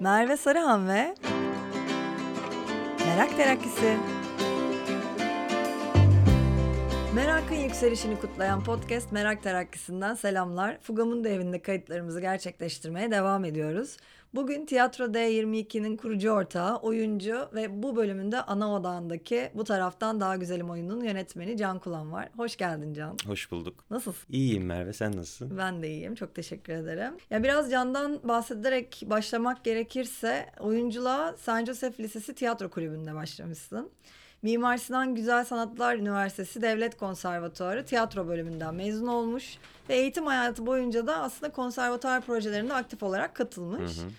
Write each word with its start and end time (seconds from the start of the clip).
Merve 0.00 0.36
Sarıhan 0.36 0.88
ve 0.88 1.14
Merak 3.06 3.36
Terakkisi. 3.36 3.96
Merakın 7.14 7.54
yükselişini 7.54 8.20
kutlayan 8.20 8.64
podcast 8.64 9.12
Merak 9.12 9.42
Terakkisi'nden 9.42 10.14
selamlar. 10.14 10.78
Fugam'ın 10.82 11.24
da 11.24 11.28
evinde 11.28 11.62
kayıtlarımızı 11.62 12.20
gerçekleştirmeye 12.20 13.10
devam 13.10 13.44
ediyoruz. 13.44 13.96
Bugün 14.34 14.66
Tiyatro 14.66 15.04
D22'nin 15.04 15.96
kurucu 15.96 16.30
ortağı, 16.30 16.76
oyuncu 16.76 17.48
ve 17.54 17.82
bu 17.82 17.96
bölümünde 17.96 18.40
ana 18.42 18.74
odağındaki 18.74 19.50
bu 19.54 19.64
taraftan 19.64 20.20
daha 20.20 20.36
güzelim 20.36 20.70
oyunun 20.70 21.04
yönetmeni 21.04 21.56
Can 21.56 21.78
Kulan 21.78 22.12
var. 22.12 22.28
Hoş 22.36 22.56
geldin 22.56 22.94
Can. 22.94 23.16
Hoş 23.26 23.50
bulduk. 23.50 23.84
Nasılsın? 23.90 24.32
İyiyim 24.32 24.64
Merve 24.66 24.92
sen 24.92 25.16
nasılsın? 25.16 25.58
Ben 25.58 25.82
de 25.82 25.88
iyiyim. 25.88 26.14
Çok 26.14 26.34
teşekkür 26.34 26.72
ederim. 26.72 27.14
Ya 27.30 27.42
biraz 27.42 27.70
Can'dan 27.70 28.20
bahsederek 28.28 29.02
başlamak 29.06 29.64
gerekirse 29.64 30.50
oyunculuğa 30.60 31.34
San 31.38 31.64
Josef 31.64 32.00
Lisesi 32.00 32.34
Tiyatro 32.34 32.70
Kulübü'nde 32.70 33.14
başlamışsın. 33.14 33.90
Mimar 34.44 34.76
Sinan 34.76 35.14
Güzel 35.14 35.44
Sanatlar 35.44 35.96
Üniversitesi 35.96 36.62
Devlet 36.62 36.96
Konservatuarı 36.96 37.84
tiyatro 37.84 38.28
bölümünden 38.28 38.74
mezun 38.74 39.06
olmuş 39.06 39.58
ve 39.88 39.94
eğitim 39.94 40.26
hayatı 40.26 40.66
boyunca 40.66 41.06
da 41.06 41.16
aslında 41.16 41.52
konservatuar 41.52 42.20
projelerinde 42.20 42.74
aktif 42.74 43.02
olarak 43.02 43.34
katılmış. 43.34 43.98
Hı 43.98 44.02
hı. 44.02 44.10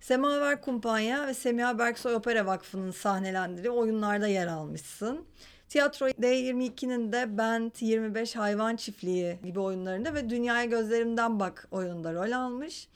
Semaver 0.00 0.60
Kumpanya 0.60 1.26
ve 1.26 1.34
Semiha 1.34 1.78
Berksoy 1.78 2.14
Opera 2.14 2.46
Vakfı'nın 2.46 2.90
sahnelendirdiği 2.90 3.70
oyunlarda 3.70 4.26
yer 4.26 4.46
almışsın. 4.46 5.24
Tiyatro 5.68 6.06
D22'nin 6.08 7.12
de 7.12 7.38
Bent 7.38 7.82
25 7.82 8.36
Hayvan 8.36 8.76
Çiftliği 8.76 9.38
gibi 9.44 9.60
oyunlarında 9.60 10.14
ve 10.14 10.30
Dünyaya 10.30 10.64
Gözlerimden 10.64 11.40
Bak 11.40 11.68
oyununda 11.70 12.12
rol 12.12 12.32
almış. 12.32 12.88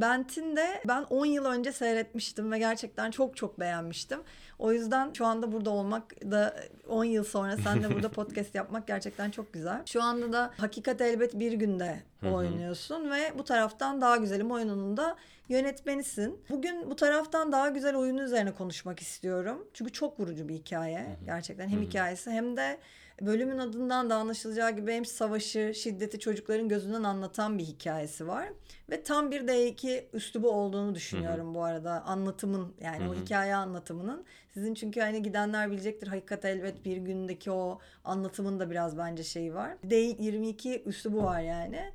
Bent'in 0.00 0.56
de 0.56 0.82
ben 0.88 1.02
10 1.02 1.26
yıl 1.26 1.44
önce 1.44 1.72
seyretmiştim 1.72 2.52
ve 2.52 2.58
gerçekten 2.58 3.10
çok 3.10 3.36
çok 3.36 3.60
beğenmiştim. 3.60 4.20
O 4.58 4.72
yüzden 4.72 5.12
şu 5.12 5.26
anda 5.26 5.52
burada 5.52 5.70
olmak 5.70 6.30
da 6.30 6.56
10 6.88 7.04
yıl 7.04 7.24
sonra 7.24 7.56
sen 7.56 7.82
de 7.82 7.94
burada 7.94 8.08
podcast 8.18 8.54
yapmak 8.54 8.86
gerçekten 8.86 9.30
çok 9.30 9.52
güzel. 9.52 9.82
Şu 9.86 10.02
anda 10.02 10.32
da 10.32 10.50
Hakikat 10.56 11.00
Elbet 11.00 11.38
Bir 11.38 11.52
Günde 11.52 12.02
oynuyorsun 12.32 13.10
ve 13.10 13.38
bu 13.38 13.44
taraftan 13.44 14.00
Daha 14.00 14.16
Güzelim 14.16 14.50
oyununun 14.50 14.96
da 14.96 15.16
yönetmenisin. 15.48 16.40
Bugün 16.50 16.90
bu 16.90 16.96
taraftan 16.96 17.52
daha 17.52 17.68
güzel 17.68 17.96
oyunu 17.96 18.22
üzerine 18.22 18.52
konuşmak 18.54 19.00
istiyorum. 19.00 19.68
Çünkü 19.74 19.92
çok 19.92 20.20
vurucu 20.20 20.48
bir 20.48 20.54
hikaye 20.54 21.06
gerçekten. 21.24 21.68
Hem 21.68 21.82
hikayesi 21.82 22.30
hem 22.30 22.56
de 22.56 22.78
bölümün 23.20 23.58
adından 23.58 24.10
da 24.10 24.16
anlaşılacağı 24.16 24.70
gibi 24.70 24.92
hem 24.92 25.04
savaşı, 25.04 25.72
şiddeti 25.74 26.18
çocukların 26.18 26.68
gözünden 26.68 27.02
anlatan 27.02 27.58
bir 27.58 27.64
hikayesi 27.64 28.28
var. 28.28 28.48
Ve 28.90 29.02
tam 29.02 29.30
bir 29.30 29.40
D2 29.40 30.04
üslubu 30.12 30.50
olduğunu 30.50 30.94
düşünüyorum 30.94 31.46
Hı-hı. 31.46 31.54
bu 31.54 31.64
arada 31.64 32.02
anlatımın 32.02 32.74
yani 32.80 33.04
Hı-hı. 33.04 33.10
o 33.10 33.14
hikaye 33.14 33.54
anlatımının. 33.54 34.24
Sizin 34.54 34.74
çünkü 34.74 35.00
hani 35.00 35.22
gidenler 35.22 35.70
bilecektir 35.70 36.06
hakikat 36.06 36.44
elbet 36.44 36.84
bir 36.84 36.96
gündeki 36.96 37.50
o 37.50 37.78
anlatımın 38.04 38.60
da 38.60 38.70
biraz 38.70 38.98
bence 38.98 39.24
şeyi 39.24 39.54
var. 39.54 39.76
D22 39.88 40.82
üslubu 40.84 41.22
var 41.22 41.40
yani. 41.40 41.92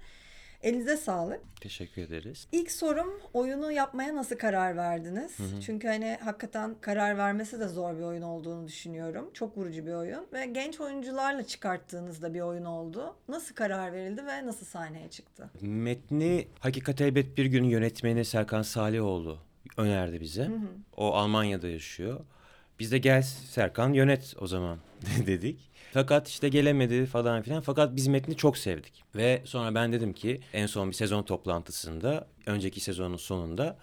Elinize 0.64 0.97
sağlık. 0.97 1.42
Teşekkür 1.61 2.02
ederiz. 2.02 2.47
İlk 2.52 2.72
sorum 2.72 3.09
oyunu 3.33 3.72
yapmaya 3.72 4.16
nasıl 4.16 4.36
karar 4.36 4.78
verdiniz? 4.78 5.39
Hı 5.39 5.44
hı. 5.44 5.61
Çünkü 5.61 5.88
hani 5.88 6.17
hakikaten 6.23 6.75
karar 6.81 7.17
vermesi 7.17 7.59
de 7.59 7.67
zor 7.67 7.97
bir 7.97 8.03
oyun 8.03 8.22
olduğunu 8.22 8.67
düşünüyorum. 8.67 9.30
Çok 9.34 9.58
vurucu 9.58 9.86
bir 9.86 9.94
oyun 9.94 10.28
ve 10.34 10.45
genç 10.45 10.80
oyuncularla 10.81 11.44
çıkarttığınızda 11.47 12.34
bir 12.34 12.41
oyun 12.41 12.66
oldu. 12.66 13.16
Nasıl 13.28 13.56
karar 13.56 13.94
verildi 13.94 14.25
ve 14.25 14.45
nasıl 14.45 14.66
sahneye 14.66 15.09
çıktı? 15.09 15.50
Metni 15.61 16.47
Hakikat 16.59 17.02
Elbet 17.02 17.38
Bir 17.38 17.45
Gün 17.45 17.64
yönetmeni 17.64 18.25
Serkan 18.25 18.61
Salihoğlu 18.61 19.38
önerdi 19.78 20.22
bize. 20.22 20.44
Hı 20.44 20.47
hı. 20.56 20.67
O 20.97 21.14
Almanya'da 21.14 21.67
yaşıyor. 21.67 22.19
Biz 22.80 22.91
de 22.91 22.97
gel 22.97 23.22
Serkan 23.22 23.94
yönet 23.94 24.35
o 24.40 24.47
zaman 24.47 24.78
dedik. 25.28 25.72
Fakat 25.94 26.28
işte 26.28 26.50
gelemedi 26.50 27.06
falan 27.06 27.42
filan. 27.42 27.62
Fakat 27.62 27.96
biz 27.96 28.08
metni 28.08 28.36
çok 28.38 28.58
sevdik. 28.58 29.04
Ve 29.16 29.42
sonra 29.46 29.76
ben 29.76 29.94
dedim 29.94 30.14
ki 30.14 30.42
en 30.54 30.66
son 30.66 30.90
bir 30.90 30.94
sezon 30.96 31.24
toplantısında, 31.24 32.28
önceki 32.46 32.80
sezonun 32.80 33.18
sonunda 33.18 33.78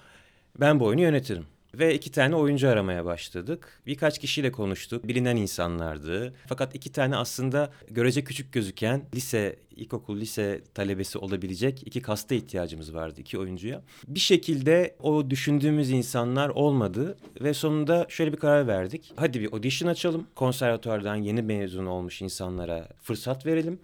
ben 0.60 0.80
bu 0.80 0.84
oyunu 0.84 1.00
yönetirim. 1.00 1.46
Ve 1.74 1.94
iki 1.94 2.10
tane 2.10 2.36
oyuncu 2.36 2.68
aramaya 2.68 3.04
başladık. 3.04 3.82
Birkaç 3.86 4.18
kişiyle 4.18 4.52
konuştuk. 4.52 5.08
Bilinen 5.08 5.36
insanlardı. 5.36 6.34
Fakat 6.46 6.74
iki 6.74 6.92
tane 6.92 7.16
aslında 7.16 7.70
görece 7.90 8.24
küçük 8.24 8.52
gözüken 8.52 9.02
lise, 9.14 9.56
ilkokul, 9.76 10.20
lise 10.20 10.60
talebesi 10.74 11.18
olabilecek 11.18 11.82
iki 11.86 12.02
kasta 12.02 12.34
ihtiyacımız 12.34 12.94
vardı 12.94 13.20
iki 13.20 13.38
oyuncuya. 13.38 13.82
Bir 14.08 14.20
şekilde 14.20 14.96
o 15.02 15.30
düşündüğümüz 15.30 15.90
insanlar 15.90 16.48
olmadı 16.48 17.18
ve 17.40 17.54
sonunda 17.54 18.06
şöyle 18.08 18.32
bir 18.32 18.38
karar 18.38 18.66
verdik. 18.66 19.12
Hadi 19.16 19.40
bir 19.40 19.52
audition 19.52 19.90
açalım. 19.90 20.26
Konservatuardan 20.34 21.16
yeni 21.16 21.42
mezun 21.42 21.86
olmuş 21.86 22.22
insanlara 22.22 22.88
fırsat 23.02 23.46
verelim. 23.46 23.80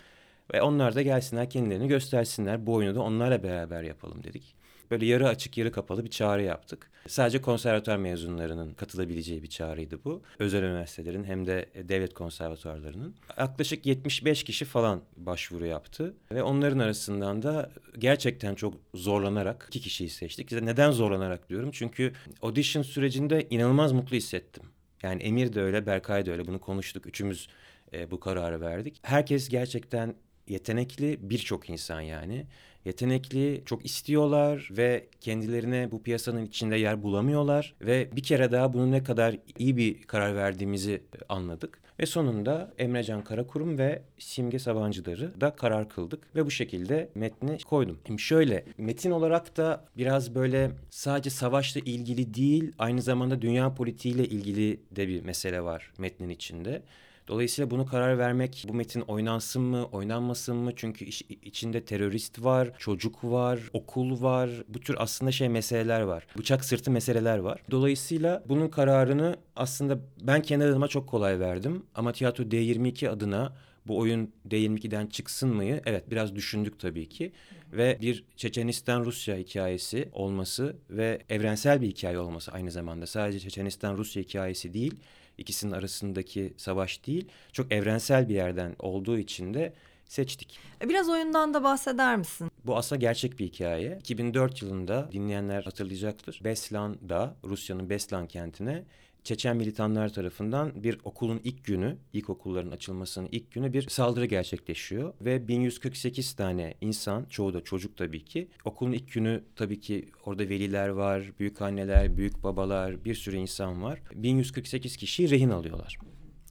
Ve 0.55 0.63
onlar 0.63 0.95
da 0.95 1.03
gelsinler 1.03 1.51
kendilerini 1.51 1.89
göstersinler. 1.89 2.67
Bu 2.67 2.75
oyunu 2.75 2.95
da 2.95 3.01
onlarla 3.01 3.43
beraber 3.43 3.83
yapalım 3.83 4.23
dedik 4.23 4.56
böyle 4.91 5.07
yarı 5.07 5.29
açık 5.29 5.59
yarı 5.59 5.73
kapalı 5.73 6.05
bir 6.05 6.11
çağrı 6.11 6.43
yaptık. 6.43 6.91
Sadece 7.09 7.41
konservatuar 7.41 7.97
mezunlarının 7.97 8.75
katılabileceği 8.75 9.43
bir 9.43 9.49
çağrıydı 9.49 10.05
bu. 10.05 10.23
Özel 10.39 10.63
üniversitelerin 10.63 11.25
hem 11.25 11.47
de 11.47 11.67
devlet 11.89 12.15
konservatuarlarının. 12.15 13.15
Yaklaşık 13.39 13.87
75 13.87 14.45
kişi 14.45 14.65
falan 14.65 15.03
başvuru 15.17 15.67
yaptı. 15.67 16.15
Ve 16.33 16.43
onların 16.43 16.79
arasından 16.79 17.43
da 17.43 17.71
gerçekten 17.99 18.55
çok 18.55 18.75
zorlanarak 18.95 19.67
iki 19.69 19.81
kişiyi 19.81 20.11
seçtik. 20.11 20.53
Neden 20.53 20.91
zorlanarak 20.91 21.49
diyorum? 21.49 21.71
Çünkü 21.73 22.13
audition 22.43 22.83
sürecinde 22.83 23.47
inanılmaz 23.51 23.93
mutlu 23.93 24.17
hissettim. 24.17 24.63
Yani 25.03 25.23
Emir 25.23 25.53
de 25.53 25.61
öyle, 25.61 25.87
Berkay 25.87 26.27
da 26.27 26.31
öyle. 26.31 26.47
Bunu 26.47 26.61
konuştuk. 26.61 27.07
Üçümüz 27.07 27.49
e, 27.93 28.11
bu 28.11 28.21
kararı 28.21 28.61
verdik. 28.61 28.99
Herkes 29.03 29.49
gerçekten 29.49 30.15
yetenekli 30.49 31.19
birçok 31.31 31.71
insan 31.71 32.01
yani 32.01 32.47
yetenekli, 32.87 33.63
çok 33.67 33.85
istiyorlar 33.85 34.69
ve 34.71 35.07
kendilerine 35.21 35.91
bu 35.91 36.03
piyasanın 36.03 36.47
içinde 36.47 36.77
yer 36.77 37.03
bulamıyorlar 37.03 37.75
ve 37.81 38.09
bir 38.17 38.23
kere 38.23 38.53
daha 38.53 38.73
bunun 38.73 38.93
ne 38.93 39.03
kadar 39.03 39.37
iyi 39.59 39.77
bir 39.77 40.03
karar 40.03 40.37
verdiğimizi 40.37 41.03
anladık. 41.29 41.79
Ve 42.01 42.07
sonunda 42.07 42.73
Emrecan 42.79 43.25
Karakurum 43.25 43.79
ve 43.79 44.03
Simge 44.19 44.59
Sabancıları 44.59 45.41
da 45.41 45.57
karar 45.57 45.89
kıldık 45.89 46.37
ve 46.37 46.47
bu 46.47 46.51
şekilde 46.51 47.09
metni 47.15 47.59
koydum. 47.59 47.99
Şimdi 48.07 48.23
şöyle 48.23 48.65
metin 48.79 49.11
olarak 49.11 49.57
da 49.57 49.85
biraz 49.97 50.35
böyle 50.35 50.71
sadece 50.91 51.31
savaşla 51.31 51.81
ilgili 51.81 52.35
değil 52.35 52.73
aynı 52.79 53.03
zamanda 53.03 53.43
dünya 53.43 53.75
politiğiyle 53.75 54.25
ilgili 54.25 54.81
de 54.91 55.09
bir 55.09 55.23
mesele 55.23 55.61
var 55.61 55.93
metnin 55.99 56.29
içinde. 56.29 56.83
Dolayısıyla 57.29 57.71
bunu 57.71 57.87
karar 57.87 58.19
vermek 58.19 58.65
bu 58.69 58.75
metin 58.75 59.01
oynansın 59.01 59.63
mı, 59.63 59.85
oynanmasın 59.85 60.57
mı? 60.57 60.73
Çünkü 60.77 61.05
iş, 61.05 61.23
içinde 61.43 61.85
terörist 61.85 62.45
var, 62.45 62.73
çocuk 62.79 63.25
var, 63.25 63.61
okul 63.73 64.23
var. 64.23 64.51
Bu 64.69 64.81
tür 64.81 64.97
aslında 64.99 65.33
şey 65.33 65.49
meseleler 65.49 66.01
var. 66.01 66.27
Bıçak 66.39 66.65
sırtı 66.65 66.91
meseleler 66.91 67.39
var. 67.39 67.61
Dolayısıyla 67.71 68.45
bunun 68.49 68.69
kararını 68.69 69.37
aslında 69.57 69.99
ben 70.21 70.43
kendi 70.43 70.65
adıma 70.65 70.89
çok 70.89 71.09
kolay 71.09 71.41
verdim. 71.41 71.83
Ama 71.95 72.13
Tiyatro 72.13 72.45
D22 72.45 73.09
adına 73.09 73.53
bu 73.87 73.99
oyun 73.99 74.33
D22'den 74.49 75.07
çıksın 75.07 75.55
mıyı? 75.55 75.83
Evet 75.87 76.11
biraz 76.11 76.35
düşündük 76.35 76.79
tabii 76.79 77.09
ki. 77.09 77.33
Ve 77.73 77.99
bir 78.01 78.25
Çeçenistan-Rusya 78.37 79.37
hikayesi 79.37 80.09
olması 80.13 80.77
ve 80.91 81.23
evrensel 81.29 81.81
bir 81.83 81.89
hikaye 81.89 82.19
olması 82.19 82.53
aynı 82.53 82.71
zamanda. 82.71 83.07
Sadece 83.07 83.41
Çeçenistan-Rusya 83.41 84.23
hikayesi 84.23 84.75
değil 84.75 84.95
ikisinin 85.39 85.73
arasındaki 85.73 86.55
savaş 86.57 87.07
değil. 87.07 87.29
Çok 87.53 87.73
evrensel 87.73 88.29
bir 88.29 88.35
yerden 88.35 88.77
olduğu 88.79 89.19
için 89.19 89.55
de 89.55 89.73
seçtik. 90.05 90.59
Biraz 90.85 91.09
oyundan 91.09 91.55
da 91.55 91.63
bahseder 91.63 92.17
misin? 92.17 92.51
Bu 92.65 92.77
aslında 92.77 93.01
gerçek 93.01 93.39
bir 93.39 93.47
hikaye. 93.47 93.99
2004 94.01 94.63
yılında 94.63 95.09
dinleyenler 95.13 95.63
hatırlayacaktır. 95.63 96.41
Beslan'da 96.45 97.35
Rusya'nın 97.45 97.91
Beslan 97.91 98.27
kentine 98.27 98.85
Çeçen 99.27 99.57
militanlar 99.57 100.13
tarafından 100.13 100.83
bir 100.83 100.99
okulun 101.05 101.41
ilk 101.45 101.65
günü, 101.65 101.97
ilkokulların 102.13 102.71
açılmasının 102.71 103.29
ilk 103.33 103.53
günü 103.53 103.73
bir 103.73 103.89
saldırı 103.89 104.27
gerçekleşiyor. 104.27 105.15
Ve 105.21 105.49
1148 105.49 106.33
tane 106.35 106.75
insan, 106.81 107.25
çoğu 107.25 107.55
da 107.55 107.65
çocuk 107.65 107.97
tabii 107.97 108.25
ki. 108.25 108.49
Okulun 108.65 108.93
ilk 108.93 109.13
günü 109.13 109.45
tabii 109.57 109.81
ki 109.81 110.09
orada 110.25 110.49
veliler 110.49 110.89
var, 110.89 111.33
büyük 111.39 111.63
anneler, 111.63 112.17
büyük 112.17 112.43
babalar, 112.43 113.05
bir 113.05 113.15
sürü 113.15 113.37
insan 113.37 113.83
var. 113.83 114.03
1148 114.15 114.97
kişiyi 114.97 115.31
rehin 115.31 115.51
alıyorlar 115.51 115.99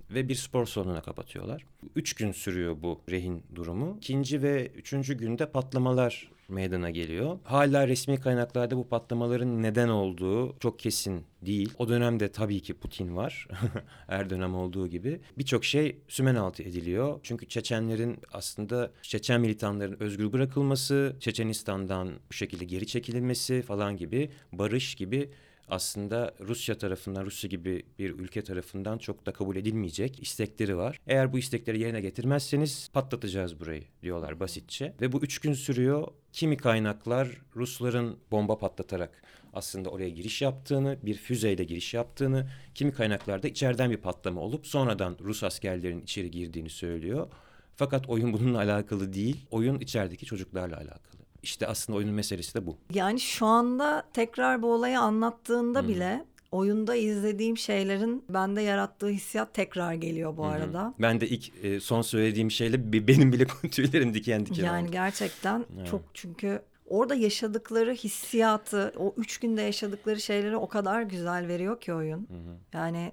ve 0.09 0.29
bir 0.29 0.35
spor 0.35 0.65
salonuna 0.65 1.01
kapatıyorlar. 1.01 1.65
Üç 1.95 2.13
gün 2.13 2.31
sürüyor 2.31 2.75
bu 2.81 3.01
rehin 3.11 3.43
durumu. 3.55 3.97
İkinci 3.97 4.41
ve 4.41 4.67
üçüncü 4.67 5.13
günde 5.13 5.51
patlamalar 5.51 6.35
meydana 6.49 6.89
geliyor. 6.89 7.39
Hala 7.43 7.87
resmi 7.87 8.19
kaynaklarda 8.19 8.77
bu 8.77 8.87
patlamaların 8.87 9.63
neden 9.63 9.89
olduğu 9.89 10.59
çok 10.59 10.79
kesin 10.79 11.23
değil. 11.41 11.73
O 11.77 11.89
dönemde 11.89 12.31
tabii 12.31 12.59
ki 12.59 12.73
Putin 12.73 13.15
var. 13.15 13.47
Her 14.07 14.29
dönem 14.29 14.55
olduğu 14.55 14.87
gibi. 14.87 15.21
Birçok 15.37 15.65
şey 15.65 15.97
sümen 16.07 16.35
altı 16.35 16.63
ediliyor. 16.63 17.19
Çünkü 17.23 17.47
Çeçenlerin 17.47 18.19
aslında 18.33 18.91
Çeçen 19.01 19.41
militanların 19.41 19.97
özgür 19.99 20.33
bırakılması, 20.33 21.15
Çeçenistan'dan 21.19 22.11
bu 22.29 22.33
şekilde 22.33 22.65
geri 22.65 22.87
çekilmesi 22.87 23.61
falan 23.61 23.97
gibi 23.97 24.29
barış 24.51 24.95
gibi 24.95 25.29
aslında 25.67 26.33
Rusya 26.39 26.77
tarafından, 26.77 27.25
Rusya 27.25 27.47
gibi 27.47 27.83
bir 27.99 28.09
ülke 28.09 28.43
tarafından 28.43 28.97
çok 28.97 29.25
da 29.25 29.33
kabul 29.33 29.55
edilmeyecek 29.55 30.21
istekleri 30.21 30.77
var. 30.77 30.99
Eğer 31.07 31.33
bu 31.33 31.39
istekleri 31.39 31.79
yerine 31.79 32.01
getirmezseniz 32.01 32.89
patlatacağız 32.93 33.59
burayı 33.59 33.83
diyorlar 34.01 34.39
basitçe. 34.39 34.93
Ve 35.01 35.11
bu 35.11 35.21
üç 35.21 35.39
gün 35.39 35.53
sürüyor. 35.53 36.07
Kimi 36.33 36.57
kaynaklar 36.57 37.29
Rusların 37.55 38.17
bomba 38.31 38.57
patlatarak 38.57 39.21
aslında 39.53 39.89
oraya 39.89 40.09
giriş 40.09 40.41
yaptığını, 40.41 40.97
bir 41.03 41.15
füzeyle 41.15 41.63
giriş 41.63 41.93
yaptığını, 41.93 42.49
kimi 42.75 42.91
kaynaklarda 42.91 43.47
içeriden 43.47 43.91
bir 43.91 43.97
patlama 43.97 44.41
olup 44.41 44.67
sonradan 44.67 45.17
Rus 45.21 45.43
askerlerin 45.43 46.01
içeri 46.01 46.31
girdiğini 46.31 46.69
söylüyor. 46.69 47.27
Fakat 47.75 48.09
oyun 48.09 48.33
bununla 48.33 48.57
alakalı 48.57 49.13
değil, 49.13 49.45
oyun 49.51 49.79
içerideki 49.79 50.25
çocuklarla 50.25 50.77
alakalı. 50.77 51.14
İşte 51.45 51.67
aslında 51.67 51.97
oyunun 51.97 52.13
meselesi 52.13 52.55
de 52.55 52.65
bu. 52.65 52.77
Yani 52.93 53.19
şu 53.19 53.45
anda 53.45 54.03
tekrar 54.13 54.61
bu 54.61 54.73
olayı 54.73 54.99
anlattığında 54.99 55.81
hmm. 55.81 55.87
bile 55.87 56.25
oyunda 56.51 56.95
izlediğim 56.95 57.57
şeylerin 57.57 58.25
bende 58.29 58.61
yarattığı 58.61 59.07
hissiyat 59.07 59.53
tekrar 59.53 59.93
geliyor 59.93 60.37
bu 60.37 60.43
Hı-hı. 60.43 60.51
arada. 60.51 60.93
Ben 61.01 61.21
de 61.21 61.27
ilk 61.27 61.65
e, 61.65 61.79
son 61.79 62.01
söylediğim 62.01 62.51
şeyle 62.51 63.07
benim 63.07 63.33
bile 63.33 63.45
tüylerim 63.71 64.13
diken 64.13 64.45
diken 64.45 64.63
Yani 64.63 64.83
oldu. 64.83 64.91
gerçekten 64.91 65.65
evet. 65.77 65.87
çok 65.87 66.01
çünkü 66.13 66.61
orada 66.85 67.15
yaşadıkları 67.15 67.93
hissiyatı, 67.93 68.93
o 68.97 69.13
üç 69.17 69.37
günde 69.37 69.61
yaşadıkları 69.61 70.19
şeyleri 70.19 70.57
o 70.57 70.67
kadar 70.67 71.01
güzel 71.01 71.47
veriyor 71.47 71.81
ki 71.81 71.93
oyun. 71.93 72.19
Hı-hı. 72.19 72.57
Yani 72.73 73.11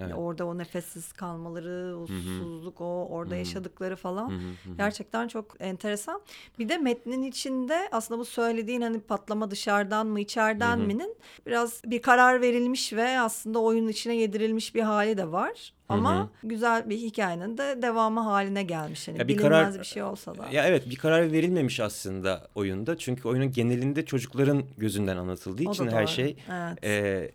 Evet. 0.00 0.14
Orada 0.16 0.46
o 0.46 0.58
nefessiz 0.58 1.12
kalmaları, 1.12 1.98
o 1.98 2.06
susuzluk, 2.06 2.80
o 2.80 3.06
orada 3.10 3.30
Hı-hı. 3.30 3.38
yaşadıkları 3.38 3.96
falan 3.96 4.30
Hı-hı. 4.30 4.76
gerçekten 4.76 5.28
çok 5.28 5.56
enteresan. 5.60 6.20
Bir 6.58 6.68
de 6.68 6.78
metnin 6.78 7.22
içinde 7.22 7.88
aslında 7.92 8.20
bu 8.20 8.24
söylediğin 8.24 8.80
hani 8.80 9.00
patlama 9.00 9.50
dışarıdan 9.50 10.06
mı 10.06 10.20
içeriden 10.20 10.76
Hı-hı. 10.76 10.86
mi'nin 10.86 11.16
biraz 11.46 11.82
bir 11.86 12.02
karar 12.02 12.40
verilmiş 12.40 12.92
ve 12.92 13.20
aslında 13.20 13.58
oyunun 13.58 13.88
içine 13.88 14.16
yedirilmiş 14.16 14.74
bir 14.74 14.82
hali 14.82 15.16
de 15.16 15.32
var. 15.32 15.72
Ama 15.88 16.16
Hı-hı. 16.16 16.28
güzel 16.42 16.90
bir 16.90 16.96
hikayenin 16.96 17.58
de 17.58 17.82
devamı 17.82 18.20
haline 18.20 18.62
gelmiş. 18.62 19.08
Yani 19.08 19.18
ya 19.18 19.28
bir 19.28 19.36
karar 19.36 19.78
bir 19.78 19.84
şey 19.84 20.02
olsa 20.02 20.38
da. 20.38 20.46
Ya 20.52 20.66
evet 20.66 20.90
bir 20.90 20.96
karar 20.96 21.32
verilmemiş 21.32 21.80
aslında 21.80 22.48
oyunda. 22.54 22.98
Çünkü 22.98 23.28
oyunun 23.28 23.52
genelinde 23.52 24.04
çocukların 24.04 24.62
gözünden 24.76 25.16
anlatıldığı 25.16 25.68
o 25.68 25.72
için 25.72 25.86
her 25.86 26.06
şey 26.06 26.36
evet. 26.50 26.84
e, 26.84 27.30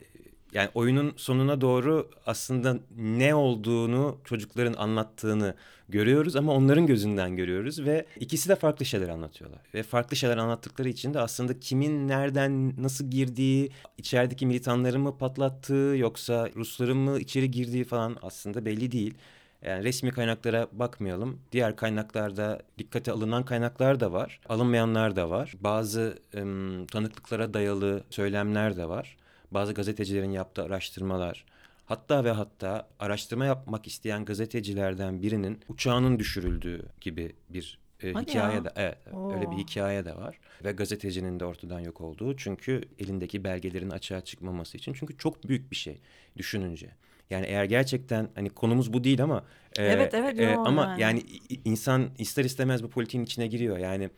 yani 0.54 0.70
oyunun 0.74 1.14
sonuna 1.18 1.62
doğru 1.62 2.10
aslında 2.26 2.78
ne 2.98 3.36
olduğunu 3.36 4.18
çocukların 4.26 4.74
anlattığını 4.74 5.56
görüyoruz 5.90 6.36
ama 6.36 6.54
onların 6.54 6.88
gözünden 6.88 7.36
görüyoruz 7.36 7.86
ve 7.86 8.06
ikisi 8.20 8.50
de 8.50 8.56
farklı 8.56 8.86
şeyler 8.86 9.10
anlatıyorlar. 9.10 9.62
Ve 9.74 9.84
farklı 9.84 10.16
şeyler 10.18 10.38
anlattıkları 10.38 10.90
için 10.90 11.14
de 11.14 11.20
aslında 11.20 11.60
kimin 11.60 12.08
nereden 12.08 12.84
nasıl 12.84 13.12
girdiği, 13.12 13.72
içerideki 13.98 14.46
militanları 14.46 15.00
mı 15.00 15.18
patlattığı 15.18 15.96
yoksa 15.98 16.50
Rusların 16.56 16.98
mı 16.98 17.20
içeri 17.20 17.52
girdiği 17.52 17.84
falan 17.84 18.18
aslında 18.22 18.66
belli 18.66 18.92
değil. 18.92 19.14
Yani 19.62 19.84
resmi 19.84 20.12
kaynaklara 20.12 20.68
bakmayalım. 20.72 21.40
Diğer 21.52 21.76
kaynaklarda 21.76 22.62
dikkate 22.78 23.12
alınan 23.12 23.46
kaynaklar 23.46 24.00
da 24.00 24.12
var. 24.12 24.40
Alınmayanlar 24.50 25.16
da 25.16 25.30
var. 25.30 25.54
Bazı 25.60 26.20
ım, 26.38 26.86
tanıklıklara 26.86 27.54
dayalı 27.54 28.04
söylemler 28.10 28.78
de 28.78 28.90
var 28.90 29.18
bazı 29.52 29.74
gazetecilerin 29.74 30.32
yaptığı 30.32 30.64
araştırmalar, 30.64 31.46
hatta 31.86 32.24
ve 32.24 32.32
hatta 32.32 32.88
araştırma 33.00 33.46
yapmak 33.46 33.88
isteyen 33.88 34.26
gazetecilerden 34.26 35.22
birinin 35.22 35.60
uçağının 35.70 36.20
düşürüldüğü 36.20 36.86
gibi 37.02 37.36
bir 37.50 37.80
e, 38.04 38.14
hikaye 38.14 38.56
ya. 38.56 38.64
de 38.64 38.70
evet 38.76 38.98
Oo. 39.14 39.34
öyle 39.34 39.52
bir 39.52 39.58
hikaye 39.58 40.06
de 40.06 40.16
var 40.16 40.40
ve 40.64 40.72
gazetecinin 40.72 41.40
de 41.40 41.46
ortadan 41.46 41.80
yok 41.80 42.02
olduğu 42.02 42.38
çünkü 42.38 42.82
elindeki 43.00 43.44
belgelerin 43.44 43.90
açığa 43.90 44.22
çıkmaması 44.22 44.78
için 44.78 44.94
çünkü 44.94 45.18
çok 45.18 45.50
büyük 45.50 45.72
bir 45.72 45.76
şey 45.76 46.02
düşününce. 46.38 46.90
Yani 47.30 47.46
eğer 47.46 47.64
gerçekten 47.64 48.30
hani 48.36 48.50
konumuz 48.50 48.94
bu 48.94 49.04
değil 49.04 49.24
ama 49.24 49.44
e, 49.78 49.84
evet 49.86 50.14
evet 50.14 50.40
e, 50.40 50.56
ama 50.56 50.84
yani. 50.84 51.02
yani 51.02 51.24
insan 51.66 52.10
ister 52.18 52.46
istemez 52.46 52.84
bu 52.84 52.90
politiğin 52.90 53.24
içine 53.24 53.48
giriyor. 53.48 53.78
Yani 53.78 54.10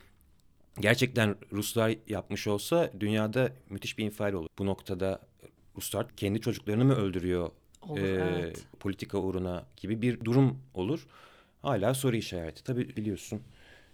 gerçekten 0.80 1.36
Ruslar 1.52 1.96
yapmış 2.08 2.48
olsa 2.48 2.92
dünyada 3.00 3.50
müthiş 3.70 3.98
bir 3.98 4.06
infial 4.06 4.34
olur. 4.34 4.50
Bu 4.60 4.66
noktada 4.66 5.20
Ruslar 5.78 6.16
kendi 6.18 6.42
çocuklarını 6.42 6.86
mı 6.86 6.96
öldürüyor 6.96 7.50
olur, 7.82 8.00
e, 8.00 8.08
evet. 8.08 8.66
politika 8.80 9.18
uğruna 9.18 9.66
gibi 9.78 10.02
bir 10.02 10.26
durum 10.26 10.58
olur. 10.74 11.08
Hala 11.62 11.94
soru 11.94 12.16
işareti. 12.16 12.64
Tabii 12.64 12.96
biliyorsun 12.96 13.42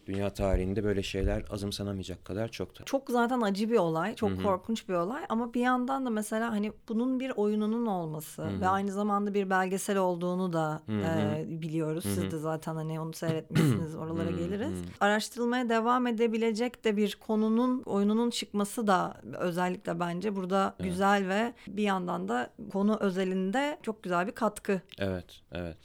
dünya 0.08 0.30
tarihinde 0.30 0.84
böyle 0.84 1.04
şeyler 1.04 1.44
azımsanamayacak 1.50 2.26
kadar 2.26 2.48
çoktu. 2.48 2.84
Çok 2.86 3.10
zaten 3.10 3.42
acı 3.42 3.70
bir 3.70 3.78
olay, 3.78 4.16
çok 4.16 4.30
Hı-hı. 4.30 4.44
korkunç 4.44 4.90
bir 4.90 4.94
olay 4.94 5.24
ama 5.30 5.54
bir 5.54 5.62
yandan 5.62 6.06
da 6.06 6.10
mesela 6.10 6.52
hani 6.52 6.72
bunun 6.90 7.20
bir 7.20 7.32
oyununun 7.36 7.86
olması 7.86 8.42
Hı-hı. 8.42 8.62
ve 8.62 8.68
aynı 8.68 8.92
zamanda 8.92 9.34
bir 9.34 9.50
belgesel 9.50 9.98
olduğunu 9.98 10.54
da 10.54 10.82
e, 10.90 11.46
biliyoruz. 11.62 12.06
Hı-hı. 12.06 12.14
Siz 12.14 12.32
de 12.32 12.38
zaten 12.38 12.76
hani 12.76 13.00
onu 13.00 13.14
seyretmişsiniz, 13.14 13.96
oralara 13.96 14.32
geliriz. 14.32 14.72
Hı-hı. 14.72 14.86
Araştırılmaya 15.00 15.70
devam 15.70 16.08
edebilecek 16.08 16.84
de 16.84 16.98
bir 16.98 17.16
konunun 17.16 17.82
oyununun 17.82 18.30
çıkması 18.30 18.88
da 18.88 19.22
özellikle 19.38 20.00
bence 20.00 20.36
burada 20.36 20.76
evet. 20.80 20.92
güzel 20.92 21.28
ve 21.28 21.54
bir 21.68 21.84
yandan 21.84 22.28
da 22.28 22.50
konu 22.72 22.98
özelinde 23.00 23.78
çok 23.82 24.04
güzel 24.04 24.28
bir 24.28 24.32
katkı. 24.32 24.82
Evet, 24.98 25.42
evet. 25.52 25.78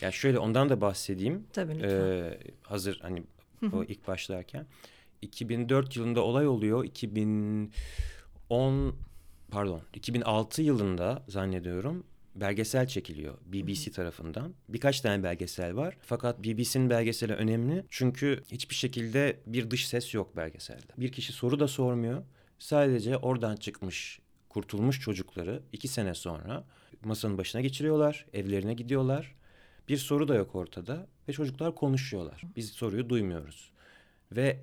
Ya 0.00 0.10
şöyle 0.10 0.38
ondan 0.38 0.68
da 0.68 0.80
bahsedeyim. 0.80 1.46
Tabii 1.52 1.74
lütfen. 1.74 1.90
Ee, 1.90 2.38
hazır 2.62 2.98
hani 3.02 3.22
o 3.72 3.84
ilk 3.84 4.08
başlarken. 4.08 4.66
2004 5.22 5.96
yılında 5.96 6.22
olay 6.22 6.48
oluyor. 6.48 6.84
2010 6.84 8.94
pardon 9.50 9.80
2006 9.94 10.62
yılında 10.62 11.22
zannediyorum 11.28 12.04
belgesel 12.34 12.86
çekiliyor 12.86 13.38
BBC 13.46 13.90
tarafından. 13.90 14.54
Birkaç 14.68 15.00
tane 15.00 15.22
belgesel 15.22 15.76
var. 15.76 15.96
Fakat 16.00 16.44
BBC'nin 16.44 16.90
belgeseli 16.90 17.32
önemli. 17.32 17.84
Çünkü 17.90 18.42
hiçbir 18.52 18.74
şekilde 18.74 19.40
bir 19.46 19.70
dış 19.70 19.88
ses 19.88 20.14
yok 20.14 20.36
belgeselde. 20.36 20.92
Bir 20.96 21.12
kişi 21.12 21.32
soru 21.32 21.60
da 21.60 21.68
sormuyor. 21.68 22.22
Sadece 22.58 23.16
oradan 23.16 23.56
çıkmış, 23.56 24.20
kurtulmuş 24.48 25.00
çocukları 25.00 25.62
iki 25.72 25.88
sene 25.88 26.14
sonra 26.14 26.64
masanın 27.04 27.38
başına 27.38 27.60
geçiriyorlar. 27.60 28.26
Evlerine 28.32 28.74
gidiyorlar. 28.74 29.34
Bir 29.88 29.96
soru 29.96 30.28
da 30.28 30.34
yok 30.34 30.54
ortada 30.54 31.06
ve 31.28 31.32
çocuklar 31.32 31.74
konuşuyorlar. 31.74 32.42
Biz 32.56 32.70
soruyu 32.70 33.08
duymuyoruz. 33.08 33.70
Ve 34.32 34.58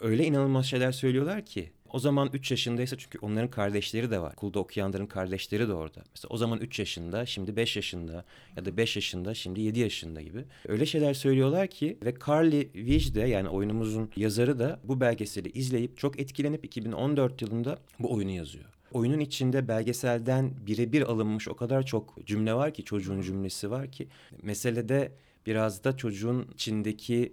öyle 0.00 0.24
inanılmaz 0.24 0.66
şeyler 0.66 0.92
söylüyorlar 0.92 1.46
ki 1.46 1.72
o 1.92 1.98
zaman 1.98 2.30
3 2.32 2.50
yaşındaysa 2.50 2.98
çünkü 2.98 3.18
onların 3.18 3.50
kardeşleri 3.50 4.10
de 4.10 4.20
var. 4.20 4.32
Okulda 4.32 4.58
okuyanların 4.58 5.06
kardeşleri 5.06 5.68
de 5.68 5.72
orada. 5.72 6.02
Mesela 6.14 6.34
o 6.34 6.36
zaman 6.36 6.58
3 6.58 6.78
yaşında, 6.78 7.26
şimdi 7.26 7.56
5 7.56 7.76
yaşında 7.76 8.24
ya 8.56 8.64
da 8.64 8.76
5 8.76 8.96
yaşında, 8.96 9.34
şimdi 9.34 9.60
7 9.60 9.80
yaşında 9.80 10.22
gibi. 10.22 10.44
Öyle 10.68 10.86
şeyler 10.86 11.14
söylüyorlar 11.14 11.68
ki 11.68 11.98
ve 12.04 12.14
Carly 12.28 12.72
Wij 12.72 13.14
de 13.14 13.20
yani 13.20 13.48
oyunumuzun 13.48 14.10
yazarı 14.16 14.58
da 14.58 14.80
bu 14.84 15.00
belgeseli 15.00 15.50
izleyip 15.50 15.98
çok 15.98 16.20
etkilenip 16.20 16.64
2014 16.64 17.42
yılında 17.42 17.78
bu 17.98 18.14
oyunu 18.14 18.30
yazıyor. 18.30 18.71
Oyunun 18.92 19.20
içinde 19.20 19.68
belgeselden 19.68 20.54
birebir 20.66 21.02
alınmış 21.02 21.48
o 21.48 21.56
kadar 21.56 21.82
çok 21.82 22.26
cümle 22.26 22.54
var 22.54 22.74
ki 22.74 22.84
çocuğun 22.84 23.20
cümlesi 23.20 23.70
var 23.70 23.92
ki 23.92 24.08
meselede 24.42 25.12
biraz 25.46 25.84
da 25.84 25.96
çocuğun 25.96 26.48
içindeki 26.54 27.32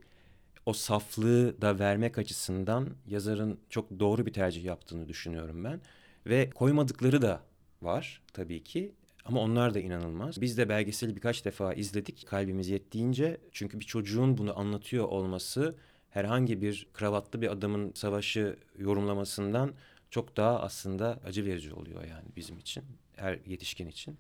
o 0.65 0.73
saflığı 0.73 1.61
da 1.61 1.79
vermek 1.79 2.17
açısından 2.17 2.89
yazarın 3.07 3.59
çok 3.69 3.99
doğru 3.99 4.25
bir 4.25 4.33
tercih 4.33 4.63
yaptığını 4.63 5.07
düşünüyorum 5.07 5.63
ben. 5.63 5.81
Ve 6.25 6.49
koymadıkları 6.49 7.21
da 7.21 7.41
var 7.81 8.21
tabii 8.33 8.63
ki 8.63 8.91
ama 9.25 9.41
onlar 9.41 9.73
da 9.73 9.79
inanılmaz. 9.79 10.41
Biz 10.41 10.57
de 10.57 10.69
belgeseli 10.69 11.15
birkaç 11.15 11.45
defa 11.45 11.73
izledik 11.73 12.27
kalbimiz 12.27 12.69
yettiğince. 12.69 13.37
Çünkü 13.51 13.79
bir 13.79 13.85
çocuğun 13.85 14.37
bunu 14.37 14.59
anlatıyor 14.59 15.05
olması 15.05 15.75
herhangi 16.09 16.61
bir 16.61 16.87
kravatlı 16.93 17.41
bir 17.41 17.51
adamın 17.51 17.91
savaşı 17.95 18.57
yorumlamasından 18.77 19.73
çok 20.09 20.37
daha 20.37 20.59
aslında 20.59 21.19
acı 21.25 21.45
verici 21.45 21.73
oluyor 21.73 22.03
yani 22.03 22.25
bizim 22.35 22.57
için, 22.57 22.83
her 23.15 23.39
yetişkin 23.45 23.87
için. 23.87 24.17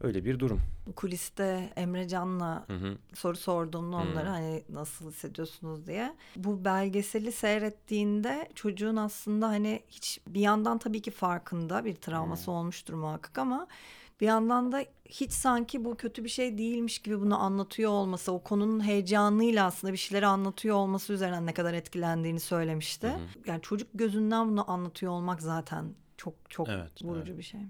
Öyle 0.00 0.24
bir 0.24 0.38
durum. 0.38 0.60
Kuliste 0.96 1.72
Emre 1.76 2.08
Can'la 2.08 2.64
hı 2.66 2.76
hı. 2.76 2.98
soru 3.14 3.36
sorduğumda 3.36 3.96
onlara 3.96 4.26
hı. 4.26 4.30
hani 4.30 4.62
nasıl 4.68 5.10
hissediyorsunuz 5.10 5.86
diye. 5.86 6.14
Bu 6.36 6.64
belgeseli 6.64 7.32
seyrettiğinde 7.32 8.48
çocuğun 8.54 8.96
aslında 8.96 9.48
hani 9.48 9.82
hiç 9.88 10.20
bir 10.28 10.40
yandan 10.40 10.78
tabii 10.78 11.02
ki 11.02 11.10
farkında 11.10 11.84
bir 11.84 11.94
travması 11.94 12.50
hı. 12.50 12.54
olmuştur 12.54 12.94
muhakkak 12.94 13.38
ama 13.38 13.66
bir 14.24 14.28
yandan 14.28 14.72
da 14.72 14.84
hiç 15.04 15.32
sanki 15.32 15.84
bu 15.84 15.96
kötü 15.96 16.24
bir 16.24 16.28
şey 16.28 16.58
değilmiş 16.58 16.98
gibi 16.98 17.20
bunu 17.20 17.42
anlatıyor 17.42 17.90
olması, 17.90 18.32
o 18.32 18.42
konunun 18.42 18.84
heyecanıyla 18.84 19.66
aslında 19.66 19.92
bir 19.92 19.98
şeyleri 19.98 20.26
anlatıyor 20.26 20.76
olması 20.76 21.12
üzerinden 21.12 21.46
ne 21.46 21.54
kadar 21.54 21.74
etkilendiğini 21.74 22.40
söylemişti. 22.40 23.06
Hı 23.06 23.12
hı. 23.12 23.18
Yani 23.46 23.62
çocuk 23.62 23.88
gözünden 23.94 24.48
bunu 24.48 24.70
anlatıyor 24.70 25.12
olmak 25.12 25.42
zaten 25.42 25.84
çok 26.16 26.34
çok 26.48 26.68
evet, 26.68 27.04
vurucu 27.04 27.28
evet. 27.28 27.38
bir 27.38 27.42
şey. 27.42 27.60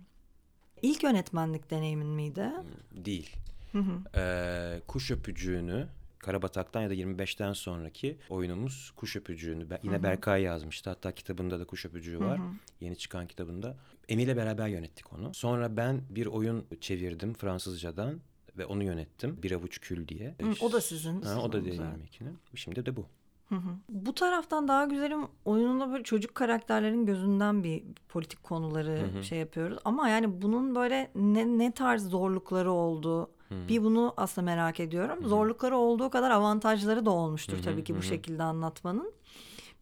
İlk 0.82 1.02
yönetmenlik 1.02 1.70
deneyimin 1.70 2.06
miydi? 2.06 2.50
Değil. 2.92 3.36
Hı 3.72 3.78
hı. 3.78 4.18
Ee, 4.20 4.80
kuş 4.86 5.10
öpücüğünü 5.10 5.86
Karabatak'tan 6.24 6.82
ya 6.82 6.90
da 6.90 6.94
25'ten 6.94 7.52
sonraki 7.52 8.18
oyunumuz 8.28 8.92
Kuş 8.96 9.16
Öpücüğü'nü. 9.16 9.66
Yine 9.82 10.02
Berkay 10.02 10.42
yazmıştı. 10.42 10.90
Hatta 10.90 11.12
kitabında 11.12 11.60
da 11.60 11.64
Kuş 11.64 11.86
Öpücüğü 11.86 12.20
var. 12.20 12.40
Yeni 12.80 12.96
çıkan 12.96 13.26
kitabında. 13.26 13.76
Emir'le 14.08 14.36
beraber 14.36 14.68
yönettik 14.68 15.12
onu. 15.12 15.34
Sonra 15.34 15.76
ben 15.76 16.02
bir 16.10 16.26
oyun 16.26 16.66
çevirdim 16.80 17.34
Fransızcadan 17.34 18.20
ve 18.58 18.66
onu 18.66 18.84
yönettim. 18.84 19.42
Bir 19.42 19.52
avuç 19.52 19.78
kül 19.80 20.08
diye. 20.08 20.34
Hı, 20.42 20.64
o 20.64 20.72
da 20.72 20.80
sizin. 20.80 21.22
Ha, 21.22 21.40
o 21.42 21.52
da 21.52 21.58
ikinin. 21.58 22.38
Şimdi 22.54 22.86
de 22.86 22.96
bu. 22.96 23.06
Bu 23.88 24.14
taraftan 24.14 24.68
daha 24.68 24.84
güzelim 24.84 25.20
oyununda 25.44 25.92
böyle 25.92 26.04
çocuk 26.04 26.34
karakterlerin 26.34 27.06
gözünden 27.06 27.64
bir 27.64 27.84
politik 28.08 28.42
konuları 28.42 29.22
şey 29.22 29.38
yapıyoruz. 29.38 29.78
Ama 29.84 30.08
yani 30.08 30.42
bunun 30.42 30.74
böyle 30.74 31.10
ne, 31.14 31.58
ne 31.58 31.72
tarz 31.72 32.08
zorlukları 32.08 32.72
oldu? 32.72 33.30
Bir 33.68 33.84
bunu 33.84 34.14
aslında 34.16 34.44
merak 34.44 34.80
ediyorum. 34.80 35.28
Zorlukları 35.28 35.76
olduğu 35.76 36.10
kadar 36.10 36.30
avantajları 36.30 37.06
da 37.06 37.10
olmuştur 37.10 37.58
tabii 37.64 37.84
ki 37.84 37.96
bu 37.96 38.02
şekilde 38.02 38.42
anlatmanın. 38.42 39.12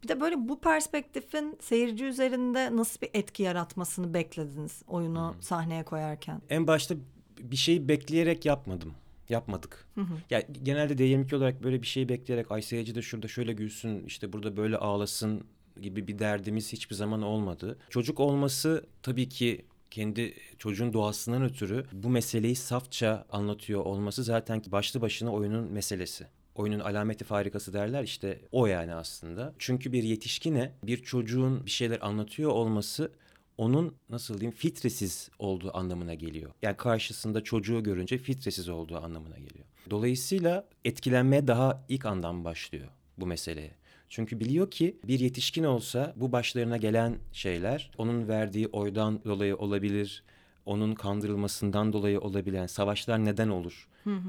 Bir 0.03 0.07
de 0.07 0.21
böyle 0.21 0.35
bu 0.49 0.59
perspektifin 0.59 1.57
seyirci 1.61 2.05
üzerinde 2.05 2.75
nasıl 2.75 3.01
bir 3.01 3.09
etki 3.13 3.43
yaratmasını 3.43 4.13
beklediniz 4.13 4.81
oyunu 4.87 5.35
sahneye 5.39 5.83
koyarken? 5.83 6.41
En 6.49 6.67
başta 6.67 6.95
bir 7.39 7.55
şeyi 7.55 7.87
bekleyerek 7.87 8.45
yapmadım. 8.45 8.93
Yapmadık. 9.29 9.87
Ya 10.29 10.43
genelde 10.63 10.93
D22 10.93 11.35
olarak 11.35 11.63
böyle 11.63 11.81
bir 11.81 11.87
şeyi 11.87 12.09
bekleyerek 12.09 12.51
ay 12.51 12.61
seyirci 12.61 12.95
de 12.95 13.01
şurada 13.01 13.27
şöyle 13.27 13.53
gülsün, 13.53 14.03
işte 14.05 14.33
burada 14.33 14.57
böyle 14.57 14.77
ağlasın 14.77 15.43
gibi 15.81 16.07
bir 16.07 16.19
derdimiz 16.19 16.73
hiçbir 16.73 16.95
zaman 16.95 17.21
olmadı. 17.21 17.77
Çocuk 17.89 18.19
olması 18.19 18.85
tabii 19.03 19.29
ki 19.29 19.65
kendi 19.93 20.33
çocuğun 20.57 20.93
doğasından 20.93 21.43
ötürü 21.43 21.85
bu 21.91 22.09
meseleyi 22.09 22.55
safça 22.55 23.25
anlatıyor 23.31 23.85
olması 23.85 24.23
zaten 24.23 24.61
başlı 24.71 25.01
başına 25.01 25.31
oyunun 25.31 25.71
meselesi. 25.71 26.27
Oyunun 26.55 26.79
alameti 26.79 27.25
farikası 27.25 27.73
derler 27.73 28.03
işte 28.03 28.41
o 28.51 28.65
yani 28.65 28.93
aslında. 28.93 29.53
Çünkü 29.59 29.91
bir 29.91 30.03
yetişkine 30.03 30.71
bir 30.83 31.03
çocuğun 31.03 31.65
bir 31.65 31.71
şeyler 31.71 31.97
anlatıyor 32.01 32.51
olması 32.51 33.11
onun 33.57 33.95
nasıl 34.09 34.39
diyeyim 34.39 34.57
filtresiz 34.57 35.29
olduğu 35.39 35.77
anlamına 35.77 36.13
geliyor. 36.13 36.51
Yani 36.61 36.77
karşısında 36.77 37.43
çocuğu 37.43 37.83
görünce 37.83 38.17
filtresiz 38.17 38.69
olduğu 38.69 38.97
anlamına 38.97 39.37
geliyor. 39.37 39.65
Dolayısıyla 39.89 40.67
etkilenmeye 40.85 41.47
daha 41.47 41.85
ilk 41.89 42.05
andan 42.05 42.45
başlıyor 42.45 42.87
bu 43.17 43.27
meseleye. 43.27 43.71
Çünkü 44.13 44.39
biliyor 44.39 44.71
ki 44.71 44.97
bir 45.07 45.19
yetişkin 45.19 45.63
olsa 45.63 46.13
bu 46.15 46.31
başlarına 46.31 46.77
gelen 46.77 47.15
şeyler 47.31 47.91
onun 47.97 48.27
verdiği 48.27 48.67
oydan 48.67 49.23
dolayı 49.23 49.55
olabilir, 49.55 50.23
onun 50.65 50.95
kandırılmasından 50.95 51.93
dolayı 51.93 52.19
olabilen 52.19 52.67
savaşlar 52.67 53.25
neden 53.25 53.49
olur? 53.49 53.87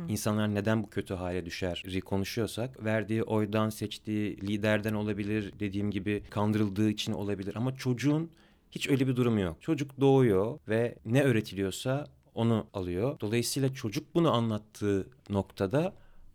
İnsanlar 0.08 0.54
neden 0.54 0.82
bu 0.82 0.90
kötü 0.90 1.14
hale 1.14 1.46
düşer 1.46 1.82
konuşuyorsak 2.00 2.84
verdiği 2.84 3.22
oydan 3.22 3.68
seçtiği 3.70 4.36
liderden 4.40 4.94
olabilir 4.94 5.52
dediğim 5.60 5.90
gibi 5.90 6.22
kandırıldığı 6.30 6.90
için 6.90 7.12
olabilir 7.12 7.54
ama 7.56 7.76
çocuğun 7.76 8.30
hiç 8.70 8.88
öyle 8.88 9.08
bir 9.08 9.16
durumu 9.16 9.40
yok. 9.40 9.56
Çocuk 9.60 10.00
doğuyor 10.00 10.58
ve 10.68 10.94
ne 11.06 11.22
öğretiliyorsa 11.22 12.06
onu 12.34 12.66
alıyor. 12.74 13.20
Dolayısıyla 13.20 13.74
çocuk 13.74 14.14
bunu 14.14 14.32
anlattığı 14.32 15.08
noktada 15.30 15.94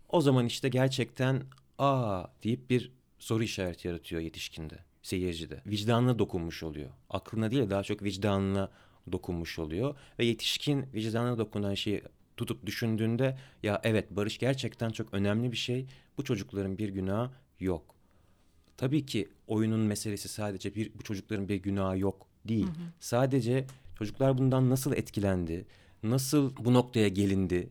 o 0.10 0.22
zaman 0.22 0.46
işte 0.46 0.70
gerçekten 0.70 1.44
aa 1.78 2.26
deyip 2.44 2.70
bir 2.70 2.99
soru 3.20 3.44
işareti 3.44 3.88
yaratıyor 3.88 4.22
yetişkinde, 4.22 4.80
seyircide. 5.02 5.62
Vicdanına 5.66 6.20
dokunmuş 6.20 6.64
oluyor. 6.64 6.90
Aklına 7.10 7.52
değil 7.52 7.70
daha 7.70 7.84
çok 7.84 8.04
vicdanına 8.04 8.70
dokunmuş 9.12 9.60
oluyor. 9.60 9.96
Ve 10.20 10.26
yetişkin 10.26 10.86
vicdanına 10.94 11.38
dokunan 11.38 11.74
şeyi 11.74 12.04
tutup 12.38 12.66
düşündüğünde 12.66 13.38
ya 13.64 13.82
evet 13.84 14.12
barış 14.12 14.38
gerçekten 14.38 14.90
çok 14.90 15.14
önemli 15.14 15.52
bir 15.52 15.58
şey. 15.58 15.86
Bu 16.18 16.24
çocukların 16.24 16.78
bir 16.78 16.90
günahı 16.90 17.32
yok. 17.60 17.96
Tabii 18.78 19.06
ki 19.06 19.30
oyunun 19.48 19.80
meselesi 19.80 20.30
sadece 20.30 20.76
bir 20.76 20.92
bu 21.00 21.04
çocukların 21.04 21.50
bir 21.50 21.56
günahı 21.56 22.00
yok 22.00 22.28
değil. 22.46 22.68
Sadece 23.00 23.66
çocuklar 23.98 24.38
bundan 24.38 24.70
nasıl 24.70 24.94
etkilendi, 24.94 25.66
nasıl 26.04 26.56
bu 26.56 26.74
noktaya 26.74 27.08
gelindi 27.08 27.70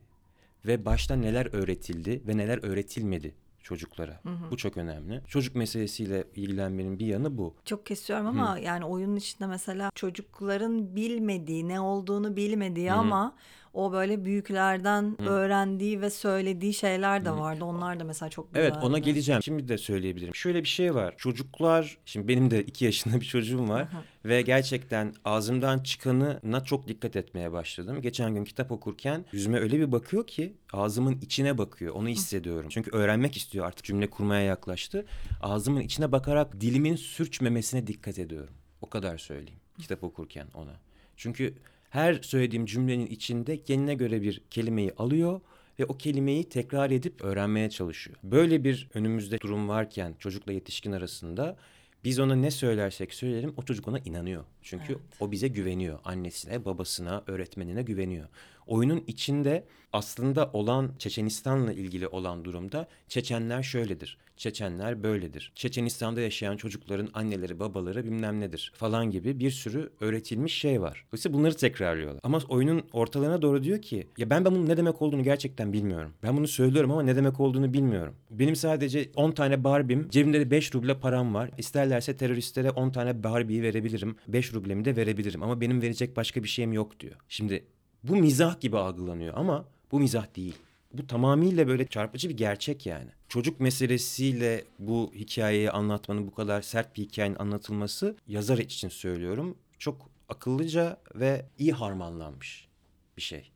ve 0.66 0.84
başta 0.84 1.16
neler 1.16 1.48
öğretildi 1.52 2.22
ve 2.26 2.36
neler 2.36 2.64
öğretilmedi 2.64 3.34
çocuklara. 3.68 4.20
Bu 4.50 4.56
çok 4.56 4.76
önemli. 4.76 5.22
Çocuk 5.26 5.56
meselesiyle 5.56 6.24
ilgilenmenin 6.36 6.98
bir 6.98 7.06
yanı 7.06 7.38
bu. 7.38 7.54
Çok 7.64 7.86
kesiyorum 7.86 8.26
ama 8.26 8.58
yani 8.58 8.84
oyunun 8.84 9.16
içinde 9.16 9.46
mesela 9.46 9.90
çocukların 9.94 10.96
bilmediği, 10.96 11.68
ne 11.68 11.80
olduğunu 11.80 12.36
bilmediği 12.36 12.92
ama 12.92 13.34
o 13.78 13.92
böyle 13.92 14.24
büyüklerden 14.24 15.22
öğrendiği 15.22 16.00
ve 16.00 16.10
söylediği 16.10 16.74
şeyler 16.74 17.24
de 17.24 17.30
vardı. 17.30 17.64
Onlar 17.64 18.00
da 18.00 18.04
mesela 18.04 18.28
çok 18.28 18.54
güzeldi. 18.54 18.72
Evet 18.72 18.84
ona 18.84 18.98
geleceğim. 18.98 19.42
Şimdi 19.42 19.68
de 19.68 19.78
söyleyebilirim. 19.78 20.34
Şöyle 20.34 20.62
bir 20.62 20.68
şey 20.68 20.94
var. 20.94 21.14
Çocuklar, 21.18 21.98
şimdi 22.04 22.28
benim 22.28 22.50
de 22.50 22.62
iki 22.62 22.84
yaşında 22.84 23.20
bir 23.20 23.26
çocuğum 23.26 23.68
var. 23.68 23.88
ve 24.24 24.42
gerçekten 24.42 25.14
ağzımdan 25.24 25.78
çıkanına 25.78 26.64
çok 26.64 26.88
dikkat 26.88 27.16
etmeye 27.16 27.52
başladım. 27.52 28.02
Geçen 28.02 28.34
gün 28.34 28.44
kitap 28.44 28.72
okurken 28.72 29.24
yüzüme 29.32 29.58
öyle 29.58 29.78
bir 29.78 29.92
bakıyor 29.92 30.26
ki 30.26 30.56
ağzımın 30.72 31.20
içine 31.20 31.58
bakıyor. 31.58 31.94
Onu 31.94 32.08
hissediyorum. 32.08 32.68
Çünkü 32.70 32.90
öğrenmek 32.90 33.36
istiyor 33.36 33.66
artık 33.66 33.84
cümle 33.84 34.10
kurmaya 34.10 34.42
yaklaştı. 34.42 35.06
Ağzımın 35.42 35.80
içine 35.80 36.12
bakarak 36.12 36.60
dilimin 36.60 36.96
sürçmemesine 36.96 37.86
dikkat 37.86 38.18
ediyorum. 38.18 38.54
O 38.80 38.88
kadar 38.90 39.18
söyleyeyim 39.18 39.60
kitap 39.78 40.04
okurken 40.04 40.46
ona. 40.54 40.80
Çünkü 41.16 41.54
her 41.90 42.14
söylediğim 42.22 42.66
cümlenin 42.66 43.06
içinde 43.06 43.62
kendine 43.62 43.94
göre 43.94 44.22
bir 44.22 44.42
kelimeyi 44.50 44.92
alıyor 44.98 45.40
ve 45.78 45.84
o 45.84 45.96
kelimeyi 45.96 46.48
tekrar 46.48 46.90
edip 46.90 47.24
öğrenmeye 47.24 47.70
çalışıyor. 47.70 48.16
Böyle 48.22 48.64
bir 48.64 48.88
önümüzde 48.94 49.40
durum 49.40 49.68
varken 49.68 50.14
çocukla 50.18 50.52
yetişkin 50.52 50.92
arasında 50.92 51.56
biz 52.04 52.18
ona 52.18 52.34
ne 52.34 52.50
söylersek 52.50 53.14
söyleyelim 53.14 53.54
o 53.56 53.62
çocuk 53.62 53.88
ona 53.88 53.98
inanıyor. 53.98 54.44
Çünkü 54.70 54.98
o 55.20 55.30
bize 55.30 55.48
güveniyor. 55.48 55.98
Annesine, 56.04 56.64
babasına, 56.64 57.22
öğretmenine 57.26 57.82
güveniyor. 57.82 58.28
Oyunun 58.66 59.04
içinde 59.06 59.64
aslında 59.92 60.50
olan 60.52 60.90
Çeçenistan'la 60.98 61.72
ilgili 61.72 62.08
olan 62.08 62.44
durumda 62.44 62.88
Çeçenler 63.08 63.62
şöyledir. 63.62 64.18
Çeçenler 64.38 65.02
böyledir. 65.02 65.52
Çeçenistan'da 65.54 66.20
yaşayan 66.20 66.56
çocukların 66.56 67.08
anneleri, 67.14 67.60
babaları 67.60 68.04
bilmem 68.04 68.40
nedir 68.40 68.72
falan 68.74 69.10
gibi 69.10 69.40
bir 69.40 69.50
sürü 69.50 69.90
öğretilmiş 70.00 70.54
şey 70.54 70.80
var. 70.80 71.04
Dolayısıyla 71.12 71.38
bunları 71.38 71.56
tekrarlıyorlar. 71.56 72.20
Ama 72.22 72.40
oyunun 72.48 72.82
ortalarına 72.92 73.42
doğru 73.42 73.62
diyor 73.62 73.82
ki 73.82 74.06
ya 74.18 74.30
ben, 74.30 74.44
ben 74.44 74.54
bunun 74.54 74.68
ne 74.68 74.76
demek 74.76 75.02
olduğunu 75.02 75.22
gerçekten 75.22 75.72
bilmiyorum. 75.72 76.12
Ben 76.22 76.36
bunu 76.36 76.48
söylüyorum 76.48 76.90
ama 76.90 77.02
ne 77.02 77.16
demek 77.16 77.40
olduğunu 77.40 77.72
bilmiyorum. 77.72 78.14
Benim 78.30 78.56
sadece 78.56 79.10
10 79.16 79.30
tane 79.30 79.64
Barbie'm, 79.64 80.08
cebimde 80.08 80.40
de 80.40 80.50
5 80.50 80.74
ruble 80.74 80.98
param 81.00 81.34
var. 81.34 81.50
İsterlerse 81.58 82.16
teröristlere 82.16 82.70
10 82.70 82.90
tane 82.90 83.22
Barbie'yi 83.22 83.62
verebilirim. 83.62 84.16
5 84.28 84.54
rublemi 84.58 84.84
de 84.84 84.96
verebilirim 84.96 85.42
ama 85.42 85.60
benim 85.60 85.82
verecek 85.82 86.16
başka 86.16 86.42
bir 86.42 86.48
şeyim 86.48 86.72
yok 86.72 87.00
diyor. 87.00 87.16
Şimdi 87.28 87.64
bu 88.02 88.16
mizah 88.16 88.60
gibi 88.60 88.78
algılanıyor 88.78 89.34
ama 89.36 89.64
bu 89.92 90.00
mizah 90.00 90.36
değil. 90.36 90.54
Bu 90.92 91.06
tamamıyla 91.06 91.68
böyle 91.68 91.86
çarpıcı 91.86 92.28
bir 92.28 92.36
gerçek 92.36 92.86
yani. 92.86 93.10
Çocuk 93.28 93.60
meselesiyle 93.60 94.64
bu 94.78 95.12
hikayeyi 95.14 95.70
anlatmanın 95.70 96.26
bu 96.26 96.34
kadar 96.34 96.62
sert 96.62 96.96
bir 96.96 97.02
hikayenin 97.02 97.36
anlatılması 97.38 98.16
yazar 98.26 98.58
için 98.58 98.88
söylüyorum. 98.88 99.56
Çok 99.78 100.10
akıllıca 100.28 101.00
ve 101.14 101.46
iyi 101.58 101.72
harmanlanmış 101.72 102.68
bir 103.16 103.22
şey. 103.22 103.50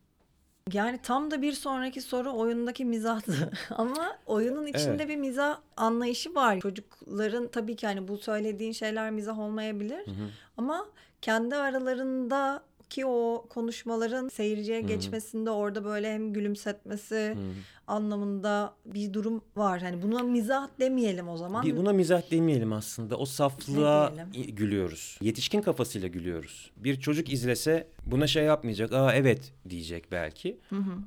Yani 0.73 0.99
tam 1.03 1.31
da 1.31 1.43
bir 1.43 1.53
sonraki 1.53 2.01
soru 2.01 2.33
oyundaki 2.33 2.85
mizahtı. 2.85 3.51
Ama 3.71 4.17
oyunun 4.27 4.67
içinde 4.67 4.95
Evet. 5.03 5.09
bir 5.09 5.17
mizah 5.17 5.59
anlayışı 5.77 6.35
var. 6.35 6.61
Çocukların 6.61 7.49
tabii 7.49 7.77
ki 7.77 7.87
hani 7.87 8.09
bu 8.09 8.19
söylediğin 8.19 8.73
şeyler 8.73 9.11
mizah 9.11 9.39
olmayabilir. 9.39 10.05
Ama 10.57 10.87
kendi 11.23 11.57
aralarında 11.57 12.63
ki 12.93 13.07
o 13.07 13.47
konuşmaların 13.49 14.29
seyirciye 14.29 14.81
geçmesinde 14.81 15.51
orada 15.51 15.85
böyle 15.85 16.13
hem 16.15 16.33
gülümsetmesi 16.33 17.37
anlamında 17.87 18.75
bir 18.87 19.13
durum 19.13 19.41
var. 19.57 19.83
Hani 19.83 20.03
buna 20.03 20.23
mizah 20.23 20.69
demeyelim 20.81 21.29
o 21.29 21.37
zaman. 21.37 21.67
Bir 21.67 21.77
buna 21.77 21.93
mizah 21.93 22.31
demeyelim 22.31 22.73
aslında. 22.73 23.17
O 23.17 23.25
saflığa 23.25 24.13
gülüyoruz. 24.49 25.19
Yetişkin 25.21 25.63
kafasıyla 25.63 26.09
gülüyoruz. 26.09 26.71
Bir 26.77 27.01
çocuk 27.01 27.33
izlese 27.33 27.87
buna 28.07 28.27
şey 28.27 28.45
yapmayacak. 28.45 28.93
Aa 28.93 29.15
evet 29.15 29.53
diyecek 29.69 30.13
belki. 30.13 30.59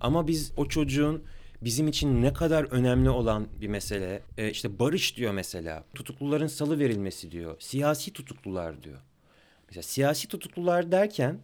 Ama 0.02 0.28
biz 0.28 0.52
o 0.58 0.66
çocuğun 0.66 1.24
bizim 1.62 1.88
için 1.88 2.22
ne 2.22 2.34
kadar 2.34 2.64
önemli 2.64 3.10
olan 3.10 3.48
bir 3.62 3.68
mesele. 3.68 4.22
e, 4.38 4.50
işte 4.50 4.80
barış 4.80 5.18
diyor 5.18 5.34
mesela. 5.34 5.84
Tutukluların 5.96 6.48
salı 6.48 6.80
verilmesi 6.80 7.32
diyor. 7.32 7.56
Siyasi 7.60 8.14
tutuklular 8.14 8.84
diyor. 8.84 9.00
Mesela 9.68 9.84
siyasi 9.84 10.28
tutuklular 10.28 10.92
derken 10.92 11.40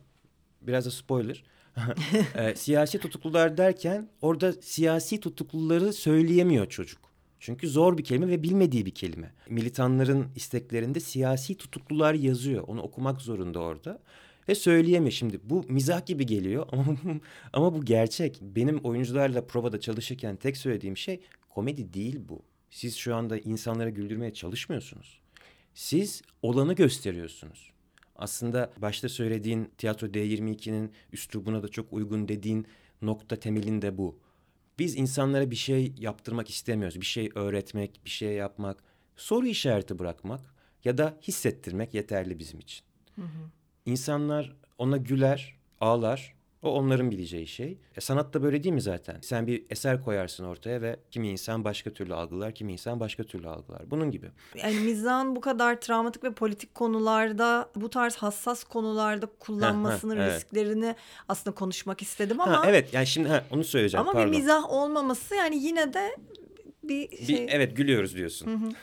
biraz 0.61 0.85
da 0.85 0.91
spoiler. 0.91 1.43
E, 2.35 2.55
siyasi 2.55 2.99
tutuklular 2.99 3.57
derken 3.57 4.09
orada 4.21 4.53
siyasi 4.53 5.19
tutukluları 5.19 5.93
söyleyemiyor 5.93 6.69
çocuk. 6.69 6.99
Çünkü 7.39 7.69
zor 7.69 7.97
bir 7.97 8.03
kelime 8.03 8.27
ve 8.27 8.43
bilmediği 8.43 8.85
bir 8.85 8.91
kelime. 8.91 9.33
Militanların 9.49 10.27
isteklerinde 10.35 10.99
siyasi 10.99 11.55
tutuklular 11.55 12.13
yazıyor. 12.13 12.63
Onu 12.67 12.81
okumak 12.81 13.21
zorunda 13.21 13.59
orada. 13.59 13.99
Ve 14.49 14.55
söyleyemiyor 14.55 15.11
şimdi. 15.11 15.39
Bu 15.43 15.65
mizah 15.69 16.05
gibi 16.05 16.25
geliyor 16.25 16.67
ama, 16.71 16.85
ama 17.53 17.73
bu 17.73 17.85
gerçek. 17.85 18.39
Benim 18.41 18.77
oyuncularla 18.77 19.47
provada 19.47 19.79
çalışırken 19.79 20.35
tek 20.35 20.57
söylediğim 20.57 20.97
şey 20.97 21.19
komedi 21.49 21.93
değil 21.93 22.19
bu. 22.29 22.41
Siz 22.69 22.95
şu 22.95 23.15
anda 23.15 23.37
insanlara 23.37 23.89
güldürmeye 23.89 24.33
çalışmıyorsunuz. 24.33 25.19
Siz 25.73 26.21
olanı 26.41 26.73
gösteriyorsunuz. 26.73 27.71
Aslında 28.21 28.71
başta 28.77 29.09
söylediğin 29.09 29.71
tiyatro 29.77 30.07
D22'nin 30.07 30.91
üslubuna 31.13 31.63
da 31.63 31.67
çok 31.67 31.93
uygun 31.93 32.27
dediğin 32.27 32.67
nokta 33.01 33.35
temelinde 33.35 33.97
bu. 33.97 34.19
Biz 34.79 34.95
insanlara 34.95 35.51
bir 35.51 35.55
şey 35.55 35.93
yaptırmak 35.97 36.49
istemiyoruz. 36.49 37.01
Bir 37.01 37.05
şey 37.05 37.29
öğretmek, 37.35 38.01
bir 38.05 38.09
şey 38.09 38.33
yapmak, 38.33 38.83
soru 39.15 39.47
işareti 39.47 39.99
bırakmak 39.99 40.41
ya 40.83 40.97
da 40.97 41.17
hissettirmek 41.21 41.93
yeterli 41.93 42.39
bizim 42.39 42.59
için. 42.59 42.85
Hı 43.15 43.21
hı. 43.21 43.49
İnsanlar 43.85 44.55
ona 44.77 44.97
güler, 44.97 45.55
ağlar 45.79 46.35
o 46.63 46.71
onların 46.71 47.11
bileceği 47.11 47.47
şey. 47.47 47.77
E, 47.97 48.01
sanat 48.01 48.33
da 48.33 48.43
böyle 48.43 48.63
değil 48.63 48.75
mi 48.75 48.81
zaten? 48.81 49.17
Sen 49.21 49.47
bir 49.47 49.65
eser 49.69 50.03
koyarsın 50.03 50.45
ortaya 50.45 50.81
ve 50.81 50.99
kimi 51.11 51.29
insan 51.29 51.63
başka 51.63 51.93
türlü 51.93 52.13
algılar, 52.13 52.55
kimi 52.55 52.73
insan 52.73 52.99
başka 52.99 53.23
türlü 53.23 53.47
algılar. 53.47 53.91
Bunun 53.91 54.11
gibi. 54.11 54.27
Yani 54.55 54.79
mizahın 54.79 55.35
bu 55.35 55.41
kadar 55.41 55.81
travmatik 55.81 56.23
ve 56.23 56.31
politik 56.31 56.75
konularda, 56.75 57.69
bu 57.75 57.89
tarz 57.89 58.15
hassas 58.15 58.63
konularda 58.63 59.25
kullanmasının 59.25 60.17
ha, 60.17 60.23
ha, 60.23 60.27
evet. 60.27 60.35
risklerini 60.35 60.95
aslında 61.29 61.55
konuşmak 61.55 62.01
istedim 62.01 62.41
ama... 62.41 62.59
Ha, 62.59 62.63
evet 62.69 62.93
yani 62.93 63.07
şimdi 63.07 63.29
ha, 63.29 63.43
onu 63.51 63.63
söyleyeceğim 63.63 64.01
ama 64.01 64.13
pardon. 64.13 64.31
bir 64.31 64.37
mizah 64.37 64.69
olmaması 64.69 65.35
yani 65.35 65.63
yine 65.63 65.93
de 65.93 66.17
bir 66.83 67.25
şey... 67.25 67.47
Bir, 67.47 67.49
evet 67.51 67.77
gülüyoruz 67.77 68.15
diyorsun. 68.15 68.75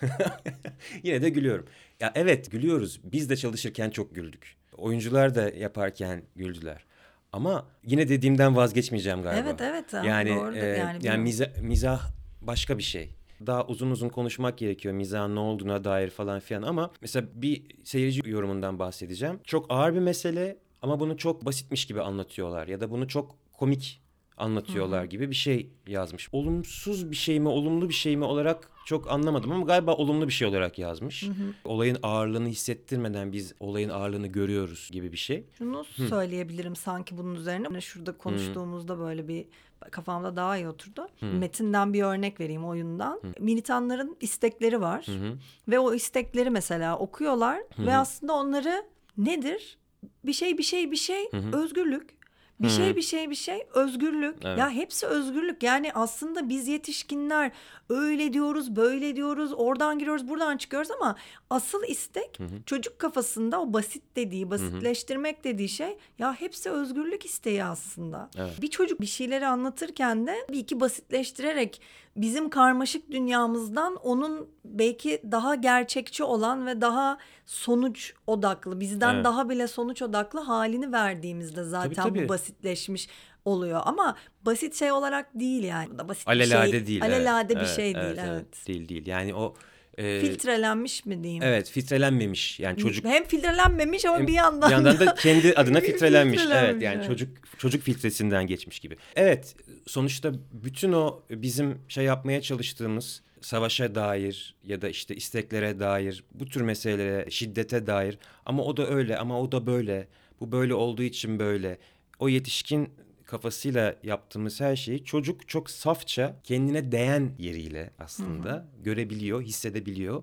yine 1.02 1.22
de 1.22 1.28
gülüyorum. 1.28 1.66
Ya 2.00 2.12
evet 2.14 2.50
gülüyoruz. 2.50 3.00
Biz 3.04 3.30
de 3.30 3.36
çalışırken 3.36 3.90
çok 3.90 4.14
güldük. 4.14 4.56
Oyuncular 4.76 5.34
da 5.34 5.48
yaparken 5.48 6.22
güldüler. 6.36 6.87
Ama 7.32 7.66
yine 7.84 8.08
dediğimden 8.08 8.56
vazgeçmeyeceğim 8.56 9.22
galiba. 9.22 9.48
Evet 9.48 9.60
evet. 9.60 9.92
Yani 9.92 10.30
doğru, 10.30 10.56
e, 10.56 10.66
yani, 10.66 11.06
yani 11.06 11.22
mizah, 11.22 11.60
mizah 11.62 12.00
başka 12.40 12.78
bir 12.78 12.82
şey. 12.82 13.10
Daha 13.46 13.66
uzun 13.66 13.90
uzun 13.90 14.08
konuşmak 14.08 14.58
gerekiyor 14.58 14.94
mizahın 14.94 15.36
ne 15.36 15.40
olduğuna 15.40 15.84
dair 15.84 16.10
falan 16.10 16.40
filan 16.40 16.62
ama 16.62 16.90
mesela 17.00 17.26
bir 17.34 17.62
seyirci 17.84 18.30
yorumundan 18.30 18.78
bahsedeceğim. 18.78 19.40
Çok 19.44 19.66
ağır 19.68 19.94
bir 19.94 20.00
mesele 20.00 20.58
ama 20.82 21.00
bunu 21.00 21.16
çok 21.16 21.44
basitmiş 21.44 21.86
gibi 21.86 22.02
anlatıyorlar 22.02 22.68
ya 22.68 22.80
da 22.80 22.90
bunu 22.90 23.08
çok 23.08 23.36
komik 23.52 24.02
anlatıyorlar 24.36 25.00
Hı-hı. 25.00 25.08
gibi 25.08 25.30
bir 25.30 25.34
şey 25.34 25.70
yazmış. 25.86 26.28
Olumsuz 26.32 27.10
bir 27.10 27.16
şey 27.16 27.40
mi, 27.40 27.48
olumlu 27.48 27.88
bir 27.88 27.94
şey 27.94 28.16
mi 28.16 28.24
olarak 28.24 28.70
çok 28.88 29.10
anlamadım 29.10 29.52
ama 29.52 29.64
galiba 29.64 29.94
olumlu 29.94 30.28
bir 30.28 30.32
şey 30.32 30.48
olarak 30.48 30.78
yazmış. 30.78 31.22
Hı-hı. 31.22 31.54
Olayın 31.64 31.98
ağırlığını 32.02 32.48
hissettirmeden 32.48 33.32
biz 33.32 33.54
olayın 33.60 33.88
ağırlığını 33.88 34.26
görüyoruz 34.26 34.88
gibi 34.92 35.12
bir 35.12 35.16
şey. 35.16 35.44
Şunu 35.58 35.84
Hı. 35.96 36.08
söyleyebilirim 36.08 36.76
sanki 36.76 37.18
bunun 37.18 37.34
üzerine. 37.34 37.66
Hani 37.66 37.82
şurada 37.82 38.12
konuştuğumuzda 38.12 38.94
Hı. 38.94 38.98
böyle 38.98 39.28
bir 39.28 39.46
kafamda 39.90 40.36
daha 40.36 40.56
iyi 40.56 40.68
oturdu. 40.68 41.08
Hı. 41.20 41.26
Metinden 41.26 41.92
bir 41.92 42.02
örnek 42.02 42.40
vereyim 42.40 42.64
oyundan. 42.64 43.20
Hı. 43.22 43.44
Militanların 43.44 44.16
istekleri 44.20 44.80
var. 44.80 45.06
Hı 45.06 45.12
hı. 45.12 45.36
Ve 45.68 45.78
o 45.78 45.94
istekleri 45.94 46.50
mesela 46.50 46.98
okuyorlar 46.98 47.58
hı 47.76 47.82
hı. 47.82 47.86
ve 47.86 47.96
aslında 47.96 48.32
onları 48.32 48.84
nedir? 49.18 49.78
Bir 50.24 50.32
şey 50.32 50.58
bir 50.58 50.62
şey 50.62 50.90
bir 50.90 50.96
şey 50.96 51.30
hı 51.30 51.36
hı. 51.36 51.62
özgürlük 51.62 52.17
bir 52.60 52.68
şey 52.68 52.96
bir 52.96 53.02
şey 53.02 53.30
bir 53.30 53.34
şey 53.34 53.66
özgürlük. 53.74 54.36
Evet. 54.44 54.58
Ya 54.58 54.70
hepsi 54.70 55.06
özgürlük. 55.06 55.62
Yani 55.62 55.92
aslında 55.94 56.48
biz 56.48 56.68
yetişkinler 56.68 57.52
öyle 57.88 58.32
diyoruz, 58.32 58.76
böyle 58.76 59.16
diyoruz, 59.16 59.52
oradan 59.56 59.98
giriyoruz, 59.98 60.28
buradan 60.28 60.56
çıkıyoruz 60.56 60.90
ama 60.90 61.16
asıl 61.50 61.84
istek 61.88 62.38
hı 62.38 62.44
hı. 62.44 62.62
çocuk 62.66 62.98
kafasında 62.98 63.60
o 63.60 63.72
basit 63.72 64.02
dediği, 64.16 64.50
basitleştirmek 64.50 65.36
hı 65.36 65.40
hı. 65.40 65.44
dediği 65.44 65.68
şey 65.68 65.98
ya 66.18 66.34
hepsi 66.34 66.70
özgürlük 66.70 67.24
isteği 67.24 67.64
aslında. 67.64 68.30
Evet. 68.36 68.62
Bir 68.62 68.68
çocuk 68.68 69.00
bir 69.00 69.06
şeyleri 69.06 69.46
anlatırken 69.46 70.26
de 70.26 70.36
bir 70.50 70.58
iki 70.58 70.80
basitleştirerek 70.80 71.80
bizim 72.22 72.50
karmaşık 72.50 73.10
dünyamızdan 73.10 73.96
onun 73.96 74.48
belki 74.64 75.22
daha 75.30 75.54
gerçekçi 75.54 76.24
olan 76.24 76.66
ve 76.66 76.80
daha 76.80 77.18
sonuç 77.46 78.14
odaklı, 78.26 78.80
bizden 78.80 79.14
evet. 79.14 79.24
daha 79.24 79.48
bile 79.48 79.68
sonuç 79.68 80.02
odaklı 80.02 80.40
halini 80.40 80.92
verdiğimizde 80.92 81.64
zaten 81.64 81.94
tabii, 81.94 82.08
tabii. 82.08 82.24
bu 82.24 82.28
basitleşmiş 82.28 83.08
oluyor 83.44 83.80
ama 83.84 84.16
basit 84.42 84.74
şey 84.74 84.92
olarak 84.92 85.34
değil 85.34 85.64
yani. 85.64 86.08
Basit 86.08 86.28
alelade 86.28 86.66
bir 86.66 86.72
şey, 86.72 86.86
değil. 86.86 87.02
Alelade 87.02 87.52
evet. 87.52 87.62
bir 87.62 87.68
şey 87.68 87.90
evet, 87.90 88.02
değil 88.02 88.16
evet. 88.18 88.28
evet. 88.28 88.66
Değil 88.66 88.88
değil. 88.88 89.06
Yani 89.06 89.34
o 89.34 89.54
e, 89.98 90.20
filtrelenmiş 90.20 91.06
mi 91.06 91.22
diyeyim? 91.22 91.42
Evet, 91.42 91.70
filtrelenmemiş. 91.70 92.60
Yani 92.60 92.78
çocuk 92.78 93.04
hem 93.04 93.24
filtrelenmemiş 93.24 94.04
ama 94.04 94.18
hem, 94.18 94.26
bir 94.26 94.32
yandan 94.32 94.70
bir 94.70 94.74
yandan 94.74 94.98
da 94.98 95.14
kendi 95.14 95.54
adına 95.54 95.80
filtrelenmiş. 95.80 96.38
filtrelenmiş 96.40 96.72
evet, 96.72 96.82
yani 96.82 96.96
evet. 96.96 97.06
çocuk 97.06 97.58
çocuk 97.58 97.82
filtresinden 97.82 98.46
geçmiş 98.46 98.80
gibi. 98.80 98.96
Evet, 99.16 99.56
sonuçta 99.86 100.32
bütün 100.52 100.92
o 100.92 101.22
bizim 101.30 101.78
şey 101.88 102.04
yapmaya 102.04 102.42
çalıştığımız 102.42 103.22
savaşa 103.40 103.94
dair 103.94 104.54
ya 104.64 104.82
da 104.82 104.88
işte 104.88 105.16
isteklere 105.16 105.80
dair 105.80 106.24
bu 106.34 106.46
tür 106.46 106.60
meselelere, 106.60 107.30
şiddete 107.30 107.86
dair 107.86 108.18
ama 108.46 108.64
o 108.64 108.76
da 108.76 108.88
öyle 108.88 109.18
ama 109.18 109.40
o 109.40 109.52
da 109.52 109.66
böyle. 109.66 110.08
Bu 110.40 110.52
böyle 110.52 110.74
olduğu 110.74 111.02
için 111.02 111.38
böyle. 111.38 111.78
O 112.18 112.28
yetişkin 112.28 112.88
kafasıyla 113.28 113.96
yaptığımız 114.02 114.60
her 114.60 114.76
şeyi 114.76 115.04
çocuk 115.04 115.48
çok 115.48 115.70
safça 115.70 116.40
kendine 116.44 116.92
değen 116.92 117.32
yeriyle 117.38 117.90
aslında 117.98 118.52
hı 118.52 118.56
hı. 118.56 118.82
görebiliyor, 118.82 119.42
hissedebiliyor. 119.42 120.22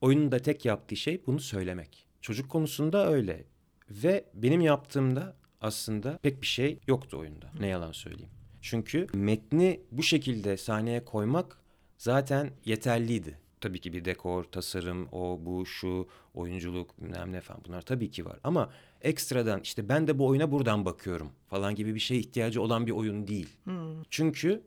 Oyunun 0.00 0.32
da 0.32 0.38
tek 0.38 0.64
yaptığı 0.64 0.96
şey 0.96 1.22
bunu 1.26 1.40
söylemek. 1.40 2.06
Çocuk 2.20 2.50
konusunda 2.50 3.12
öyle. 3.12 3.44
Ve 3.90 4.24
benim 4.34 4.60
yaptığımda 4.60 5.36
aslında 5.60 6.18
pek 6.22 6.42
bir 6.42 6.46
şey 6.46 6.78
yoktu 6.86 7.18
oyunda. 7.18 7.46
Ne 7.60 7.66
yalan 7.66 7.92
söyleyeyim. 7.92 8.30
Çünkü 8.60 9.06
metni 9.12 9.80
bu 9.92 10.02
şekilde 10.02 10.56
sahneye 10.56 11.04
koymak 11.04 11.58
zaten 11.98 12.50
yeterliydi. 12.64 13.38
Tabii 13.60 13.80
ki 13.80 13.92
bir 13.92 14.04
dekor, 14.04 14.44
tasarım, 14.44 15.08
o, 15.12 15.40
bu, 15.42 15.66
şu, 15.66 16.08
oyunculuk, 16.34 17.02
bilmem 17.02 17.32
ne 17.32 17.40
falan 17.40 17.62
bunlar 17.66 17.82
tabii 17.82 18.10
ki 18.10 18.24
var. 18.24 18.38
Ama 18.44 18.70
ekstradan 19.02 19.60
işte 19.62 19.88
ben 19.88 20.06
de 20.06 20.18
bu 20.18 20.26
oyuna 20.26 20.52
buradan 20.52 20.84
bakıyorum 20.84 21.30
falan 21.48 21.74
gibi 21.74 21.94
bir 21.94 22.00
şeye 22.00 22.20
ihtiyacı 22.20 22.62
olan 22.62 22.86
bir 22.86 22.92
oyun 22.92 23.26
değil. 23.26 23.48
Hmm. 23.64 24.02
Çünkü 24.10 24.62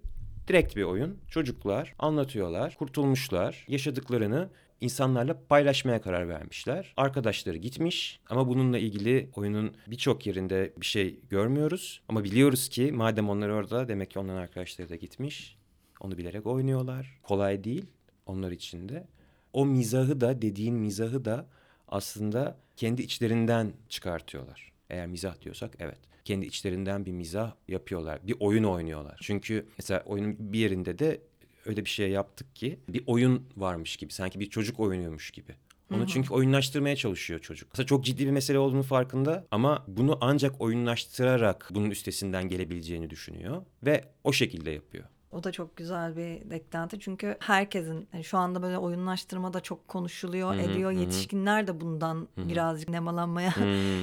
direkt 0.48 0.76
bir 0.76 0.84
oyun. 0.84 1.18
Çocuklar 1.30 1.96
anlatıyorlar, 2.00 2.76
kurtulmuşlar, 2.80 3.66
yaşadıklarını 3.68 4.50
insanlarla 4.82 5.40
paylaşmaya 5.50 6.02
karar 6.02 6.30
vermişler. 6.30 6.94
Arkadaşları 6.98 7.58
gitmiş 7.58 8.20
ama 8.30 8.48
bununla 8.48 8.78
ilgili 8.78 9.30
oyunun 9.36 9.76
birçok 9.88 10.28
yerinde 10.28 10.74
bir 10.78 10.86
şey 10.86 11.20
görmüyoruz. 11.30 12.02
Ama 12.10 12.24
biliyoruz 12.24 12.70
ki 12.70 12.92
madem 12.92 13.30
onlar 13.30 13.50
orada 13.50 13.88
demek 13.88 14.12
ki 14.12 14.20
onların 14.20 14.42
arkadaşları 14.42 14.90
da 14.90 14.96
gitmiş. 14.96 15.58
Onu 16.00 16.18
bilerek 16.18 16.46
oynuyorlar. 16.46 17.20
Kolay 17.24 17.64
değil 17.64 17.86
onlar 18.26 18.52
için 18.52 18.90
de. 18.90 19.08
O 19.54 19.66
mizahı 19.66 20.22
da 20.22 20.42
dediğin 20.42 20.76
mizahı 20.76 21.26
da 21.26 21.48
aslında 21.88 22.58
kendi 22.76 23.02
içlerinden 23.02 23.74
çıkartıyorlar. 23.90 24.72
Eğer 24.90 25.08
mizah 25.08 25.42
diyorsak 25.42 25.76
evet. 25.80 26.00
Kendi 26.26 26.46
içlerinden 26.46 27.06
bir 27.06 27.12
mizah 27.12 27.54
yapıyorlar. 27.68 28.20
Bir 28.28 28.36
oyun 28.40 28.64
oynuyorlar. 28.64 29.20
Çünkü 29.22 29.66
mesela 29.78 30.04
oyunun 30.06 30.36
bir 30.40 30.60
yerinde 30.60 31.00
de 31.00 31.22
öyle 31.66 31.86
bir 31.86 31.90
şey 31.90 32.10
yaptık 32.10 32.56
ki 32.56 32.80
bir 32.90 33.04
oyun 33.08 33.48
varmış 33.58 33.98
gibi. 33.98 34.14
Sanki 34.14 34.40
bir 34.40 34.50
çocuk 34.50 34.80
oynuyormuş 34.80 35.32
gibi. 35.32 35.56
Onu 35.92 36.00
Hı-hı. 36.00 36.08
çünkü 36.08 36.34
oyunlaştırmaya 36.34 36.96
çalışıyor 36.96 37.40
çocuk. 37.40 37.70
Aslında 37.74 37.88
çok 37.88 38.06
ciddi 38.06 38.26
bir 38.26 38.32
mesele 38.32 38.60
olduğunu 38.60 38.84
farkında 38.84 39.48
ama 39.52 39.86
bunu 39.88 40.18
ancak 40.22 40.62
oyunlaştırarak 40.62 41.70
bunun 41.72 41.90
üstesinden 41.90 42.50
gelebileceğini 42.50 43.10
düşünüyor 43.10 43.66
ve 43.86 44.04
o 44.24 44.34
şekilde 44.34 44.72
yapıyor. 44.72 45.06
O 45.34 45.44
da 45.44 45.52
çok 45.52 45.78
güzel 45.78 46.16
bir 46.18 46.50
beklenti 46.50 47.00
çünkü 47.00 47.38
herkesin 47.40 48.08
yani 48.14 48.24
şu 48.24 48.38
anda 48.38 48.62
böyle 48.62 48.78
oyunlaştırma 48.78 49.54
da 49.54 49.60
çok 49.60 49.88
konuşuluyor, 49.88 50.54
hı 50.56 50.58
hı, 50.58 50.62
ediyor. 50.62 50.92
Hı. 50.92 50.96
Yetişkinler 50.96 51.68
de 51.68 51.82
bundan 51.82 52.28
hı. 52.36 52.50
birazcık 52.50 52.90
nemalanmaya, 52.90 53.54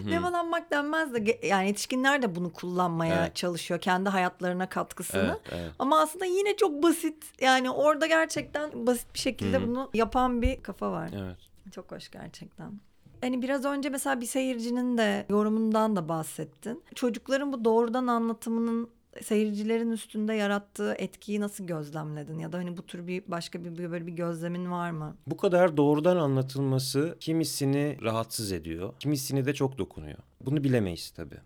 nemalanmak 0.07 0.71
denmez 0.71 1.15
de 1.15 1.47
yani 1.47 1.67
yetişkinler 1.67 2.23
de 2.23 2.35
bunu 2.35 2.53
kullanmaya 2.53 3.25
evet. 3.25 3.37
çalışıyor 3.37 3.81
kendi 3.81 4.09
hayatlarına 4.09 4.69
katkısını. 4.69 5.39
Evet, 5.45 5.61
evet. 5.63 5.73
Ama 5.79 6.01
aslında 6.01 6.25
yine 6.25 6.57
çok 6.57 6.83
basit 6.83 7.25
yani 7.41 7.71
orada 7.71 8.07
gerçekten 8.07 8.87
basit 8.87 9.15
bir 9.15 9.19
şekilde 9.19 9.59
hı. 9.59 9.67
bunu 9.67 9.91
yapan 9.95 10.43
bir 10.43 10.63
kafa 10.63 10.93
var. 10.93 11.11
Evet. 11.17 11.37
Çok 11.73 11.93
hoş 11.93 12.11
gerçekten. 12.11 12.81
Hani 13.21 13.43
biraz 13.43 13.65
önce 13.65 13.89
mesela 13.89 14.21
bir 14.21 14.27
seyircinin 14.27 14.99
de 14.99 15.27
yorumundan 15.29 15.97
da 15.97 16.09
bahsettin. 16.09 16.83
Çocukların 16.95 17.53
bu 17.53 17.65
doğrudan 17.65 18.07
anlatımının 18.07 18.91
seyircilerin 19.23 19.91
üstünde 19.91 20.35
yarattığı 20.35 20.95
etkiyi 20.99 21.41
nasıl 21.41 21.67
gözlemledin 21.67 22.39
ya 22.39 22.53
da 22.53 22.59
hani 22.59 22.77
bu 22.77 22.87
tür 22.87 23.07
bir 23.07 23.23
başka 23.27 23.65
bir 23.65 23.91
böyle 23.91 24.07
bir 24.07 24.13
gözlemin 24.13 24.71
var 24.71 24.91
mı? 24.91 25.17
Bu 25.27 25.37
kadar 25.37 25.77
doğrudan 25.77 26.17
anlatılması 26.17 27.17
kimisini 27.21 27.99
rahatsız 28.03 28.53
ediyor, 28.53 28.93
kimisini 29.01 29.47
de 29.47 29.55
çok 29.55 29.79
dokunuyor. 29.79 30.19
Bunu 30.41 30.65
bilemeyiz 30.65 31.11
tabii. 31.11 31.39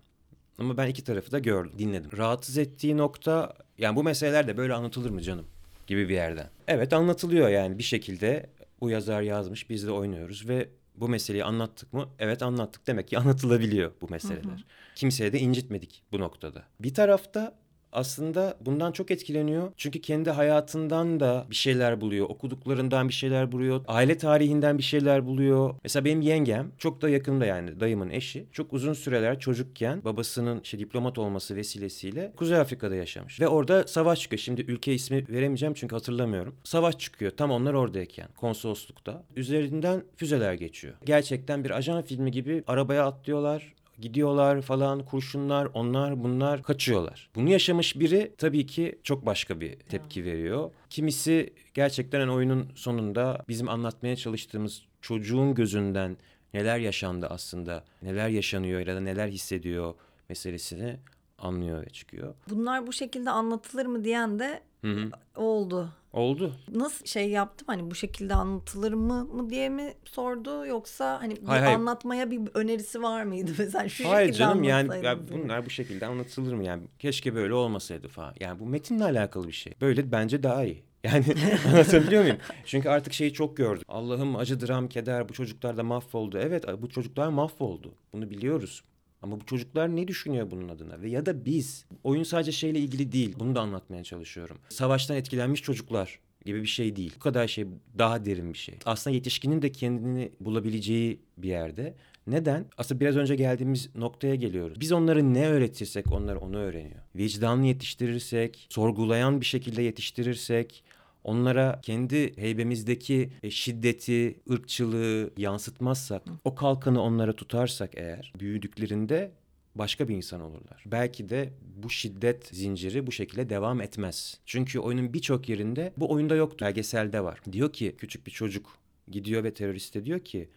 Ama 0.58 0.76
ben 0.76 0.88
iki 0.88 1.04
tarafı 1.04 1.32
da 1.32 1.38
gördüm, 1.38 1.72
dinledim. 1.78 2.10
Rahatsız 2.16 2.58
ettiği 2.58 2.96
nokta 2.96 3.54
yani 3.78 3.96
bu 3.96 4.04
meseleler 4.04 4.48
de 4.48 4.56
böyle 4.56 4.74
anlatılır 4.74 5.10
mı 5.10 5.20
canım 5.20 5.46
gibi 5.86 6.08
bir 6.08 6.14
yerden. 6.14 6.50
Evet 6.68 6.92
anlatılıyor 6.92 7.48
yani 7.48 7.78
bir 7.78 7.82
şekilde 7.82 8.50
bu 8.80 8.90
yazar 8.90 9.22
yazmış 9.22 9.70
biz 9.70 9.86
de 9.86 9.90
oynuyoruz 9.90 10.48
ve 10.48 10.68
bu 10.94 11.08
meseleyi 11.08 11.44
anlattık 11.44 11.92
mı? 11.92 12.08
Evet 12.18 12.42
anlattık. 12.42 12.86
Demek 12.86 13.08
ki 13.08 13.18
anlatılabiliyor 13.18 13.92
bu 14.00 14.08
meseleler. 14.08 14.44
Hı 14.44 14.48
hı. 14.48 14.94
Kimseye 14.94 15.32
de 15.32 15.38
incitmedik 15.40 16.02
bu 16.12 16.20
noktada. 16.20 16.64
Bir 16.80 16.94
tarafta 16.94 17.54
aslında 17.94 18.56
bundan 18.60 18.92
çok 18.92 19.10
etkileniyor. 19.10 19.72
Çünkü 19.76 20.00
kendi 20.00 20.30
hayatından 20.30 21.20
da 21.20 21.46
bir 21.50 21.54
şeyler 21.54 22.00
buluyor. 22.00 22.26
Okuduklarından 22.28 23.08
bir 23.08 23.14
şeyler 23.14 23.52
buluyor. 23.52 23.84
Aile 23.88 24.18
tarihinden 24.18 24.78
bir 24.78 24.82
şeyler 24.82 25.26
buluyor. 25.26 25.74
Mesela 25.84 26.04
benim 26.04 26.20
yengem 26.20 26.72
çok 26.78 27.02
da 27.02 27.08
yakında 27.08 27.46
yani 27.46 27.80
dayımın 27.80 28.10
eşi. 28.10 28.46
Çok 28.52 28.72
uzun 28.72 28.92
süreler 28.92 29.38
çocukken 29.38 30.04
babasının 30.04 30.60
işte 30.60 30.78
diplomat 30.78 31.18
olması 31.18 31.56
vesilesiyle 31.56 32.32
Kuzey 32.36 32.58
Afrika'da 32.58 32.94
yaşamış. 32.94 33.40
Ve 33.40 33.48
orada 33.48 33.86
savaş 33.86 34.20
çıkıyor. 34.20 34.40
Şimdi 34.40 34.60
ülke 34.60 34.94
ismi 34.94 35.24
veremeyeceğim 35.28 35.74
çünkü 35.74 35.96
hatırlamıyorum. 35.96 36.54
Savaş 36.64 36.98
çıkıyor. 36.98 37.30
Tam 37.30 37.50
onlar 37.50 37.74
oradayken 37.74 38.28
konsoloslukta. 38.36 39.24
Üzerinden 39.36 40.02
füzeler 40.16 40.54
geçiyor. 40.54 40.94
Gerçekten 41.04 41.64
bir 41.64 41.70
ajan 41.70 42.02
filmi 42.02 42.30
gibi 42.30 42.64
arabaya 42.66 43.06
atlıyorlar 43.06 43.74
gidiyorlar 44.00 44.62
falan 44.62 45.04
kurşunlar 45.04 45.68
onlar 45.74 46.24
bunlar 46.24 46.62
kaçıyorlar. 46.62 47.30
Bunu 47.34 47.50
yaşamış 47.50 48.00
biri 48.00 48.34
tabii 48.38 48.66
ki 48.66 48.98
çok 49.02 49.26
başka 49.26 49.60
bir 49.60 49.76
tepki 49.78 50.24
veriyor. 50.24 50.70
Kimisi 50.90 51.52
gerçekten 51.74 52.20
hani 52.20 52.32
oyunun 52.32 52.68
sonunda 52.74 53.44
bizim 53.48 53.68
anlatmaya 53.68 54.16
çalıştığımız 54.16 54.82
çocuğun 55.00 55.54
gözünden 55.54 56.16
neler 56.54 56.78
yaşandı 56.78 57.26
aslında, 57.30 57.84
neler 58.02 58.28
yaşanıyor 58.28 58.86
ya 58.86 58.96
da 58.96 59.00
neler 59.00 59.28
hissediyor 59.28 59.94
meselesini 60.28 60.96
anlıyor 61.38 61.86
ve 61.86 61.90
çıkıyor. 61.90 62.34
Bunlar 62.50 62.86
bu 62.86 62.92
şekilde 62.92 63.30
anlatılır 63.30 63.86
mı 63.86 64.04
diyen 64.04 64.38
de 64.38 64.60
Hı 64.84 64.92
hı. 64.92 65.10
oldu. 65.36 65.88
Oldu. 66.12 66.52
Nasıl 66.74 67.06
şey 67.06 67.30
yaptım 67.30 67.66
hani 67.68 67.90
bu 67.90 67.94
şekilde 67.94 68.34
anlatılır 68.34 68.92
mı 68.92 69.24
mı 69.24 69.50
diye 69.50 69.68
mi 69.68 69.94
sordu 70.04 70.66
yoksa 70.66 71.22
hani 71.22 71.36
hayır, 71.46 71.62
hayır. 71.62 71.76
anlatmaya 71.76 72.30
bir 72.30 72.40
önerisi 72.54 73.02
var 73.02 73.24
mıydı 73.24 73.52
mesela 73.58 73.88
şu 73.88 74.10
hayır 74.10 74.26
şekilde 74.26 74.38
canım 74.38 74.62
yani 74.62 75.04
ya 75.04 75.18
bunlar 75.32 75.66
bu 75.66 75.70
şekilde 75.70 76.06
anlatılır 76.06 76.54
mı 76.54 76.64
yani 76.64 76.82
keşke 76.98 77.34
böyle 77.34 77.54
olmasaydı 77.54 78.08
falan. 78.08 78.34
Yani 78.40 78.60
bu 78.60 78.66
metinle 78.66 79.04
alakalı 79.04 79.46
bir 79.46 79.52
şey. 79.52 79.72
Böyle 79.80 80.12
bence 80.12 80.42
daha 80.42 80.64
iyi. 80.64 80.84
Yani 81.04 81.24
anlatabiliyor 81.68 82.22
muyum? 82.22 82.36
Çünkü 82.64 82.88
artık 82.88 83.12
şeyi 83.12 83.32
çok 83.32 83.56
gördük. 83.56 83.84
Allah'ım 83.88 84.36
acı 84.36 84.60
dram 84.60 84.88
keder 84.88 85.28
bu 85.28 85.32
çocuklar 85.32 85.76
da 85.76 85.82
mahvoldu. 85.82 86.38
Evet 86.38 86.64
bu 86.78 86.88
çocuklar 86.88 87.28
mahvoldu. 87.28 87.94
Bunu 88.12 88.30
biliyoruz. 88.30 88.82
Ama 89.24 89.40
bu 89.40 89.46
çocuklar 89.46 89.96
ne 89.96 90.08
düşünüyor 90.08 90.50
bunun 90.50 90.68
adına? 90.68 91.02
Ve 91.02 91.10
ya 91.10 91.26
da 91.26 91.44
biz. 91.44 91.84
Oyun 92.04 92.22
sadece 92.22 92.52
şeyle 92.52 92.78
ilgili 92.78 93.12
değil. 93.12 93.34
Bunu 93.38 93.54
da 93.54 93.60
anlatmaya 93.60 94.04
çalışıyorum. 94.04 94.58
Savaştan 94.68 95.16
etkilenmiş 95.16 95.62
çocuklar 95.62 96.18
gibi 96.44 96.62
bir 96.62 96.66
şey 96.66 96.96
değil. 96.96 97.12
Bu 97.16 97.20
kadar 97.20 97.48
şey 97.48 97.66
daha 97.98 98.24
derin 98.24 98.52
bir 98.52 98.58
şey. 98.58 98.74
Aslında 98.84 99.16
yetişkinin 99.16 99.62
de 99.62 99.72
kendini 99.72 100.32
bulabileceği 100.40 101.20
bir 101.38 101.48
yerde. 101.48 101.94
Neden? 102.26 102.66
Aslında 102.78 103.00
biraz 103.00 103.16
önce 103.16 103.34
geldiğimiz 103.34 103.94
noktaya 103.94 104.34
geliyoruz. 104.34 104.80
Biz 104.80 104.92
onları 104.92 105.34
ne 105.34 105.48
öğretirsek 105.48 106.12
onlar 106.12 106.36
onu 106.36 106.56
öğreniyor. 106.56 107.00
Vicdanlı 107.16 107.66
yetiştirirsek, 107.66 108.66
sorgulayan 108.70 109.40
bir 109.40 109.46
şekilde 109.46 109.82
yetiştirirsek, 109.82 110.84
onlara 111.24 111.80
kendi 111.82 112.36
heybemizdeki 112.36 113.30
e, 113.42 113.50
şiddeti, 113.50 114.40
ırkçılığı 114.50 115.30
yansıtmazsak, 115.36 116.22
o 116.44 116.54
kalkanı 116.54 117.02
onlara 117.02 117.32
tutarsak 117.32 117.90
eğer 117.94 118.32
büyüdüklerinde 118.40 119.32
başka 119.74 120.08
bir 120.08 120.16
insan 120.16 120.40
olurlar. 120.40 120.84
Belki 120.86 121.28
de 121.28 121.52
bu 121.76 121.90
şiddet 121.90 122.46
zinciri 122.46 123.06
bu 123.06 123.12
şekilde 123.12 123.50
devam 123.50 123.80
etmez. 123.80 124.40
Çünkü 124.46 124.78
oyunun 124.78 125.12
birçok 125.12 125.48
yerinde 125.48 125.92
bu 125.96 126.12
oyunda 126.12 126.34
yoktu. 126.34 126.64
Belgeselde 126.64 127.24
var. 127.24 127.40
Diyor 127.52 127.72
ki 127.72 127.94
küçük 127.98 128.26
bir 128.26 128.32
çocuk 128.32 128.78
gidiyor 129.10 129.44
ve 129.44 129.54
teröriste 129.54 130.04
diyor 130.04 130.20
ki 130.20 130.48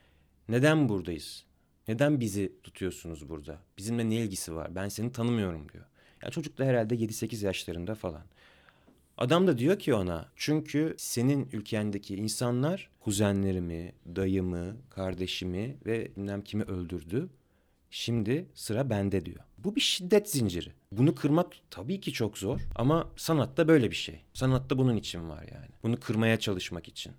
neden 0.49 0.89
buradayız? 0.89 1.45
Neden 1.87 2.19
bizi 2.19 2.53
tutuyorsunuz 2.63 3.29
burada? 3.29 3.59
Bizimle 3.77 4.09
ne 4.09 4.15
ilgisi 4.15 4.55
var? 4.55 4.75
Ben 4.75 4.87
seni 4.89 5.11
tanımıyorum 5.11 5.69
diyor. 5.73 5.85
Ya 6.23 6.29
çocuk 6.29 6.57
da 6.57 6.65
herhalde 6.65 6.95
7-8 6.95 7.45
yaşlarında 7.45 7.95
falan. 7.95 8.23
Adam 9.17 9.47
da 9.47 9.57
diyor 9.57 9.79
ki 9.79 9.93
ona 9.93 10.31
çünkü 10.35 10.95
senin 10.97 11.49
ülkendeki 11.53 12.15
insanlar 12.15 12.89
kuzenlerimi, 12.99 13.93
dayımı, 14.15 14.77
kardeşimi 14.89 15.77
ve 15.85 16.15
bilmem 16.15 16.41
kimi 16.41 16.63
öldürdü. 16.63 17.29
Şimdi 17.89 18.47
sıra 18.53 18.89
bende 18.89 19.25
diyor. 19.25 19.39
Bu 19.57 19.75
bir 19.75 19.81
şiddet 19.81 20.29
zinciri. 20.29 20.73
Bunu 20.91 21.15
kırmak 21.15 21.53
tabii 21.69 21.99
ki 21.99 22.13
çok 22.13 22.37
zor 22.37 22.61
ama 22.75 23.09
sanatta 23.15 23.67
böyle 23.67 23.91
bir 23.91 23.95
şey. 23.95 24.21
Sanatta 24.33 24.77
bunun 24.77 24.95
için 24.97 25.29
var 25.29 25.45
yani. 25.51 25.69
Bunu 25.83 25.99
kırmaya 25.99 26.39
çalışmak 26.39 26.87
için. 26.87 27.13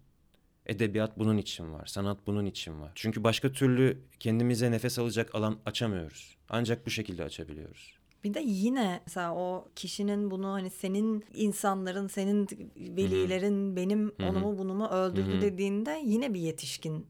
Edebiyat 0.67 1.19
bunun 1.19 1.37
için 1.37 1.73
var. 1.73 1.87
Sanat 1.87 2.27
bunun 2.27 2.47
için 2.47 2.81
var. 2.81 2.93
Çünkü 2.95 3.25
başka 3.25 3.53
türlü 3.53 3.99
kendimize 4.21 4.71
nefes 4.71 4.99
alacak 4.99 5.35
alan 5.35 5.59
açamıyoruz. 5.67 6.37
Ancak 6.49 6.87
bu 6.87 6.91
şekilde 6.91 7.25
açabiliyoruz. 7.25 7.98
Bir 8.25 8.35
de 8.35 8.41
yine 8.41 9.01
mesela 9.07 9.35
o 9.35 9.69
kişinin 9.77 10.31
bunu 10.31 10.49
hani 10.49 10.71
senin 10.71 11.25
insanların, 11.35 12.07
senin 12.07 12.47
velilerin 12.77 13.67
Hı-hı. 13.69 13.77
benim 13.77 14.09
Hı-hı. 14.09 14.29
onumu 14.29 14.59
bunumu 14.59 14.89
öldürdü 14.89 15.33
Hı-hı. 15.33 15.41
dediğinde 15.41 16.03
yine 16.05 16.35
bir 16.35 16.41
yetişkin 16.41 17.07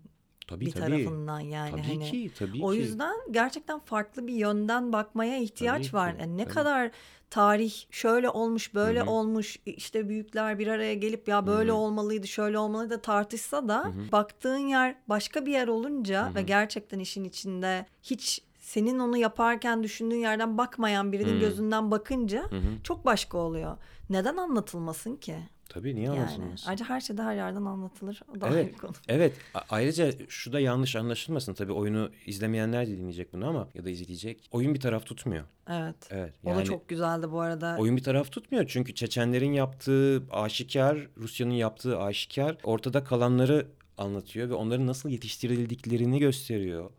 Tabii, 0.48 0.66
bir 0.66 0.70
tabii. 0.70 0.80
tarafından 0.80 1.40
yani 1.40 1.70
tabii 1.70 1.82
hani. 1.82 2.10
Ki, 2.10 2.30
tabii 2.38 2.64
o 2.64 2.74
yüzden 2.74 3.14
ki. 3.26 3.32
gerçekten 3.32 3.78
farklı 3.78 4.26
bir 4.26 4.34
yönden 4.34 4.92
bakmaya 4.92 5.38
ihtiyaç 5.38 5.86
tabii 5.86 5.96
var. 5.96 6.14
Ki, 6.14 6.20
yani 6.20 6.36
ne 6.36 6.44
tabii. 6.44 6.54
kadar 6.54 6.90
tarih 7.30 7.74
şöyle 7.90 8.30
olmuş, 8.30 8.74
böyle 8.74 9.00
Hı-hı. 9.00 9.10
olmuş, 9.10 9.56
işte 9.66 10.08
büyükler 10.08 10.58
bir 10.58 10.66
araya 10.66 10.94
gelip 10.94 11.28
ya 11.28 11.46
böyle 11.46 11.70
Hı-hı. 11.70 11.78
olmalıydı, 11.78 12.26
şöyle 12.26 12.58
olmalıydı 12.58 13.02
tartışsa 13.02 13.68
da 13.68 13.84
Hı-hı. 13.84 14.12
baktığın 14.12 14.58
yer 14.58 14.96
başka 15.08 15.46
bir 15.46 15.52
yer 15.52 15.68
olunca 15.68 16.26
Hı-hı. 16.26 16.34
ve 16.34 16.42
gerçekten 16.42 16.98
işin 16.98 17.24
içinde 17.24 17.86
hiç 18.02 18.42
senin 18.68 18.98
onu 18.98 19.16
yaparken 19.16 19.82
düşündüğün 19.82 20.16
yerden 20.16 20.58
bakmayan 20.58 21.12
birinin 21.12 21.32
hmm. 21.32 21.40
gözünden 21.40 21.90
bakınca 21.90 22.42
hı 22.42 22.60
çok 22.84 23.04
başka 23.06 23.38
oluyor. 23.38 23.76
Neden 24.10 24.36
anlatılmasın 24.36 25.16
ki? 25.16 25.36
Tabii 25.68 25.94
niye 25.94 26.06
yani, 26.06 26.20
anlatılmasın? 26.20 26.68
Ayrıca 26.68 26.88
her 26.88 27.00
şey 27.00 27.16
de 27.16 27.22
her 27.22 27.34
yerden 27.34 27.64
anlatılır. 27.64 28.22
O 28.36 28.40
da 28.40 28.48
evet, 28.48 28.78
konu. 28.78 28.92
Evet. 29.08 29.32
ayrıca 29.70 30.12
şu 30.28 30.52
da 30.52 30.60
yanlış 30.60 30.96
anlaşılmasın. 30.96 31.54
Tabii 31.54 31.72
oyunu 31.72 32.10
izlemeyenler 32.26 32.86
de 32.86 32.90
dinleyecek 32.90 33.32
bunu 33.32 33.48
ama 33.48 33.68
ya 33.74 33.84
da 33.84 33.90
izleyecek. 33.90 34.48
Oyun 34.52 34.74
bir 34.74 34.80
taraf 34.80 35.06
tutmuyor. 35.06 35.44
Evet. 35.68 35.96
Evet. 36.10 36.34
Yani, 36.44 36.56
o 36.56 36.60
da 36.60 36.64
çok 36.64 36.88
güzeldi 36.88 37.32
bu 37.32 37.40
arada. 37.40 37.76
Oyun 37.78 37.96
bir 37.96 38.02
taraf 38.02 38.32
tutmuyor. 38.32 38.64
Çünkü 38.68 38.94
Çeçenlerin 38.94 39.52
yaptığı 39.52 40.22
aşikar, 40.30 41.08
Rusya'nın 41.16 41.54
yaptığı 41.54 41.98
aşikar. 41.98 42.56
Ortada 42.64 43.04
kalanları 43.04 43.66
anlatıyor 43.98 44.48
ve 44.48 44.54
onların 44.54 44.86
nasıl 44.86 45.08
yetiştirildiklerini 45.08 46.18
gösteriyor 46.18 46.90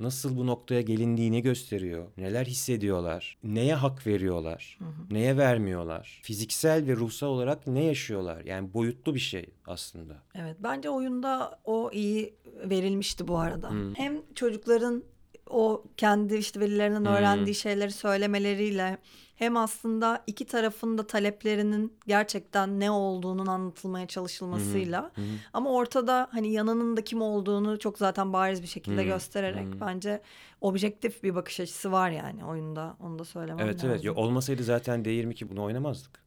nasıl 0.00 0.36
bu 0.36 0.46
noktaya 0.46 0.80
gelindiğini 0.80 1.42
gösteriyor. 1.42 2.06
Neler 2.16 2.46
hissediyorlar, 2.46 3.38
neye 3.44 3.74
hak 3.74 4.06
veriyorlar, 4.06 4.78
hı 4.78 4.84
hı. 4.84 5.14
neye 5.14 5.36
vermiyorlar. 5.36 6.20
Fiziksel 6.22 6.86
ve 6.86 6.96
ruhsal 6.96 7.28
olarak 7.28 7.66
ne 7.66 7.84
yaşıyorlar? 7.84 8.44
Yani 8.44 8.74
boyutlu 8.74 9.14
bir 9.14 9.20
şey 9.20 9.46
aslında. 9.66 10.22
Evet 10.34 10.56
bence 10.60 10.90
oyunda 10.90 11.60
o 11.64 11.90
iyi 11.92 12.34
verilmişti 12.64 13.28
bu 13.28 13.38
arada. 13.38 13.70
Hı. 13.70 13.92
Hem 13.94 14.22
çocukların 14.34 15.02
o 15.50 15.84
kendi 15.96 16.36
işte 16.36 16.60
velilerinden 16.60 17.06
öğrendiği 17.06 17.46
hmm. 17.46 17.54
şeyleri 17.54 17.92
söylemeleriyle 17.92 18.98
hem 19.38 19.56
aslında 19.56 20.24
iki 20.26 20.46
tarafın 20.46 20.98
da 20.98 21.06
taleplerinin 21.06 21.92
gerçekten 22.06 22.80
ne 22.80 22.90
olduğunun 22.90 23.46
anlatılmaya 23.46 24.06
çalışılmasıyla 24.06 25.02
hı 25.02 25.20
hı. 25.20 25.24
ama 25.52 25.70
ortada 25.70 26.28
hani 26.30 26.52
yanının 26.52 26.96
da 26.96 27.04
kim 27.04 27.22
olduğunu 27.22 27.78
çok 27.78 27.98
zaten 27.98 28.32
bariz 28.32 28.62
bir 28.62 28.66
şekilde 28.66 29.02
hı. 29.02 29.06
göstererek 29.06 29.66
hı. 29.66 29.80
bence 29.80 30.22
objektif 30.60 31.22
bir 31.22 31.34
bakış 31.34 31.60
açısı 31.60 31.92
var 31.92 32.10
yani 32.10 32.44
oyunda 32.44 32.96
onu 33.00 33.18
da 33.18 33.24
söylemem 33.24 33.66
evet, 33.66 33.74
lazım. 33.74 33.90
Evet 33.90 34.00
evet 34.04 34.16
olmasaydı 34.16 34.64
zaten 34.64 35.04
değir 35.04 35.34
ki 35.34 35.50
bunu 35.50 35.62
oynamazdık. 35.62 36.22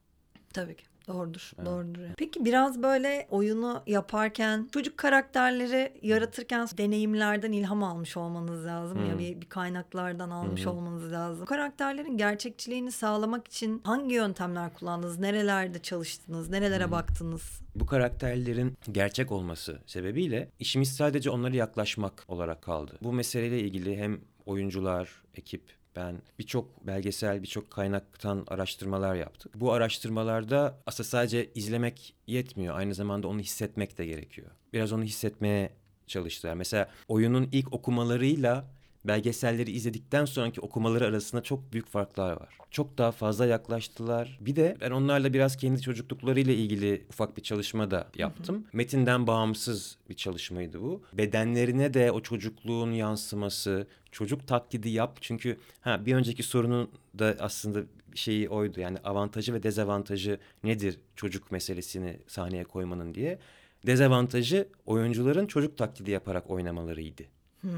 Tabii 0.54 0.76
ki. 0.76 0.91
Doğrudur, 1.08 1.52
evet. 1.58 1.66
doğrudur. 1.66 2.02
Peki 2.18 2.46
biraz 2.46 2.84
böyle 2.84 3.28
oyunu 3.30 3.84
yaparken 3.88 4.70
çocuk 4.74 4.98
karakterleri 4.98 5.94
yaratırken 6.02 6.68
deneyimlerden 6.78 7.52
ilham 7.52 7.84
almış 7.84 8.18
olmanız 8.18 8.66
lazım 8.66 8.98
hmm. 8.98 9.10
ya 9.10 9.20
bir, 9.20 9.42
bir 9.42 9.50
kaynaklardan 9.50 10.30
almış 10.30 10.66
hmm. 10.66 10.72
olmanız 10.72 11.12
lazım. 11.12 11.46
karakterlerin 11.46 12.18
gerçekçiliğini 12.18 12.92
sağlamak 12.92 13.48
için 13.48 13.82
hangi 13.84 14.16
yöntemler 14.16 14.74
kullandınız? 14.74 15.20
Nerelerde 15.20 15.80
çalıştınız? 15.80 16.50
Nerelere 16.50 16.86
hmm. 16.86 16.92
baktınız? 16.92 17.62
Bu 17.76 17.86
karakterlerin 17.86 18.78
gerçek 18.92 19.32
olması 19.32 19.80
sebebiyle 19.86 20.50
işimiz 20.60 20.96
sadece 20.96 21.30
onlara 21.30 21.56
yaklaşmak 21.56 22.26
olarak 22.28 22.62
kaldı. 22.62 22.98
Bu 23.02 23.14
meseleyle 23.14 23.60
ilgili 23.60 23.98
hem 23.98 24.22
oyuncular, 24.46 25.10
ekip 25.36 25.81
ben 25.96 26.22
birçok 26.40 26.88
belgesel, 26.88 27.42
birçok 27.42 27.72
kaynaktan 27.72 28.44
araştırmalar 28.48 29.16
yaptık. 29.16 29.52
Bu 29.56 29.72
araştırmalarda 29.72 30.80
aslında 30.86 31.10
sadece 31.10 31.52
izlemek 31.56 32.16
yetmiyor. 32.28 32.78
Aynı 32.78 32.94
zamanda 32.94 33.28
onu 33.28 33.40
hissetmek 33.40 33.98
de 33.98 34.06
gerekiyor. 34.06 34.48
Biraz 34.74 34.92
onu 34.92 35.04
hissetmeye 35.04 35.70
çalıştılar. 36.08 36.54
Mesela 36.54 36.90
oyunun 37.08 37.50
ilk 37.52 37.74
okumalarıyla 37.74 38.66
belgeselleri 39.06 39.72
izledikten 39.72 40.26
sonraki 40.26 40.62
okumaları 40.62 41.06
arasında 41.06 41.44
çok 41.44 41.74
büyük 41.74 41.88
farklar 41.88 42.32
var. 42.32 42.58
Çok 42.72 42.98
daha 42.98 43.12
fazla 43.12 43.46
yaklaştılar. 43.46 44.38
Bir 44.42 44.56
de 44.56 44.78
ben 44.82 44.92
onlarla 44.92 45.34
biraz 45.34 45.58
kendi 45.58 45.82
çocukluklarıyla 45.82 46.54
ilgili 46.54 47.06
ufak 47.10 47.38
bir 47.38 47.42
çalışma 47.42 47.92
da 47.92 48.08
yaptım. 48.18 48.56
Hı 48.56 48.60
hı. 48.60 48.64
Metinden 48.74 49.28
bağımsız 49.28 49.98
bir 50.10 50.16
çalışmaydı 50.16 50.82
bu. 50.82 51.04
Bedenlerine 51.14 51.94
de 51.94 52.12
o 52.12 52.22
çocukluğun 52.22 52.92
yansıması, 52.92 53.88
çocuk 54.12 54.48
taklidi 54.48 54.90
yap. 54.90 55.18
Çünkü 55.22 55.58
ha 55.82 56.06
bir 56.06 56.16
önceki 56.16 56.44
sorunun 56.44 56.92
da 57.20 57.36
aslında 57.40 57.84
şeyi 58.16 58.50
oydu. 58.50 58.80
Yani 58.80 58.98
avantajı 58.98 59.54
ve 59.54 59.64
dezavantajı 59.64 60.40
nedir 60.64 61.00
çocuk 61.16 61.52
meselesini 61.52 62.20
sahneye 62.28 62.64
koymanın 62.64 63.14
diye. 63.14 63.40
Dezavantajı 63.86 64.68
oyuncuların 64.86 65.48
çocuk 65.48 65.78
taklidi 65.78 66.12
yaparak 66.12 66.50
oynamalarıydı. 66.50 67.24
Hmm. 67.62 67.72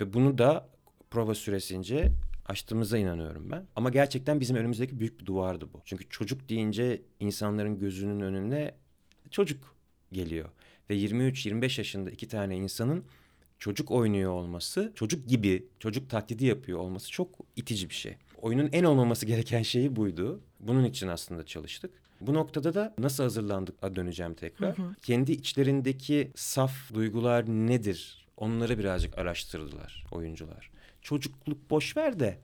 Ve 0.00 0.12
bunu 0.12 0.38
da 0.38 0.68
prova 1.10 1.34
süresince 1.34 2.12
aştığımıza 2.46 2.98
inanıyorum 2.98 3.50
ben. 3.50 3.66
Ama 3.76 3.90
gerçekten 3.90 4.40
bizim 4.40 4.56
önümüzdeki 4.56 5.00
büyük 5.00 5.20
bir 5.20 5.26
duvardı 5.26 5.68
bu. 5.72 5.80
Çünkü 5.84 6.08
çocuk 6.08 6.48
deyince 6.48 7.02
insanların 7.20 7.78
gözünün 7.78 8.20
önüne 8.20 8.74
çocuk 9.30 9.76
geliyor. 10.12 10.48
Ve 10.90 10.96
23-25 10.96 11.80
yaşında 11.80 12.10
iki 12.10 12.28
tane 12.28 12.56
insanın 12.56 13.04
çocuk 13.58 13.90
oynuyor 13.90 14.32
olması, 14.32 14.92
çocuk 14.94 15.28
gibi, 15.28 15.66
çocuk 15.78 16.10
taklidi 16.10 16.44
yapıyor 16.44 16.78
olması 16.78 17.10
çok 17.10 17.28
itici 17.56 17.88
bir 17.88 17.94
şey. 17.94 18.16
Oyunun 18.42 18.68
en 18.72 18.84
olmaması 18.84 19.26
gereken 19.32 19.62
şeyi 19.62 19.96
buydu. 19.96 20.40
Bunun 20.60 20.84
için 20.84 21.08
aslında 21.08 21.46
çalıştık. 21.46 21.90
Bu 22.20 22.34
noktada 22.34 22.74
da 22.74 22.94
nasıl 22.98 23.22
hazırlandık 23.22 23.96
döneceğim 23.96 24.34
tekrar. 24.34 24.76
Kendi 25.02 25.32
içlerindeki 25.32 26.30
saf 26.34 26.94
duygular 26.94 27.46
nedir? 27.48 28.26
Onları 28.36 28.78
birazcık 28.78 29.18
araştırdılar 29.18 30.04
oyuncular. 30.12 30.70
Çocukluk 31.02 31.70
boş 31.70 31.96
ver 31.96 32.20
de 32.20 32.38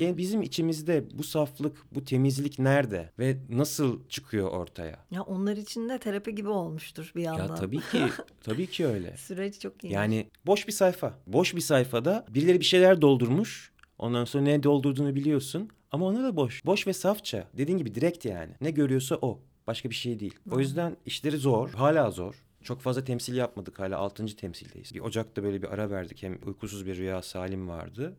yani 0.00 0.16
bizim 0.18 0.42
içimizde 0.42 1.04
bu 1.12 1.22
saflık, 1.22 1.94
bu 1.94 2.04
temizlik 2.04 2.58
nerede 2.58 3.12
ve 3.18 3.36
nasıl 3.48 4.08
çıkıyor 4.08 4.50
ortaya? 4.50 5.04
Ya 5.10 5.22
onlar 5.22 5.56
için 5.56 5.88
de 5.88 5.98
terapi 5.98 6.34
gibi 6.34 6.48
olmuştur 6.48 7.12
bir 7.16 7.22
yandan. 7.22 7.48
Ya 7.48 7.54
tabii 7.54 7.80
ki, 7.80 8.02
tabii 8.44 8.66
ki 8.66 8.86
öyle. 8.86 9.16
Süreç 9.16 9.60
çok 9.60 9.84
iyi. 9.84 9.92
Yani 9.92 10.30
boş 10.46 10.66
bir 10.66 10.72
sayfa. 10.72 11.18
Boş 11.26 11.54
bir 11.54 11.60
sayfada 11.60 12.26
birileri 12.28 12.60
bir 12.60 12.64
şeyler 12.64 13.00
doldurmuş. 13.00 13.72
Ondan 13.98 14.24
sonra 14.24 14.42
ne 14.42 14.62
doldurduğunu 14.62 15.14
biliyorsun. 15.14 15.70
Ama 15.92 16.06
ona 16.06 16.22
da 16.24 16.36
boş. 16.36 16.66
Boş 16.66 16.86
ve 16.86 16.92
safça. 16.92 17.48
Dediğin 17.56 17.78
gibi 17.78 17.94
direkt 17.94 18.24
yani. 18.24 18.52
Ne 18.60 18.70
görüyorsa 18.70 19.18
o. 19.22 19.40
Başka 19.66 19.90
bir 19.90 19.94
şey 19.94 20.20
değil. 20.20 20.34
O 20.50 20.60
yüzden 20.60 20.96
işleri 21.06 21.36
zor. 21.36 21.70
Hala 21.70 22.10
zor. 22.10 22.34
Çok 22.62 22.80
fazla 22.80 23.04
temsil 23.04 23.36
yapmadık 23.36 23.78
hala 23.78 23.98
6. 23.98 24.26
temsildeyiz. 24.36 24.94
Bir 24.94 25.00
Ocak'ta 25.00 25.42
böyle 25.42 25.62
bir 25.62 25.68
ara 25.68 25.90
verdik. 25.90 26.22
Hem 26.22 26.38
Uykusuz 26.46 26.86
Bir 26.86 26.96
Rüya 26.96 27.22
Salim 27.22 27.68
vardı. 27.68 28.16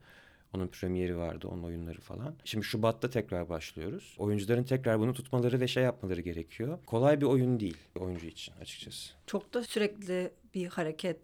Onun 0.58 0.68
premieri 0.68 1.18
vardı, 1.18 1.48
onun 1.48 1.64
oyunları 1.64 2.02
falan. 2.02 2.36
Şimdi 2.46 2.66
Şubat'ta 2.66 3.10
tekrar 3.10 3.50
başlıyoruz. 3.50 4.16
Oyuncuların 4.18 4.64
tekrar 4.64 5.00
bunu 5.00 5.14
tutmaları 5.14 5.60
ve 5.60 5.68
şey 5.68 5.84
yapmaları 5.84 6.22
gerekiyor. 6.22 6.80
Kolay 6.86 7.22
bir 7.22 7.26
oyun 7.26 7.60
değil 7.60 7.78
oyuncu 8.00 8.28
için 8.28 8.54
açıkçası. 8.62 9.14
Çok 9.28 9.54
da 9.54 9.64
sürekli 9.64 10.32
bir 10.54 10.68
hareket. 10.68 11.20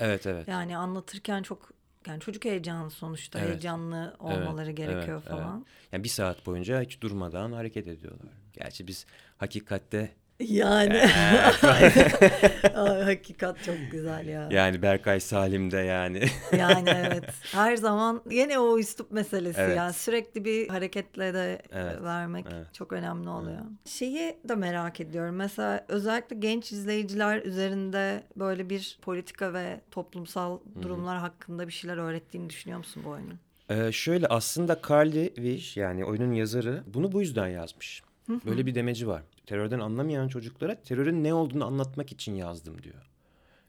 Evet 0.00 0.26
evet. 0.26 0.48
Yani 0.48 0.76
anlatırken 0.76 1.42
çok 1.42 1.70
yani 2.06 2.20
çocuk 2.20 2.44
heyecanı 2.44 2.90
sonuçta 2.90 3.38
Evet. 3.38 3.48
heyecanlı 3.48 4.16
olmaları 4.18 4.66
Evet, 4.66 4.76
gerekiyor 4.76 5.22
evet, 5.22 5.30
falan. 5.30 5.66
Yani 5.92 6.04
bir 6.04 6.08
saat 6.08 6.46
boyunca 6.46 6.82
hiç 6.82 7.00
durmadan 7.00 7.52
hareket 7.52 7.88
ediyorlar. 7.88 8.32
Gerçi 8.52 8.86
biz 8.86 9.06
hakikatte 9.36 10.10
Yani 10.40 11.00
Ay, 11.62 13.02
hakikat 13.04 13.64
çok 13.64 13.76
güzel 13.90 14.26
ya. 14.28 14.48
yani 14.50 14.82
Berkay 14.82 15.20
Salim 15.20 15.70
de 15.70 15.78
yani. 15.78 16.22
Yani 16.58 16.90
evet. 16.96 17.24
Her 17.52 17.76
zaman 17.76 18.22
yine 18.30 18.58
o 18.58 18.78
üslup 18.78 19.10
meselesi 19.10 19.60
Evet. 19.60 19.76
yani 19.76 19.92
sürekli 19.92 20.44
bir 20.44 20.68
hareketle 20.68 21.34
de 21.34 21.62
Evet, 21.72 22.02
vermek 22.02 22.46
evet. 22.54 22.66
çok 22.74 22.92
önemli 22.92 23.28
oluyor. 23.28 23.60
Şeyi 23.84 24.38
de 24.48 24.54
merak 24.54 25.00
ediyorum. 25.00 25.34
Mesela 25.36 25.84
özellikle 25.88 26.36
genç 26.36 26.72
izleyiciler 26.72 27.42
üzerinde 27.42 28.22
böyle 28.36 28.70
bir 28.70 28.98
politika 29.02 29.52
ve 29.52 29.80
toplumsal 29.90 30.58
durumlar 30.82 31.18
hakkında 31.18 31.66
bir 31.66 31.72
şeyler 31.72 31.96
öğrettiğini 31.96 32.50
düşünüyor 32.50 32.78
musun 32.78 33.02
bu 33.06 33.10
oyunun? 33.10 33.38
Ee, 33.68 33.92
şöyle 33.92 34.26
aslında 34.26 34.80
Carly 34.88 35.34
Wish 35.34 35.76
yani 35.76 36.04
oyunun 36.04 36.32
yazarı 36.32 36.82
bunu 36.86 37.12
bu 37.12 37.20
yüzden 37.20 37.46
yazmış. 37.48 38.02
Böyle 38.28 38.66
bir 38.66 38.74
demeci 38.74 39.08
var. 39.08 39.22
Terörden 39.46 39.80
anlamayan 39.80 40.28
çocuklara 40.28 40.82
terörün 40.82 41.24
ne 41.24 41.34
olduğunu 41.34 41.64
anlatmak 41.64 42.12
için 42.12 42.34
yazdım 42.34 42.82
diyor. 42.82 43.10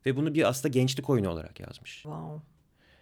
Ve 0.06 0.16
bunu 0.16 0.34
bir 0.34 0.50
aslında 0.50 0.68
gençlik 0.68 1.10
oyunu 1.10 1.30
olarak 1.30 1.60
yazmış. 1.60 1.94
Wow. 1.94 2.42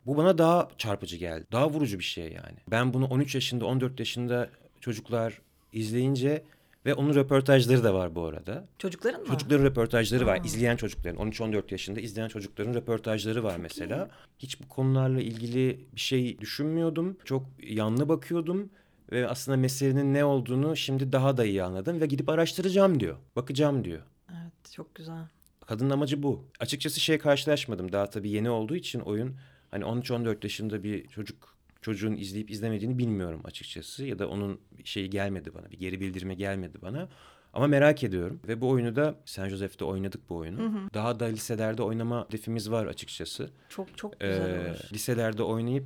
Bu 0.05 0.17
bana 0.17 0.37
daha 0.37 0.67
çarpıcı 0.77 1.17
geldi. 1.17 1.45
Daha 1.51 1.69
vurucu 1.69 1.99
bir 1.99 2.03
şey 2.03 2.25
yani. 2.25 2.57
Ben 2.67 2.93
bunu 2.93 3.05
13 3.05 3.35
yaşında 3.35 3.65
14 3.65 3.99
yaşında 3.99 4.49
çocuklar 4.81 5.41
izleyince 5.73 6.43
ve 6.85 6.93
onun 6.93 7.15
röportajları 7.15 7.83
da 7.83 7.93
var 7.93 8.15
bu 8.15 8.25
arada. 8.25 8.67
Çocukların 8.77 9.21
mı? 9.21 9.27
Çocukların 9.27 9.65
röportajları 9.65 10.25
var. 10.25 10.41
İzleyen 10.43 10.75
çocukların 10.75 11.29
13-14 11.29 11.63
yaşında 11.71 11.99
izleyen 11.99 12.27
çocukların 12.27 12.73
röportajları 12.73 13.43
var 13.43 13.57
mesela. 13.57 14.09
Hiç 14.39 14.61
bu 14.61 14.67
konularla 14.67 15.21
ilgili 15.21 15.79
bir 15.95 15.99
şey 15.99 16.39
düşünmüyordum. 16.39 17.17
Çok 17.25 17.45
yanlı 17.63 18.09
bakıyordum 18.09 18.69
ve 19.13 19.27
aslında 19.27 19.57
meselenin 19.57 20.13
ne 20.13 20.25
olduğunu 20.25 20.75
şimdi 20.75 21.11
daha 21.11 21.37
da 21.37 21.45
iyi 21.45 21.63
anladım 21.63 22.01
ve 22.01 22.05
gidip 22.05 22.29
araştıracağım 22.29 22.99
diyor. 22.99 23.15
Bakacağım 23.35 23.83
diyor. 23.85 24.01
Evet 24.31 24.71
çok 24.75 24.95
güzel. 24.95 25.23
Kadının 25.65 25.89
amacı 25.89 26.23
bu. 26.23 26.45
Açıkçası 26.59 26.99
şey 26.99 27.17
karşılaşmadım. 27.17 27.91
Daha 27.91 28.09
tabii 28.09 28.29
yeni 28.29 28.49
olduğu 28.49 28.75
için 28.75 28.99
oyun 28.99 29.35
hani 29.71 29.83
13-14 29.83 30.37
yaşında 30.43 30.83
bir 30.83 31.07
çocuk 31.07 31.55
çocuğun 31.81 32.15
izleyip 32.15 32.51
izlemediğini 32.51 32.97
bilmiyorum 32.97 33.41
açıkçası 33.43 34.05
ya 34.05 34.19
da 34.19 34.27
onun 34.29 34.59
şeyi 34.83 35.09
gelmedi 35.09 35.53
bana. 35.53 35.71
Bir 35.71 35.79
geri 35.79 35.99
bildirimi 36.01 36.37
gelmedi 36.37 36.77
bana. 36.81 37.09
Ama 37.53 37.67
merak 37.67 38.03
ediyorum 38.03 38.39
ve 38.47 38.61
bu 38.61 38.69
oyunu 38.69 38.95
da 38.95 39.15
San 39.25 39.49
Jose'de 39.49 39.85
oynadık 39.85 40.29
bu 40.29 40.35
oyunu. 40.35 40.89
Daha 40.93 41.19
da 41.19 41.25
liselerde 41.25 41.83
oynama 41.83 42.25
hedefimiz 42.27 42.71
var 42.71 42.85
açıkçası. 42.85 43.49
Çok 43.69 43.97
çok 43.97 44.19
güzel 44.19 44.49
Ee, 44.49 44.69
olur. 44.69 44.79
liselerde 44.93 45.43
oynayıp 45.43 45.83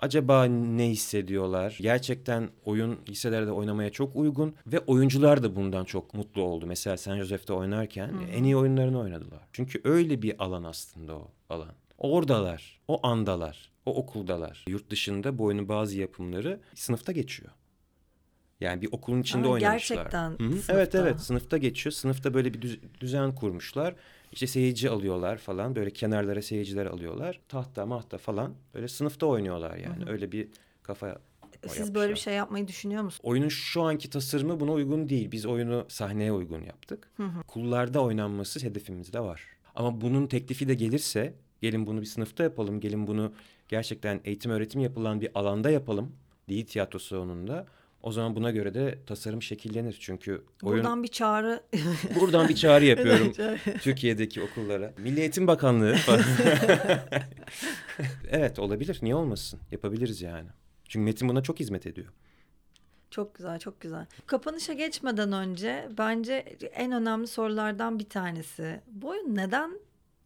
acaba 0.00 0.44
ne 0.44 0.88
hissediyorlar? 0.88 1.78
Gerçekten 1.80 2.48
oyun 2.64 2.98
liselerde 3.08 3.52
oynamaya 3.52 3.90
çok 3.90 4.16
uygun 4.16 4.54
ve 4.66 4.78
oyuncular 4.80 5.42
da 5.42 5.56
bundan 5.56 5.84
çok 5.84 6.14
mutlu 6.14 6.42
oldu. 6.42 6.66
Mesela 6.66 6.96
San 6.96 7.16
Jose'de 7.18 7.52
oynarken 7.52 8.12
en 8.32 8.44
iyi 8.44 8.56
oyunlarını 8.56 9.00
oynadılar. 9.00 9.40
Çünkü 9.52 9.80
öyle 9.84 10.22
bir 10.22 10.44
alan 10.44 10.64
aslında 10.64 11.16
o 11.16 11.30
alan. 11.50 11.72
Oradalar, 11.98 12.80
o 12.88 13.06
andalar, 13.06 13.70
o 13.86 13.94
okuldalar. 13.96 14.64
Yurt 14.68 14.90
dışında 14.90 15.38
bu 15.38 15.44
oyunun 15.44 15.68
bazı 15.68 15.98
yapımları 15.98 16.60
sınıfta 16.74 17.12
geçiyor. 17.12 17.50
Yani 18.60 18.82
bir 18.82 18.88
okulun 18.92 19.20
içinde 19.20 19.46
Aa, 19.48 19.50
oynamışlar. 19.50 19.96
gerçekten 19.96 20.30
Hı 20.30 20.34
hı. 20.34 20.48
sınıfta. 20.50 20.72
Evet 20.72 20.94
evet 20.94 21.20
sınıfta 21.20 21.58
geçiyor. 21.58 21.92
Sınıfta 21.92 22.34
böyle 22.34 22.54
bir 22.54 22.62
düz- 22.62 22.80
düzen 23.00 23.34
kurmuşlar. 23.34 23.94
İşte 24.32 24.46
seyirci 24.46 24.90
alıyorlar 24.90 25.36
falan. 25.36 25.76
Böyle 25.76 25.90
kenarlara 25.90 26.42
seyirciler 26.42 26.86
alıyorlar. 26.86 27.40
Tahta 27.48 27.86
mahta 27.86 28.18
falan. 28.18 28.54
Böyle 28.74 28.88
sınıfta 28.88 29.26
oynuyorlar 29.26 29.76
yani. 29.76 30.10
Öyle 30.10 30.32
bir 30.32 30.48
kafa 30.82 31.18
Siz 31.66 31.94
böyle 31.94 32.12
bir 32.12 32.18
şey 32.18 32.34
yapmayı 32.34 32.68
düşünüyor 32.68 33.02
musunuz? 33.02 33.20
Oyunun 33.22 33.48
şu 33.48 33.82
anki 33.82 34.10
tasarımı 34.10 34.60
buna 34.60 34.72
uygun 34.72 35.08
değil. 35.08 35.32
Biz 35.32 35.46
oyunu 35.46 35.84
sahneye 35.88 36.32
uygun 36.32 36.62
yaptık. 36.62 37.10
Kullarda 37.46 38.02
oynanması 38.02 38.60
hedefimizde 38.60 39.20
var. 39.20 39.42
Ama 39.74 40.00
bunun 40.00 40.26
teklifi 40.26 40.68
de 40.68 40.74
gelirse 40.74 41.34
gelin 41.62 41.86
bunu 41.86 42.00
bir 42.00 42.06
sınıfta 42.06 42.42
yapalım. 42.42 42.80
Gelin 42.80 43.06
bunu 43.06 43.32
gerçekten 43.68 44.20
eğitim 44.24 44.50
öğretim 44.50 44.80
yapılan 44.80 45.20
bir 45.20 45.30
alanda 45.34 45.70
yapalım. 45.70 46.12
Değil 46.48 46.66
tiyatro 46.66 46.98
salonunda. 46.98 47.66
O 48.02 48.12
zaman 48.12 48.36
buna 48.36 48.50
göre 48.50 48.74
de 48.74 48.98
tasarım 49.06 49.42
şekillenir. 49.42 49.96
Çünkü 50.00 50.44
oyun 50.62 50.78
Buradan 50.78 51.02
bir 51.02 51.08
çağrı. 51.08 51.62
buradan 52.20 52.48
bir 52.48 52.54
çağrı 52.54 52.84
yapıyorum 52.84 53.32
Türkiye'deki 53.80 54.42
okullara. 54.42 54.92
Milli 54.98 55.20
Eğitim 55.20 55.46
Bakanlığı 55.46 55.94
falan. 55.94 56.24
evet 58.30 58.58
olabilir. 58.58 58.98
Niye 59.02 59.14
olmasın? 59.14 59.60
Yapabiliriz 59.72 60.22
yani. 60.22 60.48
Çünkü 60.84 61.04
Metin 61.04 61.28
buna 61.28 61.42
çok 61.42 61.60
hizmet 61.60 61.86
ediyor. 61.86 62.08
Çok 63.10 63.34
güzel, 63.34 63.58
çok 63.58 63.80
güzel. 63.80 64.06
Kapanışa 64.26 64.72
geçmeden 64.72 65.32
önce 65.32 65.88
bence 65.98 66.34
en 66.74 66.92
önemli 66.92 67.26
sorulardan 67.26 67.98
bir 67.98 68.08
tanesi. 68.08 68.80
Bu 68.86 69.08
oyun 69.08 69.34
neden 69.34 69.78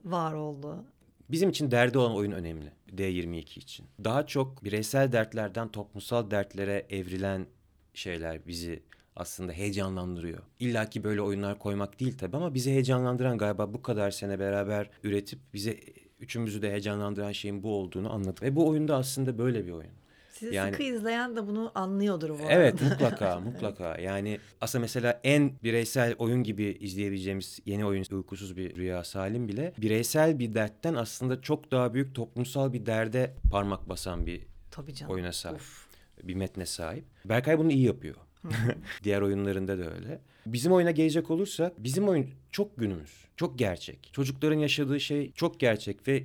var 0.05 0.33
oldu? 0.33 0.85
Bizim 1.31 1.51
için 1.51 1.71
derdi 1.71 1.99
olan 1.99 2.15
oyun 2.15 2.33
önemli. 2.33 2.73
D22 2.97 3.59
için. 3.59 3.87
Daha 4.05 4.27
çok 4.27 4.65
bireysel 4.65 5.13
dertlerden 5.13 5.69
toplumsal 5.69 6.31
dertlere 6.31 6.87
evrilen 6.91 7.47
şeyler 7.95 8.47
bizi 8.47 8.83
aslında 9.17 9.53
heyecanlandırıyor. 9.53 10.39
İlla 10.61 10.91
ki 10.91 11.05
böyle 11.05 11.21
oyunlar 11.23 11.59
koymak 11.59 12.01
değil 12.01 12.19
tabii 12.19 12.37
ama 12.37 12.55
bizi 12.55 12.71
heyecanlandıran 12.71 13.39
galiba 13.39 13.75
bu 13.75 13.83
kadar 13.83 14.11
sene 14.11 14.39
beraber 14.39 14.91
üretip 15.03 15.39
bize 15.55 15.79
üçümüzü 16.21 16.63
de 16.63 16.71
heyecanlandıran 16.71 17.33
şeyin 17.33 17.63
bu 17.63 17.75
olduğunu 17.75 18.13
anladık. 18.13 18.43
Ve 18.43 18.57
bu 18.57 18.69
oyunda 18.69 18.97
aslında 18.97 19.39
böyle 19.39 19.67
bir 19.67 19.73
oyun. 19.73 19.91
Sizi 20.33 20.55
Yani- 20.55 20.71
sıkı 20.73 20.83
izleyen 20.83 21.37
de 21.37 21.47
bunu 21.47 21.73
anlıyordur 21.75 22.31
bu 22.31 22.39
Evet 22.49 22.75
arada. 22.83 22.85
mutlaka 22.95 23.41
mutlaka. 23.45 23.99
Yani 23.99 24.39
aslında 24.61 24.83
mesela 24.83 25.21
en 25.25 25.53
bireysel 25.65 26.15
oyun 26.19 26.43
gibi 26.43 26.65
izleyebileceğimiz 26.81 27.59
yeni 27.67 27.85
oyun 27.87 28.05
Uykusuz 28.13 28.57
Bir 28.57 28.77
Rüya 28.77 29.05
Salim 29.05 29.49
bile 29.49 29.73
bireysel 29.79 30.39
bir 30.39 30.55
dertten 30.55 30.95
aslında 30.95 31.43
çok 31.43 31.71
daha 31.71 31.95
büyük 31.95 32.15
toplumsal 32.15 32.73
bir 32.73 32.87
derde 32.87 33.35
parmak 33.51 33.89
basan 33.89 34.27
bir 34.27 34.43
Tabii 34.71 34.95
canım. 34.95 35.13
oyuna 35.13 35.33
sahip. 35.33 35.57
Of. 35.57 35.87
Bir 36.23 36.35
metne 36.35 36.67
sahip. 36.67 37.05
Berkay 37.25 37.59
bunu 37.59 37.73
iyi 37.73 37.85
yapıyor. 37.85 38.17
Diğer 39.05 39.21
oyunlarında 39.21 39.79
da 39.79 39.95
öyle. 39.95 40.21
Bizim 40.47 40.73
oyuna 40.73 40.91
gelecek 40.91 41.31
olursak 41.31 41.85
bizim 41.85 42.09
oyun 42.09 42.31
çok 42.51 42.77
günümüz. 42.77 43.25
Çok 43.37 43.59
gerçek. 43.59 44.11
Çocukların 44.13 44.59
yaşadığı 44.59 45.01
şey 45.01 45.33
çok 45.33 45.61
gerçek 45.61 46.09
ve 46.09 46.25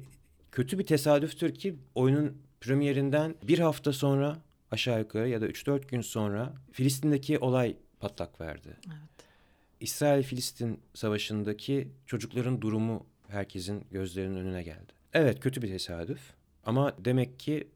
kötü 0.51 0.79
bir 0.79 0.85
tesadüftür 0.85 1.53
ki 1.53 1.75
oyunun 1.95 2.37
premierinden 2.61 3.35
bir 3.43 3.59
hafta 3.59 3.93
sonra 3.93 4.37
aşağı 4.71 4.99
yukarı 4.99 5.29
ya 5.29 5.41
da 5.41 5.47
3-4 5.47 5.87
gün 5.87 6.01
sonra 6.01 6.53
Filistin'deki 6.71 7.39
olay 7.39 7.75
patlak 7.99 8.41
verdi. 8.41 8.77
Evet. 8.87 8.97
İsrail-Filistin 9.79 10.79
savaşındaki 10.93 11.87
çocukların 12.05 12.61
durumu 12.61 13.05
herkesin 13.27 13.85
gözlerinin 13.91 14.37
önüne 14.37 14.63
geldi. 14.63 14.93
Evet 15.13 15.39
kötü 15.39 15.61
bir 15.61 15.67
tesadüf 15.67 16.19
ama 16.65 16.93
demek 17.05 17.39
ki 17.39 17.67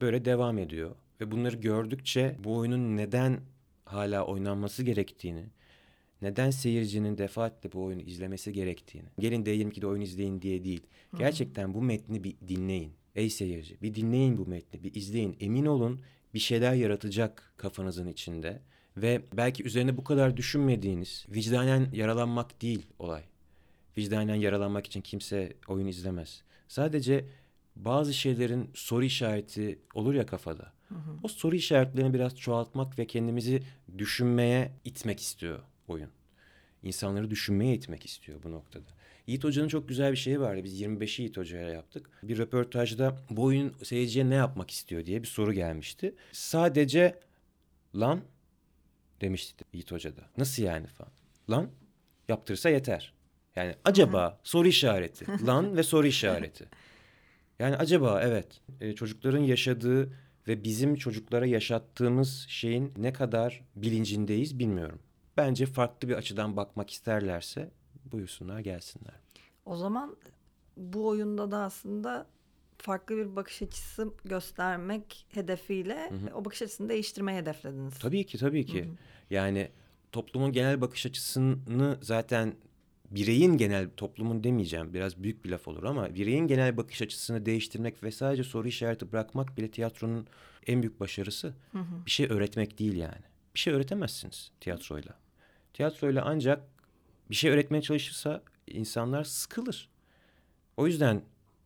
böyle 0.00 0.24
devam 0.24 0.58
ediyor. 0.58 0.90
Ve 1.20 1.30
bunları 1.30 1.56
gördükçe 1.56 2.36
bu 2.44 2.56
oyunun 2.56 2.96
neden 2.96 3.40
hala 3.84 4.24
oynanması 4.24 4.82
gerektiğini, 4.82 5.44
neden 6.22 6.50
seyircinin 6.50 7.18
defaatle 7.18 7.72
bu 7.72 7.84
oyunu 7.84 8.02
izlemesi 8.02 8.52
gerektiğini. 8.52 9.08
Gelin 9.18 9.46
de 9.46 9.86
oyun 9.86 10.00
izleyin 10.00 10.42
diye 10.42 10.64
değil. 10.64 10.82
Gerçekten 11.18 11.74
bu 11.74 11.82
metni 11.82 12.24
bir 12.24 12.34
dinleyin. 12.48 12.92
Ey 13.14 13.30
seyirci 13.30 13.82
bir 13.82 13.94
dinleyin 13.94 14.38
bu 14.38 14.46
metni 14.46 14.82
bir 14.82 14.94
izleyin. 14.94 15.36
Emin 15.40 15.66
olun 15.66 16.00
bir 16.34 16.38
şeyler 16.38 16.74
yaratacak 16.74 17.52
kafanızın 17.56 18.06
içinde. 18.06 18.60
Ve 18.96 19.22
belki 19.36 19.64
üzerine 19.64 19.96
bu 19.96 20.04
kadar 20.04 20.36
düşünmediğiniz 20.36 21.26
vicdanen 21.28 21.88
yaralanmak 21.92 22.62
değil 22.62 22.86
olay. 22.98 23.22
Vicdanen 23.98 24.34
yaralanmak 24.34 24.86
için 24.86 25.00
kimse 25.00 25.52
oyun 25.68 25.86
izlemez. 25.86 26.42
Sadece 26.68 27.24
bazı 27.76 28.14
şeylerin 28.14 28.70
soru 28.74 29.04
işareti 29.04 29.78
olur 29.94 30.14
ya 30.14 30.26
kafada. 30.26 30.72
O 31.22 31.28
soru 31.28 31.56
işaretlerini 31.56 32.14
biraz 32.14 32.36
çoğaltmak 32.36 32.98
ve 32.98 33.06
kendimizi 33.06 33.62
düşünmeye 33.98 34.72
itmek 34.84 35.20
istiyor 35.20 35.58
oyun. 35.88 36.10
İnsanları 36.82 37.30
düşünmeye 37.30 37.74
itmek 37.74 38.06
istiyor 38.06 38.42
bu 38.42 38.52
noktada. 38.52 38.90
Yiğit 39.26 39.44
Hoca'nın 39.44 39.68
çok 39.68 39.88
güzel 39.88 40.12
bir 40.12 40.16
şeyi 40.16 40.40
vardı. 40.40 40.64
Biz 40.64 40.82
25'i 40.82 41.22
Yiğit 41.22 41.36
Hoca'ya 41.36 41.68
yaptık. 41.68 42.10
Bir 42.22 42.38
röportajda 42.38 43.16
bu 43.30 43.42
oyun 43.42 43.74
seyirciye 43.82 44.30
ne 44.30 44.34
yapmak 44.34 44.70
istiyor 44.70 45.06
diye 45.06 45.22
bir 45.22 45.28
soru 45.28 45.52
gelmişti. 45.52 46.14
Sadece 46.32 47.20
lan 47.94 48.20
demişti 49.20 49.64
Yiğit 49.72 49.92
Hoca 49.92 50.16
da. 50.16 50.22
Nasıl 50.38 50.62
yani 50.62 50.86
falan. 50.86 51.12
Lan 51.50 51.70
yaptırsa 52.28 52.70
yeter. 52.70 53.12
Yani 53.56 53.74
acaba 53.84 54.40
soru 54.42 54.68
işareti. 54.68 55.26
Lan 55.46 55.76
ve 55.76 55.82
soru 55.82 56.06
işareti. 56.06 56.68
Yani 57.58 57.76
acaba 57.76 58.20
evet 58.22 58.60
e, 58.80 58.94
çocukların 58.94 59.42
yaşadığı 59.42 60.12
ve 60.48 60.64
bizim 60.64 60.94
çocuklara 60.94 61.46
yaşattığımız 61.46 62.46
şeyin 62.48 62.92
ne 62.96 63.12
kadar 63.12 63.64
bilincindeyiz 63.76 64.58
bilmiyorum. 64.58 64.98
Bence 65.36 65.66
farklı 65.66 66.08
bir 66.08 66.14
açıdan 66.14 66.56
bakmak 66.56 66.90
isterlerse 66.90 67.70
buyursunlar 68.12 68.60
gelsinler. 68.60 69.14
O 69.66 69.76
zaman 69.76 70.16
bu 70.76 71.06
oyunda 71.06 71.50
da 71.50 71.58
aslında 71.58 72.26
farklı 72.78 73.16
bir 73.16 73.36
bakış 73.36 73.62
açısı 73.62 74.12
göstermek 74.24 75.26
hedefiyle 75.28 76.10
o 76.34 76.44
bakış 76.44 76.62
açısını 76.62 76.88
değiştirmeyi 76.88 77.38
hedeflediniz. 77.38 77.98
Tabii 77.98 78.26
ki 78.26 78.38
tabii 78.38 78.66
ki. 78.66 78.88
Yani 79.30 79.70
toplumun 80.12 80.52
genel 80.52 80.80
bakış 80.80 81.06
açısını 81.06 81.98
zaten 82.02 82.54
bireyin 83.10 83.56
genel 83.56 83.90
toplumun 83.96 84.44
demeyeceğim 84.44 84.94
biraz 84.94 85.22
büyük 85.22 85.44
bir 85.44 85.50
laf 85.50 85.68
olur 85.68 85.84
ama 85.84 86.14
bireyin 86.14 86.46
genel 86.46 86.76
bakış 86.76 87.02
açısını 87.02 87.46
değiştirmek 87.46 88.02
ve 88.02 88.10
sadece 88.10 88.44
soru 88.44 88.68
işareti 88.68 89.12
bırakmak 89.12 89.56
bile 89.58 89.70
tiyatronun 89.70 90.26
en 90.66 90.82
büyük 90.82 91.00
başarısı. 91.00 91.54
Bir 92.06 92.10
şey 92.10 92.26
öğretmek 92.30 92.78
değil 92.78 92.96
yani. 92.96 93.24
Bir 93.54 93.58
şey 93.58 93.72
öğretemezsiniz 93.74 94.50
tiyatroyla. 94.60 95.18
Tiyatroyla 95.74 96.22
ancak 96.26 96.62
bir 97.30 97.34
şey 97.34 97.50
öğretmeye 97.50 97.82
çalışırsa 97.82 98.42
insanlar 98.66 99.24
sıkılır. 99.24 99.88
O 100.76 100.86
yüzden 100.86 101.22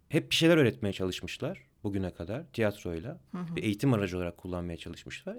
hep 0.09 0.31
bir 0.31 0.37
şeyler 0.37 0.57
öğretmeye 0.57 0.93
çalışmışlar 0.93 1.67
bugüne 1.85 2.11
kadar 2.11 2.45
tiyatroyla. 2.53 3.21
Bir 3.57 3.63
eğitim 3.63 3.93
aracı 3.93 4.17
olarak 4.17 4.37
kullanmaya 4.37 4.77
çalışmışlar. 4.77 5.39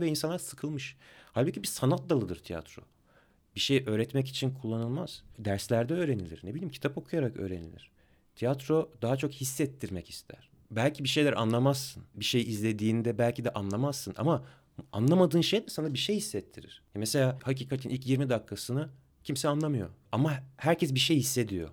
ve 0.00 0.06
insanlar 0.06 0.38
sıkılmış. 0.38 0.96
Halbuki 1.32 1.62
bir 1.62 1.68
sanat 1.68 2.10
dalıdır 2.10 2.36
tiyatro 2.36 2.82
bir 3.58 3.62
şey 3.62 3.84
öğretmek 3.86 4.28
için 4.28 4.50
kullanılmaz. 4.50 5.22
Derslerde 5.38 5.94
öğrenilir. 5.94 6.40
Ne 6.44 6.54
bileyim 6.54 6.70
kitap 6.70 6.98
okuyarak 6.98 7.36
öğrenilir. 7.36 7.90
Tiyatro 8.36 8.90
daha 9.02 9.16
çok 9.16 9.32
hissettirmek 9.32 10.10
ister. 10.10 10.50
Belki 10.70 11.04
bir 11.04 11.08
şeyler 11.08 11.32
anlamazsın. 11.32 12.02
Bir 12.14 12.24
şey 12.24 12.42
izlediğinde 12.42 13.18
belki 13.18 13.44
de 13.44 13.52
anlamazsın 13.52 14.14
ama 14.18 14.44
anlamadığın 14.92 15.40
şey 15.40 15.66
de 15.66 15.68
sana 15.68 15.94
bir 15.94 15.98
şey 15.98 16.16
hissettirir. 16.16 16.82
Mesela 16.94 17.38
hakikatin 17.42 17.90
ilk 17.90 18.06
20 18.06 18.28
dakikasını 18.30 18.88
kimse 19.24 19.48
anlamıyor. 19.48 19.88
Ama 20.12 20.32
herkes 20.56 20.94
bir 20.94 21.00
şey 21.00 21.16
hissediyor. 21.16 21.70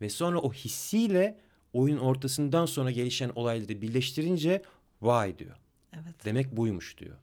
Ve 0.00 0.08
sonra 0.08 0.38
o 0.38 0.52
hissiyle 0.52 1.38
oyun 1.72 1.98
ortasından 1.98 2.66
sonra 2.66 2.90
gelişen 2.90 3.30
olayları 3.34 3.82
birleştirince 3.82 4.62
vay 5.02 5.38
diyor. 5.38 5.56
Evet. 5.92 6.24
Demek 6.24 6.56
buymuş 6.56 6.98
diyor. 6.98 7.16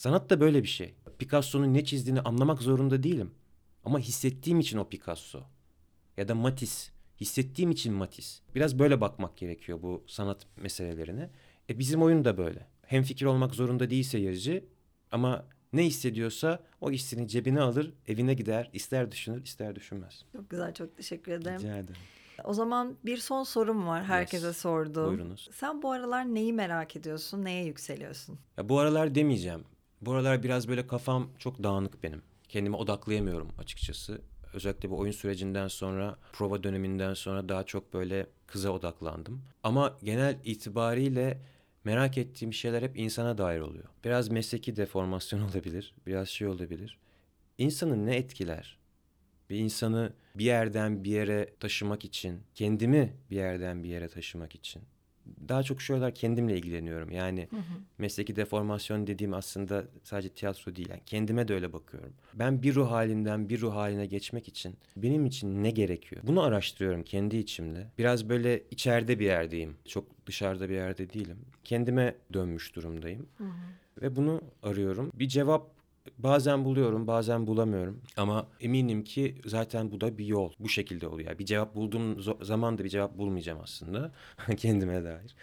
Sanat 0.00 0.30
da 0.30 0.40
böyle 0.40 0.62
bir 0.62 0.68
şey. 0.68 0.94
Picasso'nun 1.18 1.74
ne 1.74 1.84
çizdiğini 1.84 2.20
anlamak 2.20 2.62
zorunda 2.62 3.02
değilim. 3.02 3.30
Ama 3.84 3.98
hissettiğim 3.98 4.60
için 4.60 4.78
o 4.78 4.88
Picasso. 4.88 5.40
Ya 6.16 6.28
da 6.28 6.34
Matisse. 6.34 6.92
Hissettiğim 7.20 7.70
için 7.70 7.92
Matisse. 7.94 8.42
Biraz 8.54 8.78
böyle 8.78 9.00
bakmak 9.00 9.36
gerekiyor 9.36 9.82
bu 9.82 10.04
sanat 10.06 10.46
meselelerine. 10.56 11.30
E 11.70 11.78
bizim 11.78 12.02
oyun 12.02 12.24
da 12.24 12.38
böyle. 12.38 12.66
Hem 12.86 13.02
fikir 13.02 13.26
olmak 13.26 13.54
zorunda 13.54 13.90
değil 13.90 14.02
seyirci 14.02 14.64
ama 15.12 15.46
ne 15.72 15.84
hissediyorsa 15.84 16.60
o 16.80 16.90
hissini 16.90 17.28
cebine 17.28 17.60
alır, 17.60 17.94
evine 18.08 18.34
gider, 18.34 18.70
ister 18.72 19.12
düşünür, 19.12 19.44
ister 19.44 19.74
düşünmez. 19.74 20.24
Çok 20.32 20.50
güzel, 20.50 20.74
çok 20.74 20.96
teşekkür 20.96 21.32
ederim. 21.32 21.58
Rica 21.58 21.76
ederim. 21.76 22.00
O 22.44 22.54
zaman 22.54 22.96
bir 23.04 23.16
son 23.16 23.42
sorum 23.44 23.86
var 23.86 24.04
herkese 24.04 24.46
Yes. 24.46 24.56
sorduğum. 24.56 25.08
Buyurunuz. 25.08 25.48
Sen 25.52 25.82
bu 25.82 25.90
aralar 25.92 26.34
neyi 26.34 26.52
merak 26.52 26.96
ediyorsun, 26.96 27.44
neye 27.44 27.64
yükseliyorsun? 27.64 28.38
Ya 28.56 28.68
bu 28.68 28.78
aralar 28.78 29.14
demeyeceğim. 29.14 29.64
Bu 30.00 30.12
aralar 30.12 30.42
biraz 30.42 30.68
böyle 30.68 30.86
kafam 30.86 31.30
çok 31.38 31.62
dağınık 31.62 32.02
benim. 32.02 32.22
Kendime 32.48 32.76
odaklayamıyorum 32.76 33.48
açıkçası. 33.58 34.20
Özellikle 34.52 34.90
bu 34.90 34.98
oyun 34.98 35.12
sürecinden 35.12 35.68
sonra, 35.68 36.18
prova 36.32 36.62
döneminden 36.62 37.14
sonra 37.14 37.48
daha 37.48 37.64
çok 37.64 37.94
böyle 37.94 38.26
kıza 38.46 38.70
odaklandım. 38.70 39.42
Ama 39.62 39.98
genel 40.02 40.38
itibariyle 40.44 41.38
merak 41.84 42.18
ettiğim 42.18 42.52
şeyler 42.52 42.82
hep 42.82 42.98
insana 42.98 43.38
dair 43.38 43.60
oluyor. 43.60 43.84
Biraz 44.04 44.28
mesleki 44.28 44.76
deformasyon 44.76 45.40
olabilir, 45.50 45.94
biraz 46.06 46.28
şey 46.28 46.48
olabilir. 46.48 46.98
İnsanı 47.58 48.06
ne 48.06 48.16
etkiler? 48.16 48.78
Bir 49.50 49.58
insanı 49.58 50.12
bir 50.34 50.44
yerden 50.44 51.04
bir 51.04 51.10
yere 51.10 51.54
taşımak 51.60 52.04
için, 52.04 52.40
kendimi 52.54 53.16
bir 53.30 53.36
yerden 53.36 53.84
bir 53.84 53.88
yere 53.88 54.08
taşımak 54.08 54.54
için 54.54 54.82
daha 55.48 55.62
çok 55.62 55.82
şöyle 55.82 56.14
kendimle 56.14 56.56
ilgileniyorum. 56.56 57.10
Yani 57.10 57.48
hı 57.50 57.56
hı. 57.56 57.80
mesleki 57.98 58.36
deformasyon 58.36 59.06
dediğim 59.06 59.34
aslında 59.34 59.84
sadece 60.02 60.28
tiyatro 60.28 60.76
değil. 60.76 60.88
Yani 60.90 61.00
kendime 61.06 61.48
de 61.48 61.54
öyle 61.54 61.72
bakıyorum. 61.72 62.12
Ben 62.34 62.62
bir 62.62 62.74
ruh 62.74 62.90
halinden 62.90 63.48
bir 63.48 63.60
ruh 63.60 63.74
haline 63.74 64.06
geçmek 64.06 64.48
için 64.48 64.76
benim 64.96 65.26
için 65.26 65.62
ne 65.62 65.70
gerekiyor? 65.70 66.22
Bunu 66.24 66.42
araştırıyorum 66.42 67.02
kendi 67.02 67.36
içimde. 67.36 67.86
Biraz 67.98 68.28
böyle 68.28 68.62
içeride 68.70 69.18
bir 69.18 69.24
yerdeyim. 69.24 69.76
Çok 69.84 70.26
dışarıda 70.26 70.68
bir 70.68 70.74
yerde 70.74 71.12
değilim. 71.12 71.38
Kendime 71.64 72.14
dönmüş 72.32 72.76
durumdayım. 72.76 73.26
Hı 73.38 73.44
hı. 73.44 74.02
Ve 74.02 74.16
bunu 74.16 74.40
arıyorum. 74.62 75.10
Bir 75.14 75.28
cevap 75.28 75.79
Bazen 76.18 76.64
buluyorum, 76.64 77.06
bazen 77.06 77.46
bulamıyorum. 77.46 78.00
Ama 78.16 78.46
eminim 78.60 79.04
ki 79.04 79.34
zaten 79.46 79.90
bu 79.90 80.00
da 80.00 80.18
bir 80.18 80.26
yol. 80.26 80.52
Bu 80.58 80.68
şekilde 80.68 81.06
oluyor. 81.08 81.38
Bir 81.38 81.46
cevap 81.46 81.74
bulduğum 81.74 82.22
zaman 82.42 82.78
da 82.78 82.84
bir 82.84 82.88
cevap 82.88 83.18
bulmayacağım 83.18 83.60
aslında 83.62 84.12
kendime 84.56 85.04
dair. 85.04 85.34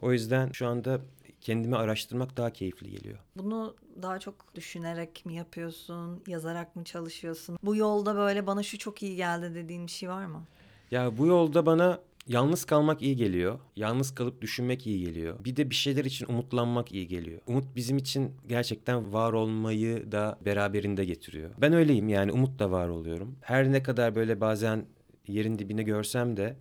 O 0.00 0.12
yüzden 0.12 0.50
şu 0.52 0.66
anda 0.66 1.00
kendimi 1.40 1.76
araştırmak 1.76 2.36
daha 2.36 2.50
keyifli 2.50 2.90
geliyor. 2.90 3.18
Bunu 3.36 3.74
daha 4.02 4.18
çok 4.18 4.54
düşünerek 4.54 5.26
mi 5.26 5.34
yapıyorsun, 5.34 6.22
yazarak 6.26 6.76
mı 6.76 6.84
çalışıyorsun? 6.84 7.58
Bu 7.62 7.76
yolda 7.76 8.16
böyle 8.16 8.46
bana 8.46 8.62
şu 8.62 8.78
çok 8.78 9.02
iyi 9.02 9.16
geldi 9.16 9.54
dediğin 9.54 9.86
bir 9.86 9.92
şey 9.92 10.08
var 10.08 10.26
mı? 10.26 10.42
Ya 10.90 11.18
bu 11.18 11.26
yolda 11.26 11.66
bana 11.66 12.00
Yalnız 12.28 12.64
kalmak 12.64 13.02
iyi 13.02 13.16
geliyor. 13.16 13.58
Yalnız 13.76 14.14
kalıp 14.14 14.42
düşünmek 14.42 14.86
iyi 14.86 15.04
geliyor. 15.04 15.44
Bir 15.44 15.56
de 15.56 15.70
bir 15.70 15.74
şeyler 15.74 16.04
için 16.04 16.26
umutlanmak 16.28 16.92
iyi 16.92 17.08
geliyor. 17.08 17.40
Umut 17.46 17.76
bizim 17.76 17.98
için 17.98 18.32
gerçekten 18.48 19.12
var 19.12 19.32
olmayı 19.32 20.12
da 20.12 20.38
beraberinde 20.44 21.04
getiriyor. 21.04 21.50
Ben 21.60 21.72
öyleyim 21.72 22.08
yani 22.08 22.32
umutla 22.32 22.70
var 22.70 22.88
oluyorum. 22.88 23.36
Her 23.40 23.72
ne 23.72 23.82
kadar 23.82 24.14
böyle 24.14 24.40
bazen 24.40 24.86
yerin 25.28 25.58
dibini 25.58 25.84
görsem 25.84 26.36
de 26.36 26.56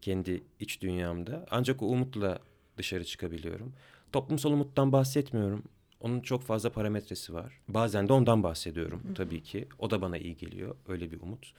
kendi 0.00 0.42
iç 0.60 0.80
dünyamda 0.80 1.46
ancak 1.50 1.82
o 1.82 1.86
umutla 1.86 2.38
dışarı 2.76 3.04
çıkabiliyorum. 3.04 3.72
Toplumsal 4.12 4.52
umuttan 4.52 4.92
bahsetmiyorum. 4.92 5.62
Onun 6.00 6.20
çok 6.20 6.42
fazla 6.42 6.70
parametresi 6.70 7.34
var. 7.34 7.60
Bazen 7.68 8.08
de 8.08 8.12
ondan 8.12 8.42
bahsediyorum 8.42 9.02
tabii 9.14 9.42
ki. 9.42 9.68
O 9.78 9.90
da 9.90 10.02
bana 10.02 10.18
iyi 10.18 10.36
geliyor. 10.36 10.76
Öyle 10.88 11.10
bir 11.10 11.20
umut. 11.20 11.52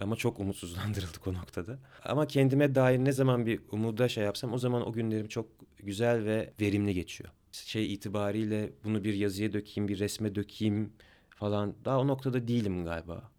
Ama 0.00 0.16
çok 0.16 0.40
umutsuzlandırıldık 0.40 1.26
o 1.26 1.34
noktada. 1.34 1.78
Ama 2.04 2.26
kendime 2.26 2.74
dair 2.74 2.98
ne 2.98 3.12
zaman 3.12 3.46
bir 3.46 3.60
umuda 3.72 4.08
şey 4.08 4.24
yapsam 4.24 4.52
o 4.52 4.58
zaman 4.58 4.88
o 4.88 4.92
günlerim 4.92 5.28
çok 5.28 5.46
güzel 5.76 6.24
ve 6.24 6.52
verimli 6.60 6.94
geçiyor. 6.94 7.30
Şey 7.52 7.94
itibariyle 7.94 8.72
bunu 8.84 9.04
bir 9.04 9.14
yazıya 9.14 9.52
dökeyim, 9.52 9.88
bir 9.88 9.98
resme 9.98 10.34
dökeyim 10.34 10.92
falan 11.30 11.74
daha 11.84 11.98
o 11.98 12.06
noktada 12.08 12.48
değilim 12.48 12.84
galiba. 12.84 13.30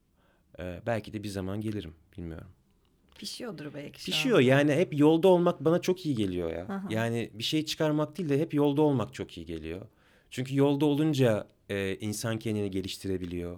Ee, 0.59 0.81
belki 0.85 1.13
de 1.13 1.23
bir 1.23 1.29
zaman 1.29 1.61
gelirim 1.61 1.93
bilmiyorum. 2.17 2.47
Pişiyordur 3.19 3.73
belki 3.73 3.99
şu 3.99 4.05
Pişiyor 4.05 4.37
anda. 4.37 4.47
yani 4.47 4.73
hep 4.73 4.99
yolda 4.99 5.27
olmak 5.27 5.65
bana 5.65 5.81
çok 5.81 6.05
iyi 6.05 6.15
geliyor 6.15 6.51
ya. 6.51 6.63
Aha. 6.63 6.87
Yani 6.89 7.29
bir 7.33 7.43
şey 7.43 7.65
çıkarmak 7.65 8.17
değil 8.17 8.29
de 8.29 8.39
hep 8.39 8.53
yolda 8.53 8.81
olmak 8.81 9.13
çok 9.13 9.37
iyi 9.37 9.45
geliyor. 9.45 9.81
Çünkü 10.29 10.55
yolda 10.55 10.85
olunca 10.85 11.47
e, 11.69 11.95
insan 11.95 12.39
kendini 12.39 12.71
geliştirebiliyor. 12.71 13.57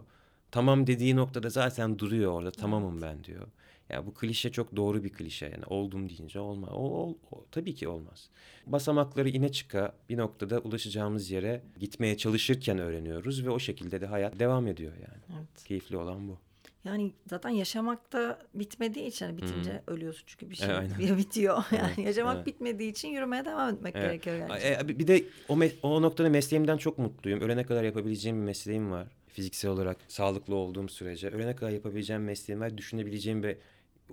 Tamam 0.51 0.87
dediği 0.87 1.15
noktada 1.15 1.49
zaten 1.49 1.99
duruyor 1.99 2.31
orada 2.31 2.51
tamamım 2.51 3.01
ben 3.01 3.23
diyor. 3.23 3.47
Ya 3.89 4.05
bu 4.05 4.13
klişe 4.13 4.51
çok 4.51 4.75
doğru 4.75 5.03
bir 5.03 5.09
klişe 5.13 5.45
yani 5.45 5.65
oldum 5.67 6.09
deyince 6.09 6.39
olmaz. 6.39 6.69
O, 6.73 7.03
o- 7.09 7.17
o- 7.31 7.45
tabii 7.51 7.75
ki 7.75 7.87
olmaz. 7.87 8.29
Basamakları 8.65 9.29
ine 9.29 9.51
çıka 9.51 9.93
bir 10.09 10.17
noktada 10.17 10.59
ulaşacağımız 10.59 11.31
yere 11.31 11.61
gitmeye 11.79 12.17
çalışırken 12.17 12.77
öğreniyoruz 12.79 13.45
ve 13.45 13.49
o 13.49 13.59
şekilde 13.59 14.01
de 14.01 14.05
hayat 14.05 14.39
devam 14.39 14.67
ediyor 14.67 14.93
yani. 14.93 15.23
Evet. 15.39 15.63
Keyifli 15.65 15.97
olan 15.97 16.27
bu. 16.27 16.37
Yani 16.83 17.11
zaten 17.29 17.49
yaşamakta 17.49 18.39
bitmediği 18.53 19.05
için 19.07 19.25
hani 19.25 19.37
bitince 19.37 19.81
ölüyorsun 19.87 20.23
çünkü 20.27 20.49
bir 20.49 20.55
şey 20.55 20.69
E, 20.69 20.73
aynen. 20.73 20.99
bir 20.99 21.17
bitiyor. 21.17 21.63
Yani 21.71 21.91
Evet, 21.95 22.05
yaşamak 22.07 22.35
evet. 22.35 22.45
bitmediği 22.47 22.91
için 22.91 23.07
yürümeye 23.07 23.45
devam 23.45 23.73
etmek 23.73 23.95
Evet. 23.95 24.05
gerekiyor 24.23 24.47
gerçekten. 24.47 24.85
E, 24.85 24.99
bir 24.99 25.07
de 25.07 25.23
o, 25.49 25.59
o 25.83 26.01
noktada 26.01 26.29
mesleğimden 26.29 26.77
çok 26.77 26.97
mutluyum. 26.97 27.41
Ölene 27.41 27.63
kadar 27.63 27.83
yapabileceğim 27.83 28.37
bir 28.41 28.45
mesleğim 28.45 28.91
var. 28.91 29.07
Fiziksel 29.37 29.71
olarak 29.71 29.97
sağlıklı 30.07 30.55
olduğum 30.55 30.89
sürece. 30.89 31.29
Ölene 31.29 31.55
kadar 31.55 31.71
yapabileceğim 31.71 32.23
mesleğim 32.23 32.61
var. 32.61 32.77
Düşünebileceğim 32.77 33.43
ve 33.43 33.57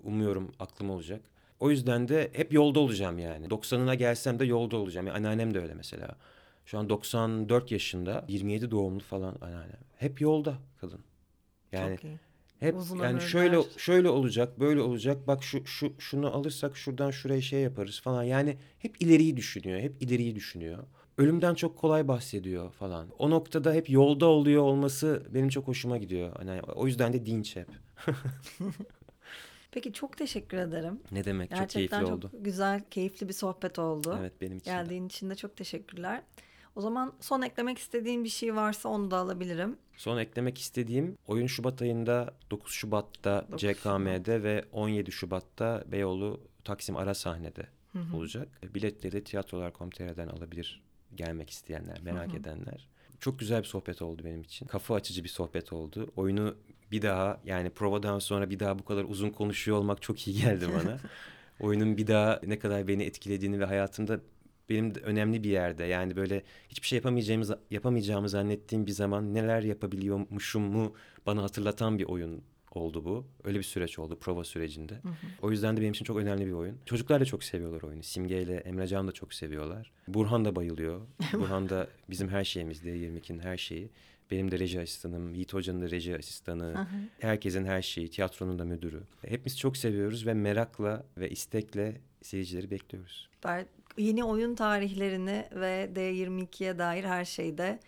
umuyorum 0.03 0.53
aklım 0.59 0.91
olacak. 0.91 1.21
O 1.61 1.71
yüzden 1.71 2.09
de 2.09 2.31
hep 2.33 2.53
yolda 2.53 2.81
olacağım 2.81 3.19
yani. 3.19 3.47
90'ına 3.47 3.95
gelsem 3.95 4.39
de 4.39 4.45
yolda 4.45 4.77
olacağım. 4.77 5.07
Yani 5.07 5.17
anneannem 5.17 5.55
de 5.55 5.61
öyle 5.61 5.75
mesela. 5.75 6.17
Şu 6.67 6.79
an 6.79 6.89
94 6.89 7.73
yaşında. 7.73 8.25
27 8.29 8.71
doğumlu 8.71 9.01
falan 9.01 9.37
anneannem. 9.41 9.79
Hep 9.97 10.21
yolda 10.21 10.59
kadın. 10.81 11.01
Yani 11.73 11.97
Çok 11.97 12.05
iyi. 12.05 12.19
hep 12.61 12.77
Uzun 12.77 12.97
yani 12.99 13.07
ömürler. 13.07 13.27
şöyle 13.27 13.63
şöyle 13.77 14.09
olacak, 14.09 14.61
böyle 14.61 14.81
olacak. 14.81 15.27
Bak 15.27 15.45
şu 15.45 15.67
şu 15.67 15.93
şunu 15.99 16.35
alırsak 16.35 16.77
şuradan 16.77 17.11
şuraya 17.11 17.41
şey 17.41 17.61
yaparız 17.61 18.01
falan. 18.01 18.23
Yani 18.23 18.57
hep 18.79 19.03
ileriyi 19.03 19.37
düşünüyor, 19.37 19.81
hep 19.81 20.03
ileriyi 20.03 20.35
düşünüyor. 20.35 20.79
Ölümden 21.19 21.55
çok 21.55 21.79
kolay 21.79 22.09
bahsediyor 22.09 22.73
falan. 22.73 23.09
O 23.19 23.31
noktada 23.31 23.73
hep 23.73 23.91
yolda 23.91 24.27
oluyor 24.27 24.63
olması 24.63 25.23
benim 25.35 25.49
çok 25.49 25.69
hoşuma 25.69 25.99
gidiyor. 25.99 26.33
Hani 26.37 26.63
o 26.63 26.87
yüzden 26.87 27.13
de 27.13 27.27
dinç 27.27 27.57
hep. 27.57 27.69
Peki 29.71 29.93
çok 29.93 30.17
teşekkür 30.17 30.57
ederim. 30.59 31.01
Ne 31.13 31.25
demek 31.25 31.51
çok 31.51 31.59
Gerçekten 31.59 31.99
keyifli 31.99 32.07
çok 32.07 32.17
oldu. 32.17 32.31
güzel, 32.43 32.83
keyifli 32.91 33.29
bir 33.29 33.33
sohbet 33.33 33.79
oldu. 33.79 34.17
Evet 34.21 34.33
benim 34.41 34.57
için. 34.59 34.71
de. 34.71 34.75
Geldiğin 34.75 35.07
için 35.07 35.31
de 35.31 35.35
çok 35.35 35.57
teşekkürler. 35.57 36.23
O 36.77 36.81
zaman 36.81 37.13
son 37.21 37.43
eklemek 37.43 37.79
istediğin 37.79 38.25
bir 38.25 38.29
şey 38.29 38.57
varsa 38.57 38.89
onu 38.89 39.11
da 39.11 39.17
alabilirim. 39.17 39.77
Son 39.97 40.19
eklemek 40.19 40.59
istediğim 40.59 41.19
oyun 41.27 41.47
Şubat 41.47 41.83
ayında 41.83 42.35
9 42.51 42.73
Şubat'ta 42.73 43.47
9 43.53 43.61
CKM'de 43.61 44.43
ve 44.43 44.65
17 44.73 45.13
Şubat'ta 45.13 45.85
Beyoğlu 45.87 46.41
Taksim 46.65 46.97
ara 46.97 47.15
sahnede 47.15 47.67
olacak. 48.15 48.75
Biletleri 48.75 49.25
tiyatrolar.com.tr'den 49.25 50.29
alabilir 50.29 50.83
gelmek 51.17 51.51
isteyenler, 51.51 52.03
merak 52.03 52.35
edenler. 52.35 52.89
Çok 53.21 53.39
güzel 53.39 53.59
bir 53.59 53.67
sohbet 53.67 54.03
oldu 54.03 54.23
benim 54.25 54.43
için. 54.43 54.67
Kafa 54.67 54.95
açıcı 54.95 55.25
bir 55.25 55.29
sohbet 55.29 55.73
oldu. 55.73 56.13
Oyunu 56.17 56.57
bir 56.91 57.03
daha 57.03 57.41
yani 57.45 57.71
provadan 57.71 58.19
sonra 58.19 58.51
bir 58.51 58.59
daha 58.59 58.79
bu 58.79 58.85
kadar 58.85 59.05
uzun 59.05 59.31
konuşuyor 59.31 59.79
olmak 59.79 60.03
çok 60.03 60.29
iyi 60.29 60.41
geldi 60.43 60.67
bana. 60.75 60.99
Oyunun 61.61 61.97
bir 61.97 62.07
daha 62.07 62.41
ne 62.47 62.59
kadar 62.59 62.89
beni 62.89 63.03
etkilediğini 63.03 63.61
ve 63.61 63.65
hayatımda 63.65 64.21
benim 64.69 64.95
de 64.95 65.01
önemli 65.01 65.45
bir 65.45 65.51
yerde. 65.51 65.85
Yani 65.85 66.17
böyle 66.17 66.43
hiçbir 66.69 66.87
şey 66.87 66.97
yapamayacağımız 66.97 67.51
yapamayacağımı 67.71 68.29
zannettiğim 68.29 68.87
bir 68.87 68.93
zaman 68.93 69.35
neler 69.35 69.63
yapabiliyormuşum 69.63 70.63
mu 70.63 70.95
bana 71.27 71.43
hatırlatan 71.43 71.99
bir 71.99 72.05
oyun 72.05 72.43
oldu 72.77 73.05
bu. 73.05 73.27
Öyle 73.45 73.59
bir 73.59 73.65
süreç 73.65 73.99
oldu 73.99 74.19
prova 74.19 74.45
sürecinde. 74.45 75.01
O 75.43 75.51
yüzden 75.51 75.77
de 75.77 75.81
benim 75.81 75.93
için 75.93 76.05
çok 76.05 76.17
önemli 76.17 76.47
bir 76.47 76.53
oyun. 76.53 76.79
Çocuklar 76.87 77.21
da 77.21 77.25
çok 77.25 77.45
seviyorlar 77.45 77.83
oyunu. 77.83 78.03
Simge 78.03 78.43
ile 78.43 78.57
Emrecan 78.57 79.09
da 79.09 79.13
çok 79.13 79.35
seviyorlar. 79.35 79.93
Burhan 80.09 80.45
da 80.45 80.57
bayılıyor. 80.57 81.01
Burhan 81.33 81.69
da 81.69 81.89
bizim 82.11 82.29
her 82.29 82.45
şeyimiz. 82.45 82.83
D22'nin 82.83 83.39
her 83.39 83.57
şeyi. 83.57 83.91
Benim 84.31 84.51
de 84.51 84.59
reji 84.59 84.81
asistanım, 84.81 85.35
Yiğit 85.35 85.55
Hoca'nın 85.55 85.83
da 85.83 85.91
reji 85.91 86.17
asistanı, 86.19 86.87
herkesin 87.19 87.65
her 87.65 87.83
şeyi, 87.83 88.11
tiyatronun 88.11 88.59
da 88.59 88.65
müdürü. 88.65 89.03
Hepimiz 89.23 89.59
çok 89.59 89.77
seviyoruz 89.77 90.27
ve 90.27 90.35
merakla 90.35 91.05
ve 91.19 91.31
istekle 91.31 92.01
seyircileri 92.23 92.71
bekliyoruz. 92.71 93.29
Yeni 93.99 94.25
oyun 94.25 94.55
tarihlerini 94.55 95.49
ve 95.53 95.91
D22'ye 95.95 96.79
dair 96.79 97.05
her 97.05 97.25
şeyde 97.25 97.79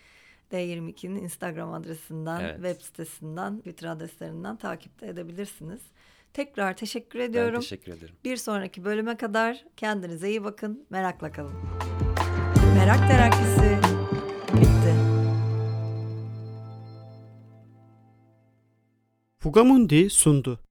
D22'nin 0.53 1.23
Instagram 1.23 1.73
adresinden, 1.73 2.41
Evet. 2.41 2.55
web 2.55 2.81
sitesinden, 2.81 3.59
Twitter 3.59 3.89
adreslerinden 3.89 4.57
takip 4.57 5.01
de 5.01 5.09
edebilirsiniz. 5.09 5.81
Tekrar 6.33 6.77
teşekkür 6.77 7.19
Ben 7.19 7.25
ediyorum. 7.25 7.61
teşekkür 7.61 7.93
ederim. 7.93 8.15
Bir 8.25 8.37
sonraki 8.37 8.85
bölüme 8.85 9.17
kadar 9.17 9.65
kendinize 9.77 10.29
iyi 10.31 10.45
bakın, 10.45 10.87
merakla 10.91 11.33
kalın. 11.33 11.55
Merak 12.75 12.99
terakisi 13.09 13.79
bitti. 14.57 14.95
Fugamundi 19.39 20.11
sundu. 20.11 20.66